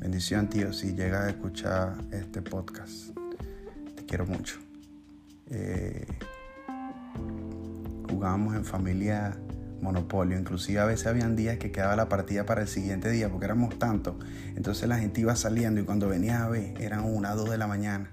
Bendición, 0.00 0.48
tío, 0.48 0.72
si 0.72 0.94
llegas 0.94 1.26
a 1.26 1.30
escuchar 1.30 1.96
este 2.12 2.42
podcast. 2.42 3.16
Te 3.94 4.04
quiero 4.04 4.26
mucho. 4.26 4.58
Eh, 5.48 6.06
jugábamos 8.26 8.56
en 8.56 8.64
familia 8.64 9.36
Monopolio. 9.80 10.36
Inclusive 10.36 10.80
a 10.80 10.84
veces 10.84 11.06
habían 11.06 11.36
días 11.36 11.58
que 11.58 11.70
quedaba 11.70 11.94
la 11.94 12.08
partida 12.08 12.44
para 12.44 12.62
el 12.62 12.66
siguiente 12.66 13.08
día 13.08 13.28
porque 13.28 13.44
éramos 13.44 13.78
tantos. 13.78 14.16
Entonces 14.56 14.88
la 14.88 14.98
gente 14.98 15.20
iba 15.20 15.36
saliendo 15.36 15.80
y 15.80 15.84
cuando 15.84 16.08
venía 16.08 16.42
a 16.42 16.48
ver 16.48 16.74
eran 16.80 17.04
una, 17.04 17.36
dos 17.36 17.48
de 17.48 17.56
la 17.56 17.68
mañana. 17.68 18.10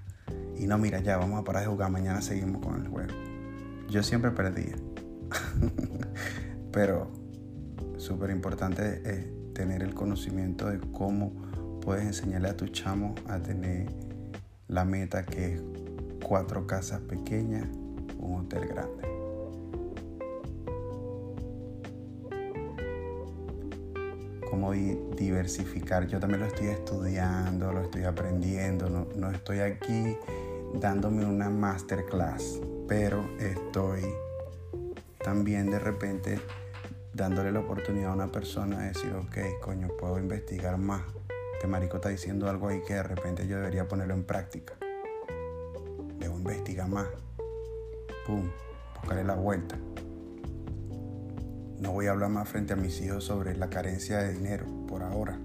Y 0.56 0.68
no, 0.68 0.78
mira, 0.78 1.00
ya 1.00 1.16
vamos 1.16 1.40
a 1.40 1.42
parar 1.44 1.62
de 1.62 1.68
jugar. 1.68 1.90
Mañana 1.90 2.22
seguimos 2.22 2.64
con 2.64 2.80
el 2.80 2.86
juego. 2.86 3.12
Yo 3.90 4.04
siempre 4.04 4.30
perdía. 4.30 4.76
Pero 6.72 7.10
súper 7.96 8.30
importante 8.30 9.02
es 9.04 9.26
tener 9.52 9.82
el 9.82 9.94
conocimiento 9.94 10.70
de 10.70 10.78
cómo 10.78 11.32
puedes 11.80 12.04
enseñarle 12.04 12.50
a 12.50 12.56
tu 12.56 12.68
chamo 12.68 13.16
a 13.26 13.40
tener 13.40 13.88
la 14.68 14.84
meta 14.84 15.24
que 15.24 15.54
es 15.54 15.62
cuatro 16.24 16.68
casas 16.68 17.00
pequeñas, 17.00 17.66
un 18.20 18.42
hotel 18.42 18.68
grande. 18.68 19.13
Cómo 24.64 24.72
diversificar. 24.72 26.06
Yo 26.06 26.18
también 26.18 26.40
lo 26.40 26.46
estoy 26.46 26.68
estudiando, 26.68 27.70
lo 27.70 27.82
estoy 27.82 28.04
aprendiendo. 28.04 28.88
No, 28.88 29.06
no 29.14 29.30
estoy 29.30 29.60
aquí 29.60 30.16
dándome 30.80 31.26
una 31.26 31.50
masterclass 31.50 32.60
pero 32.88 33.28
estoy 33.38 34.02
también 35.22 35.70
de 35.70 35.78
repente 35.78 36.40
dándole 37.12 37.52
la 37.52 37.60
oportunidad 37.60 38.12
a 38.12 38.14
una 38.14 38.32
persona 38.32 38.78
de 38.80 38.88
decir, 38.88 39.12
ok, 39.12 39.60
coño, 39.60 39.88
puedo 39.98 40.18
investigar 40.18 40.78
más. 40.78 41.02
Este 41.54 41.66
marico 41.66 41.96
está 41.96 42.08
diciendo 42.08 42.48
algo 42.48 42.68
ahí 42.68 42.82
que 42.86 42.94
de 42.94 43.02
repente 43.02 43.46
yo 43.46 43.56
debería 43.56 43.86
ponerlo 43.86 44.14
en 44.14 44.24
práctica. 44.24 44.74
Debo 46.18 46.36
investigar 46.38 46.88
más. 46.88 47.08
Pum, 48.26 48.50
buscarle 48.94 49.24
la 49.24 49.34
vuelta. 49.34 49.76
No 51.80 51.92
voy 51.92 52.06
a 52.06 52.12
hablar 52.12 52.30
más 52.30 52.48
frente 52.48 52.72
a 52.72 52.76
mis 52.76 53.00
hijos 53.00 53.24
sobre 53.24 53.56
la 53.56 53.68
carencia 53.68 54.18
de 54.18 54.32
dinero 54.32 54.66
por 54.86 55.02
ahora. 55.02 55.38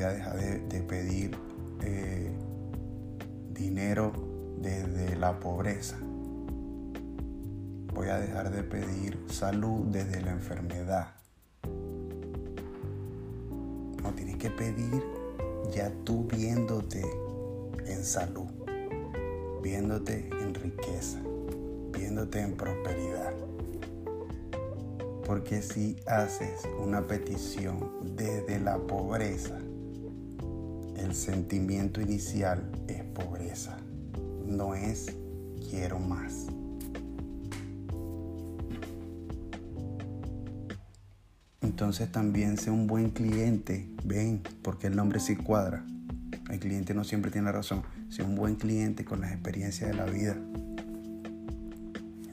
voy 0.00 0.08
a 0.08 0.12
dejar 0.12 0.38
de, 0.68 0.80
pedir 0.82 1.36
eh, 1.82 2.30
dinero 3.50 4.12
desde 4.58 5.14
la 5.16 5.38
pobreza. 5.38 5.98
Voy 7.92 8.08
a 8.08 8.18
dejar 8.18 8.50
de 8.50 8.62
pedir 8.62 9.18
salud 9.28 9.86
desde 9.88 10.22
la 10.22 10.30
enfermedad. 10.30 11.08
No 14.02 14.12
tienes 14.14 14.36
que 14.36 14.48
pedir 14.48 15.02
ya 15.74 15.92
tú 16.04 16.26
viéndote 16.26 17.04
en 17.92 18.04
salud, 18.04 18.46
viéndote 19.62 20.28
en 20.40 20.54
riqueza, 20.54 21.20
poniéndote 21.92 22.40
en 22.40 22.56
prosperidad. 22.56 23.34
Porque 25.26 25.62
si 25.62 25.96
haces 26.06 26.62
una 26.82 27.06
petición 27.06 27.90
desde 28.16 28.58
la 28.58 28.78
pobreza, 28.78 29.58
el 30.96 31.14
sentimiento 31.14 32.00
inicial 32.00 32.70
es 32.88 33.02
pobreza, 33.04 33.78
no 34.46 34.74
es 34.74 35.14
quiero 35.68 35.98
más. 35.98 36.46
Entonces 41.60 42.10
también 42.10 42.58
sé 42.58 42.70
un 42.70 42.86
buen 42.86 43.10
cliente, 43.10 43.88
ven, 44.04 44.42
porque 44.62 44.88
el 44.88 44.96
nombre 44.96 45.20
sí 45.20 45.36
cuadra. 45.36 45.84
Cliente 46.60 46.92
no 46.92 47.04
siempre 47.04 47.30
tiene 47.30 47.50
razón. 47.50 47.82
Sé 48.10 48.22
un 48.22 48.36
buen 48.36 48.56
cliente 48.56 49.04
con 49.04 49.22
las 49.22 49.32
experiencias 49.32 49.90
de 49.90 49.96
la 49.96 50.04
vida. 50.04 50.36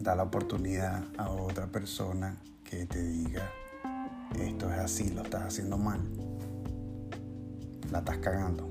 Da 0.01 0.15
la 0.15 0.23
oportunidad 0.23 1.05
a 1.17 1.29
otra 1.29 1.67
persona 1.67 2.37
que 2.65 2.85
te 2.85 3.01
diga, 3.01 3.49
esto 4.37 4.71
es 4.71 4.79
así, 4.79 5.09
lo 5.11 5.23
estás 5.23 5.43
haciendo 5.43 5.77
mal. 5.77 6.01
La 7.89 7.99
estás 7.99 8.17
cagando. 8.17 8.69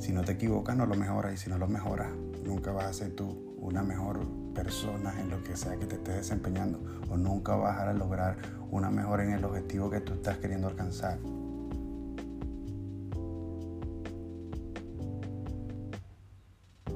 Si 0.00 0.12
no 0.12 0.24
te 0.24 0.32
equivocas, 0.32 0.76
no 0.76 0.86
lo 0.86 0.96
mejoras. 0.96 1.34
Y 1.34 1.36
si 1.36 1.48
no 1.48 1.56
lo 1.56 1.68
mejoras, 1.68 2.10
nunca 2.44 2.72
vas 2.72 2.86
a 2.86 2.92
ser 2.92 3.12
tú 3.14 3.54
una 3.58 3.84
mejor 3.84 4.26
persona 4.62 5.14
en 5.20 5.30
lo 5.30 5.40
que 5.44 5.56
sea 5.56 5.76
que 5.76 5.86
te 5.86 5.94
estés 5.94 6.16
desempeñando. 6.16 6.80
O 7.10 7.16
nunca 7.16 7.54
vas 7.54 7.78
a 7.78 7.92
lograr 7.92 8.36
una 8.72 8.90
mejora 8.90 9.22
en 9.22 9.30
el 9.30 9.44
objetivo 9.44 9.88
que 9.88 10.00
tú 10.00 10.14
estás 10.14 10.38
queriendo 10.38 10.66
alcanzar. 10.66 11.16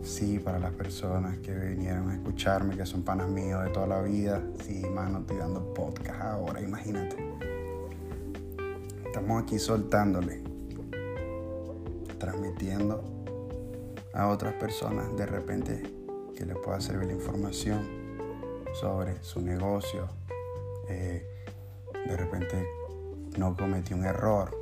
Sí, 0.03 0.41
para 0.41 0.59
las 0.59 0.73
personas 0.73 1.39
que 1.39 1.55
vinieron 1.55 2.11
a 2.11 2.15
escucharme, 2.15 2.77
que 2.77 2.85
son 2.85 3.05
panas 3.05 3.29
míos 3.29 3.63
de 3.63 3.71
toda 3.71 3.87
la 3.87 4.03
vida, 4.03 4.43
sí, 4.65 4.83
mano, 4.93 5.21
estoy 5.21 5.37
dando 5.37 5.73
podcast 5.73 6.21
ahora, 6.21 6.61
imagínate. 6.61 7.17
Estamos 9.07 9.41
aquí 9.41 9.61
soltándole, 9.61 10.43
transmitiendo 12.19 13.05
a 14.15 14.27
otras 14.27 14.55
personas 14.55 15.17
de 15.17 15.27
repente 15.27 16.02
que 16.37 16.45
les 16.45 16.57
pueda 16.57 16.81
servir 16.81 17.09
la 17.09 17.15
información 17.15 18.03
sobre 18.75 19.23
su 19.23 19.41
negocio. 19.41 20.09
Eh, 20.89 21.27
de 22.07 22.17
repente 22.17 22.67
no 23.37 23.57
cometí 23.57 23.95
un 23.95 24.05
error. 24.05 24.57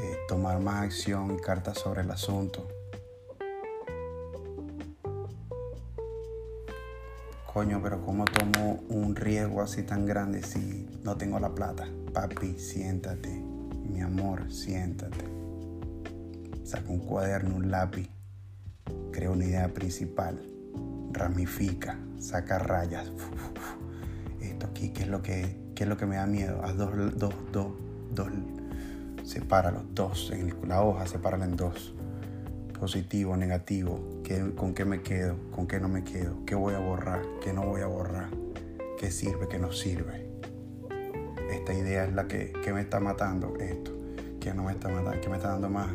Eh, 0.00 0.16
tomar 0.28 0.60
más 0.60 0.84
acción 0.84 1.34
y 1.34 1.38
cartas 1.38 1.78
sobre 1.78 2.02
el 2.02 2.10
asunto. 2.10 2.68
Coño, 7.52 7.80
pero 7.82 8.00
¿cómo 8.04 8.24
tomo 8.24 8.84
un 8.88 9.16
riesgo 9.16 9.62
así 9.62 9.82
tan 9.82 10.06
grande 10.06 10.42
si 10.42 10.86
no 11.02 11.16
tengo 11.16 11.40
la 11.40 11.52
plata? 11.52 11.88
Papi, 12.12 12.58
siéntate. 12.58 13.30
Mi 13.30 14.00
amor, 14.00 14.52
siéntate. 14.52 15.24
Saca 16.62 16.88
un 16.88 17.00
cuaderno, 17.00 17.56
un 17.56 17.70
lápiz. 17.70 18.17
Crea 19.18 19.32
una 19.32 19.46
idea 19.46 19.74
principal. 19.74 20.40
Ramifica. 21.10 21.98
Saca 22.20 22.56
rayas. 22.60 23.10
Esto 24.40 24.68
aquí, 24.68 24.90
¿qué 24.90 25.02
es 25.02 25.08
lo 25.08 25.22
que, 25.22 25.56
qué 25.74 25.82
es 25.82 25.88
lo 25.88 25.96
que 25.96 26.06
me 26.06 26.14
da 26.14 26.26
miedo? 26.26 26.62
Haz 26.62 26.76
dos, 26.76 26.92
dos, 27.18 27.34
dos, 27.50 27.72
dos. 28.14 28.28
Sepáralos, 29.24 29.82
dos. 29.92 30.30
En 30.30 30.54
la 30.68 30.84
hoja, 30.84 31.04
sepárala 31.08 31.46
en 31.46 31.56
dos 31.56 31.96
positivo, 32.78 33.36
negativo, 33.36 34.22
con 34.54 34.72
qué 34.72 34.84
me 34.84 35.02
quedo, 35.02 35.34
con 35.50 35.66
qué 35.66 35.80
no 35.80 35.88
me 35.88 36.04
quedo, 36.04 36.44
qué 36.46 36.54
voy 36.54 36.74
a 36.74 36.78
borrar, 36.78 37.20
qué 37.42 37.52
no 37.52 37.62
voy 37.62 37.80
a 37.80 37.88
borrar, 37.88 38.28
qué 39.00 39.10
sirve, 39.10 39.48
qué 39.48 39.58
no 39.58 39.72
sirve. 39.72 40.30
Esta 41.50 41.74
idea 41.74 42.04
es 42.04 42.12
la 42.12 42.28
que, 42.28 42.52
me 42.72 42.82
está 42.82 43.00
matando 43.00 43.56
esto, 43.56 43.90
que 44.38 44.54
no 44.54 44.62
me 44.62 44.70
está 44.70 44.88
matando, 44.88 45.20
que 45.20 45.28
me 45.28 45.38
está 45.38 45.48
dando 45.48 45.68
más 45.68 45.88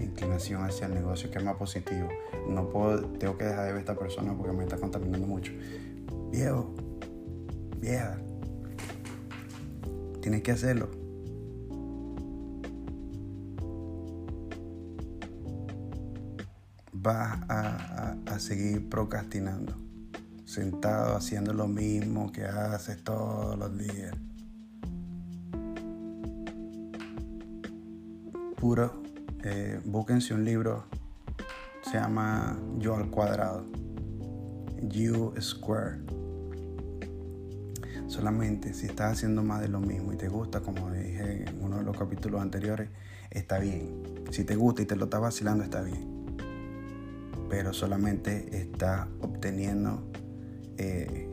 inclinación 0.00 0.64
hacia 0.64 0.86
el 0.86 0.94
negocio, 0.94 1.30
que 1.30 1.36
es 1.36 1.44
más 1.44 1.56
positivo. 1.56 2.08
No 2.48 2.68
puedo, 2.68 3.02
tengo 3.18 3.36
que 3.36 3.44
dejar 3.44 3.66
de 3.66 3.72
ver 3.72 3.76
a 3.76 3.80
esta 3.80 3.94
persona 3.94 4.36
porque 4.36 4.52
me 4.52 4.64
está 4.64 4.76
contaminando 4.76 5.26
mucho. 5.26 5.52
Viejo, 6.30 6.74
vieja, 7.80 8.18
tienes 10.20 10.42
que 10.42 10.52
hacerlo 10.52 11.04
vas 17.04 17.38
a, 17.50 18.38
seguir 18.38 18.88
procrastinando, 18.88 19.74
sentado 20.44 21.16
haciendo 21.16 21.52
lo 21.52 21.68
mismo 21.68 22.32
que 22.32 22.44
haces 22.44 23.04
todos 23.04 23.56
los 23.58 23.78
días. 23.78 24.16
Puro, 28.56 29.02
eh, 29.44 29.80
búsquense 29.84 30.34
un 30.34 30.44
libro, 30.44 30.84
se 31.94 32.00
llama 32.00 32.58
Yo 32.78 32.96
al 32.96 33.08
cuadrado, 33.08 33.66
You 34.82 35.32
Square. 35.40 35.98
Solamente 38.08 38.74
si 38.74 38.86
estás 38.86 39.12
haciendo 39.12 39.44
más 39.44 39.60
de 39.60 39.68
lo 39.68 39.78
mismo 39.78 40.12
y 40.12 40.16
te 40.16 40.26
gusta, 40.26 40.58
como 40.58 40.90
dije 40.90 41.44
en 41.48 41.62
uno 41.62 41.76
de 41.76 41.84
los 41.84 41.96
capítulos 41.96 42.42
anteriores, 42.42 42.90
está 43.30 43.60
bien. 43.60 44.02
Si 44.32 44.42
te 44.42 44.56
gusta 44.56 44.82
y 44.82 44.86
te 44.86 44.96
lo 44.96 45.04
estás 45.04 45.20
vacilando, 45.20 45.62
está 45.62 45.82
bien 45.82 46.12
pero 47.48 47.72
solamente 47.72 48.48
está 48.60 49.06
obteniendo 49.20 50.10
eh, 50.76 51.28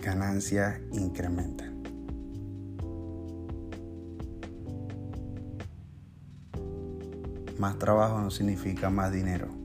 ganancias 0.00 0.80
incremental. 0.92 1.74
Más 7.58 7.76
trabajo 7.78 8.20
no 8.20 8.30
significa 8.30 8.90
más 8.90 9.10
dinero. 9.10 9.59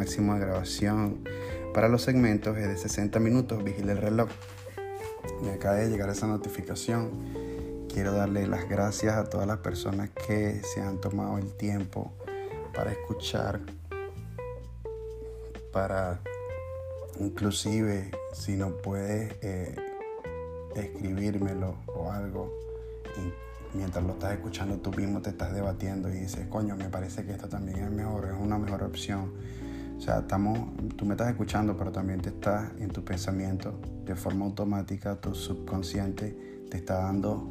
Máximo 0.00 0.34
de 0.34 0.40
grabación 0.40 1.28
para 1.74 1.88
los 1.88 2.02
segmentos 2.02 2.56
es 2.56 2.66
de 2.66 2.76
60 2.76 3.20
minutos. 3.20 3.62
Vigile 3.62 3.92
el 3.92 3.98
reloj. 3.98 4.28
Me 5.42 5.52
acaba 5.52 5.76
de 5.76 5.88
llegar 5.90 6.08
esa 6.08 6.26
notificación 6.26 7.10
quiero 7.92 8.12
darle 8.12 8.46
las 8.46 8.68
gracias 8.68 9.16
a 9.16 9.24
todas 9.24 9.46
las 9.46 9.58
personas 9.58 10.10
que 10.10 10.62
se 10.62 10.80
han 10.80 11.00
tomado 11.00 11.38
el 11.38 11.52
tiempo 11.54 12.12
para 12.74 12.92
escuchar, 12.92 13.60
para 15.72 16.20
inclusive 17.18 18.10
si 18.32 18.56
no 18.56 18.76
puedes 18.76 19.34
eh, 19.42 19.74
escribírmelo 20.76 21.74
o 21.88 22.10
algo 22.10 22.56
y 23.16 23.76
mientras 23.76 24.04
lo 24.04 24.12
estás 24.12 24.34
escuchando 24.34 24.78
tú 24.78 24.92
mismo 24.92 25.20
te 25.20 25.30
estás 25.30 25.52
debatiendo 25.52 26.08
y 26.08 26.12
dices, 26.12 26.46
coño, 26.46 26.76
me 26.76 26.88
parece 26.88 27.24
que 27.24 27.32
esto 27.32 27.48
también 27.48 27.80
es 27.80 27.90
mejor, 27.90 28.26
es 28.26 28.40
una 28.40 28.56
mejor 28.56 28.84
opción. 28.84 29.32
O 30.00 30.02
sea, 30.02 30.20
estamos, 30.20 30.58
tú 30.96 31.04
me 31.04 31.12
estás 31.12 31.28
escuchando, 31.28 31.76
pero 31.76 31.92
también 31.92 32.22
te 32.22 32.30
estás 32.30 32.70
en 32.78 32.88
tu 32.88 33.04
pensamiento, 33.04 33.78
de 34.06 34.14
forma 34.14 34.46
automática, 34.46 35.20
tu 35.20 35.34
subconsciente 35.34 36.64
te 36.70 36.78
está 36.78 37.02
dando 37.02 37.50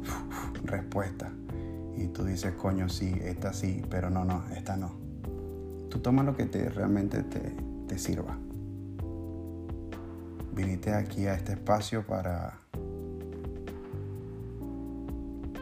respuesta. 0.64 1.30
Y 1.96 2.08
tú 2.08 2.24
dices, 2.24 2.52
coño, 2.54 2.88
sí, 2.88 3.14
esta 3.22 3.52
sí, 3.52 3.82
pero 3.88 4.10
no, 4.10 4.24
no, 4.24 4.42
esta 4.56 4.76
no. 4.76 4.90
Tú 5.90 6.00
tomas 6.00 6.26
lo 6.26 6.36
que 6.36 6.46
te, 6.46 6.68
realmente 6.70 7.22
te, 7.22 7.54
te 7.86 7.98
sirva. 8.00 8.36
Viniste 10.52 10.92
aquí 10.92 11.26
a 11.26 11.34
este 11.34 11.52
espacio 11.52 12.04
para, 12.04 12.58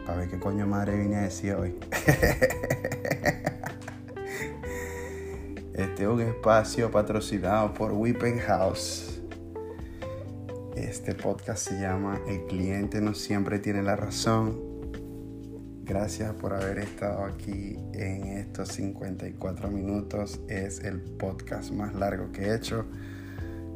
para 0.07 0.17
ver 0.17 0.27
qué 0.27 0.39
coño 0.39 0.65
madre 0.65 0.97
vine 0.97 1.17
a 1.17 1.21
decir 1.21 1.53
hoy. 1.53 1.75
Este 5.79 6.03
es 6.03 6.09
un 6.09 6.19
espacio 6.19 6.91
patrocinado 6.91 7.73
por 7.73 7.93
Whipping 7.93 8.39
House. 8.39 9.21
Este 10.75 11.15
podcast 11.15 11.69
se 11.69 11.79
llama 11.79 12.19
El 12.27 12.45
cliente 12.47 12.99
no 12.99 13.13
siempre 13.13 13.59
tiene 13.59 13.81
la 13.81 13.95
razón. 13.95 14.59
Gracias 15.85 16.33
por 16.33 16.53
haber 16.53 16.79
estado 16.79 17.23
aquí 17.23 17.77
en 17.93 18.25
estos 18.25 18.73
54 18.73 19.69
minutos. 19.69 20.41
Es 20.49 20.81
el 20.81 20.99
podcast 20.99 21.71
más 21.71 21.95
largo 21.95 22.29
que 22.33 22.47
he 22.47 22.55
hecho. 22.55 22.85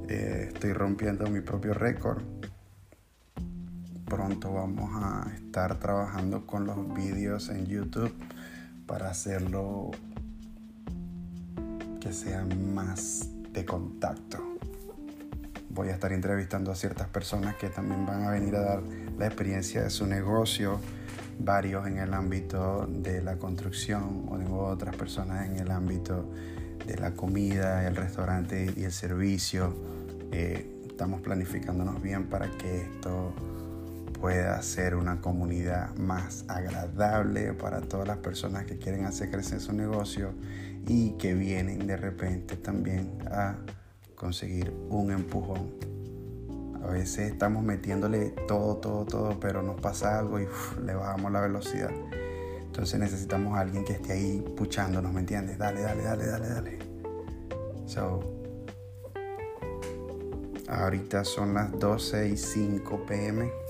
Eh, 0.10 0.50
estoy 0.54 0.74
rompiendo 0.74 1.26
mi 1.28 1.40
propio 1.40 1.74
récord. 1.74 2.22
Pronto 4.04 4.52
vamos 4.52 4.90
a 4.94 5.32
estar 5.36 5.80
trabajando 5.80 6.46
con 6.46 6.66
los 6.66 6.94
vídeos 6.94 7.48
en 7.48 7.66
YouTube 7.66 8.14
para 8.88 9.10
hacerlo 9.10 9.92
que 12.04 12.12
sea 12.12 12.44
más 12.44 13.30
de 13.54 13.64
contacto 13.64 14.54
voy 15.70 15.88
a 15.88 15.94
estar 15.94 16.12
entrevistando 16.12 16.70
a 16.70 16.76
ciertas 16.76 17.08
personas 17.08 17.56
que 17.56 17.70
también 17.70 18.06
van 18.06 18.26
a 18.26 18.32
venir 18.32 18.56
a 18.58 18.62
dar 18.62 18.84
la 19.18 19.26
experiencia 19.26 19.84
de 19.84 19.90
su 19.90 20.06
negocio 20.06 20.80
varios 21.40 21.88
en 21.88 21.98
el 21.98 22.14
ámbito 22.14 22.88
de 22.88 23.22
la 23.22 23.38
construcción 23.38 24.26
o 24.30 24.38
tengo 24.38 24.66
otras 24.66 24.96
personas 24.96 25.48
en 25.48 25.56
el 25.56 25.72
ámbito 25.72 26.30
de 26.86 26.98
la 26.98 27.12
comida, 27.12 27.88
el 27.88 27.96
restaurante 27.96 28.72
y 28.76 28.84
el 28.84 28.92
servicio. 28.92 29.74
Eh, 30.32 30.82
estamos 30.86 31.22
planificándonos 31.22 32.02
bien 32.02 32.28
para 32.28 32.50
que 32.50 32.82
esto 32.82 33.34
pueda 34.24 34.62
ser 34.62 34.96
una 34.96 35.20
comunidad 35.20 35.94
más 35.98 36.46
agradable 36.48 37.52
para 37.52 37.82
todas 37.82 38.08
las 38.08 38.20
personas 38.20 38.64
que 38.64 38.78
quieren 38.78 39.04
hacer 39.04 39.30
crecer 39.30 39.60
su 39.60 39.74
negocio 39.74 40.34
y 40.88 41.18
que 41.18 41.34
vienen 41.34 41.86
de 41.86 41.98
repente 41.98 42.56
también 42.56 43.18
a 43.30 43.58
conseguir 44.16 44.74
un 44.88 45.12
empujón. 45.12 45.74
A 46.82 46.88
veces 46.88 47.34
estamos 47.34 47.66
metiéndole 47.66 48.30
todo, 48.48 48.78
todo, 48.78 49.04
todo, 49.04 49.40
pero 49.42 49.62
nos 49.62 49.82
pasa 49.82 50.20
algo 50.20 50.40
y 50.40 50.48
le 50.86 50.96
bajamos 50.96 51.30
la 51.30 51.42
velocidad. 51.42 51.92
Entonces 52.62 52.98
necesitamos 53.02 53.58
a 53.58 53.60
alguien 53.60 53.84
que 53.84 53.92
esté 53.92 54.14
ahí 54.14 54.42
puchándonos, 54.56 55.12
¿me 55.12 55.20
entiendes? 55.20 55.58
Dale, 55.58 55.82
dale, 55.82 56.02
dale, 56.02 56.26
dale, 56.26 56.48
dale. 56.48 56.80
So, 57.88 58.22
ahorita 60.70 61.26
son 61.26 61.56
las 61.56 61.78
12 61.78 62.30
y 62.30 62.38
5 62.38 63.06
pm. 63.06 63.63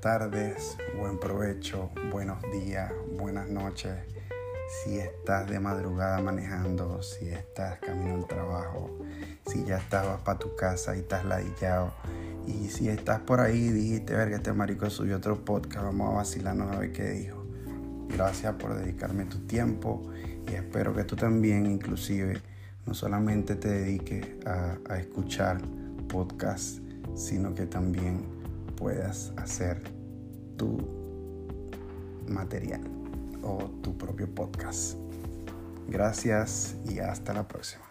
Tardes, 0.00 0.78
buen 0.98 1.18
provecho, 1.18 1.90
buenos 2.10 2.38
días, 2.50 2.90
buenas 3.18 3.48
noches 3.50 3.98
si 4.70 4.98
estás 4.98 5.48
de 5.48 5.58
madrugada 5.58 6.20
manejando, 6.22 7.02
si 7.02 7.28
estás 7.28 7.80
camino 7.80 8.14
al 8.14 8.26
trabajo, 8.26 8.98
si 9.46 9.64
ya 9.64 9.78
estabas 9.78 10.20
para 10.22 10.38
tu 10.38 10.54
casa 10.54 10.96
y 10.96 11.00
estás 11.00 11.24
ladillado. 11.24 11.92
Y 12.46 12.68
si 12.68 12.88
estás 12.88 13.20
por 13.20 13.40
ahí 13.40 13.66
y 13.66 13.72
dijiste, 13.72 14.14
verga, 14.14 14.36
este 14.36 14.52
marico 14.52 14.88
subió 14.88 15.16
otro 15.16 15.44
podcast, 15.44 15.84
vamos 15.84 16.12
a 16.12 16.16
vacilarnos 16.16 16.74
a 16.74 16.78
ver 16.78 16.92
qué 16.92 17.10
dijo. 17.10 17.44
Gracias 18.08 18.54
por 18.54 18.74
dedicarme 18.74 19.24
tu 19.26 19.38
tiempo 19.40 20.02
y 20.48 20.54
espero 20.54 20.94
que 20.94 21.04
tú 21.04 21.16
también 21.16 21.66
inclusive 21.66 22.40
no 22.86 22.94
solamente 22.94 23.56
te 23.56 23.68
dediques 23.68 24.26
a, 24.46 24.78
a 24.88 24.98
escuchar 24.98 25.60
podcasts, 26.08 26.80
sino 27.14 27.54
que 27.54 27.66
también 27.66 28.39
puedas 28.80 29.32
hacer 29.36 29.82
tu 30.56 30.78
material 32.26 32.80
o 33.42 33.70
tu 33.82 33.96
propio 33.96 34.34
podcast. 34.34 34.96
Gracias 35.86 36.76
y 36.88 36.98
hasta 36.98 37.34
la 37.34 37.46
próxima. 37.46 37.89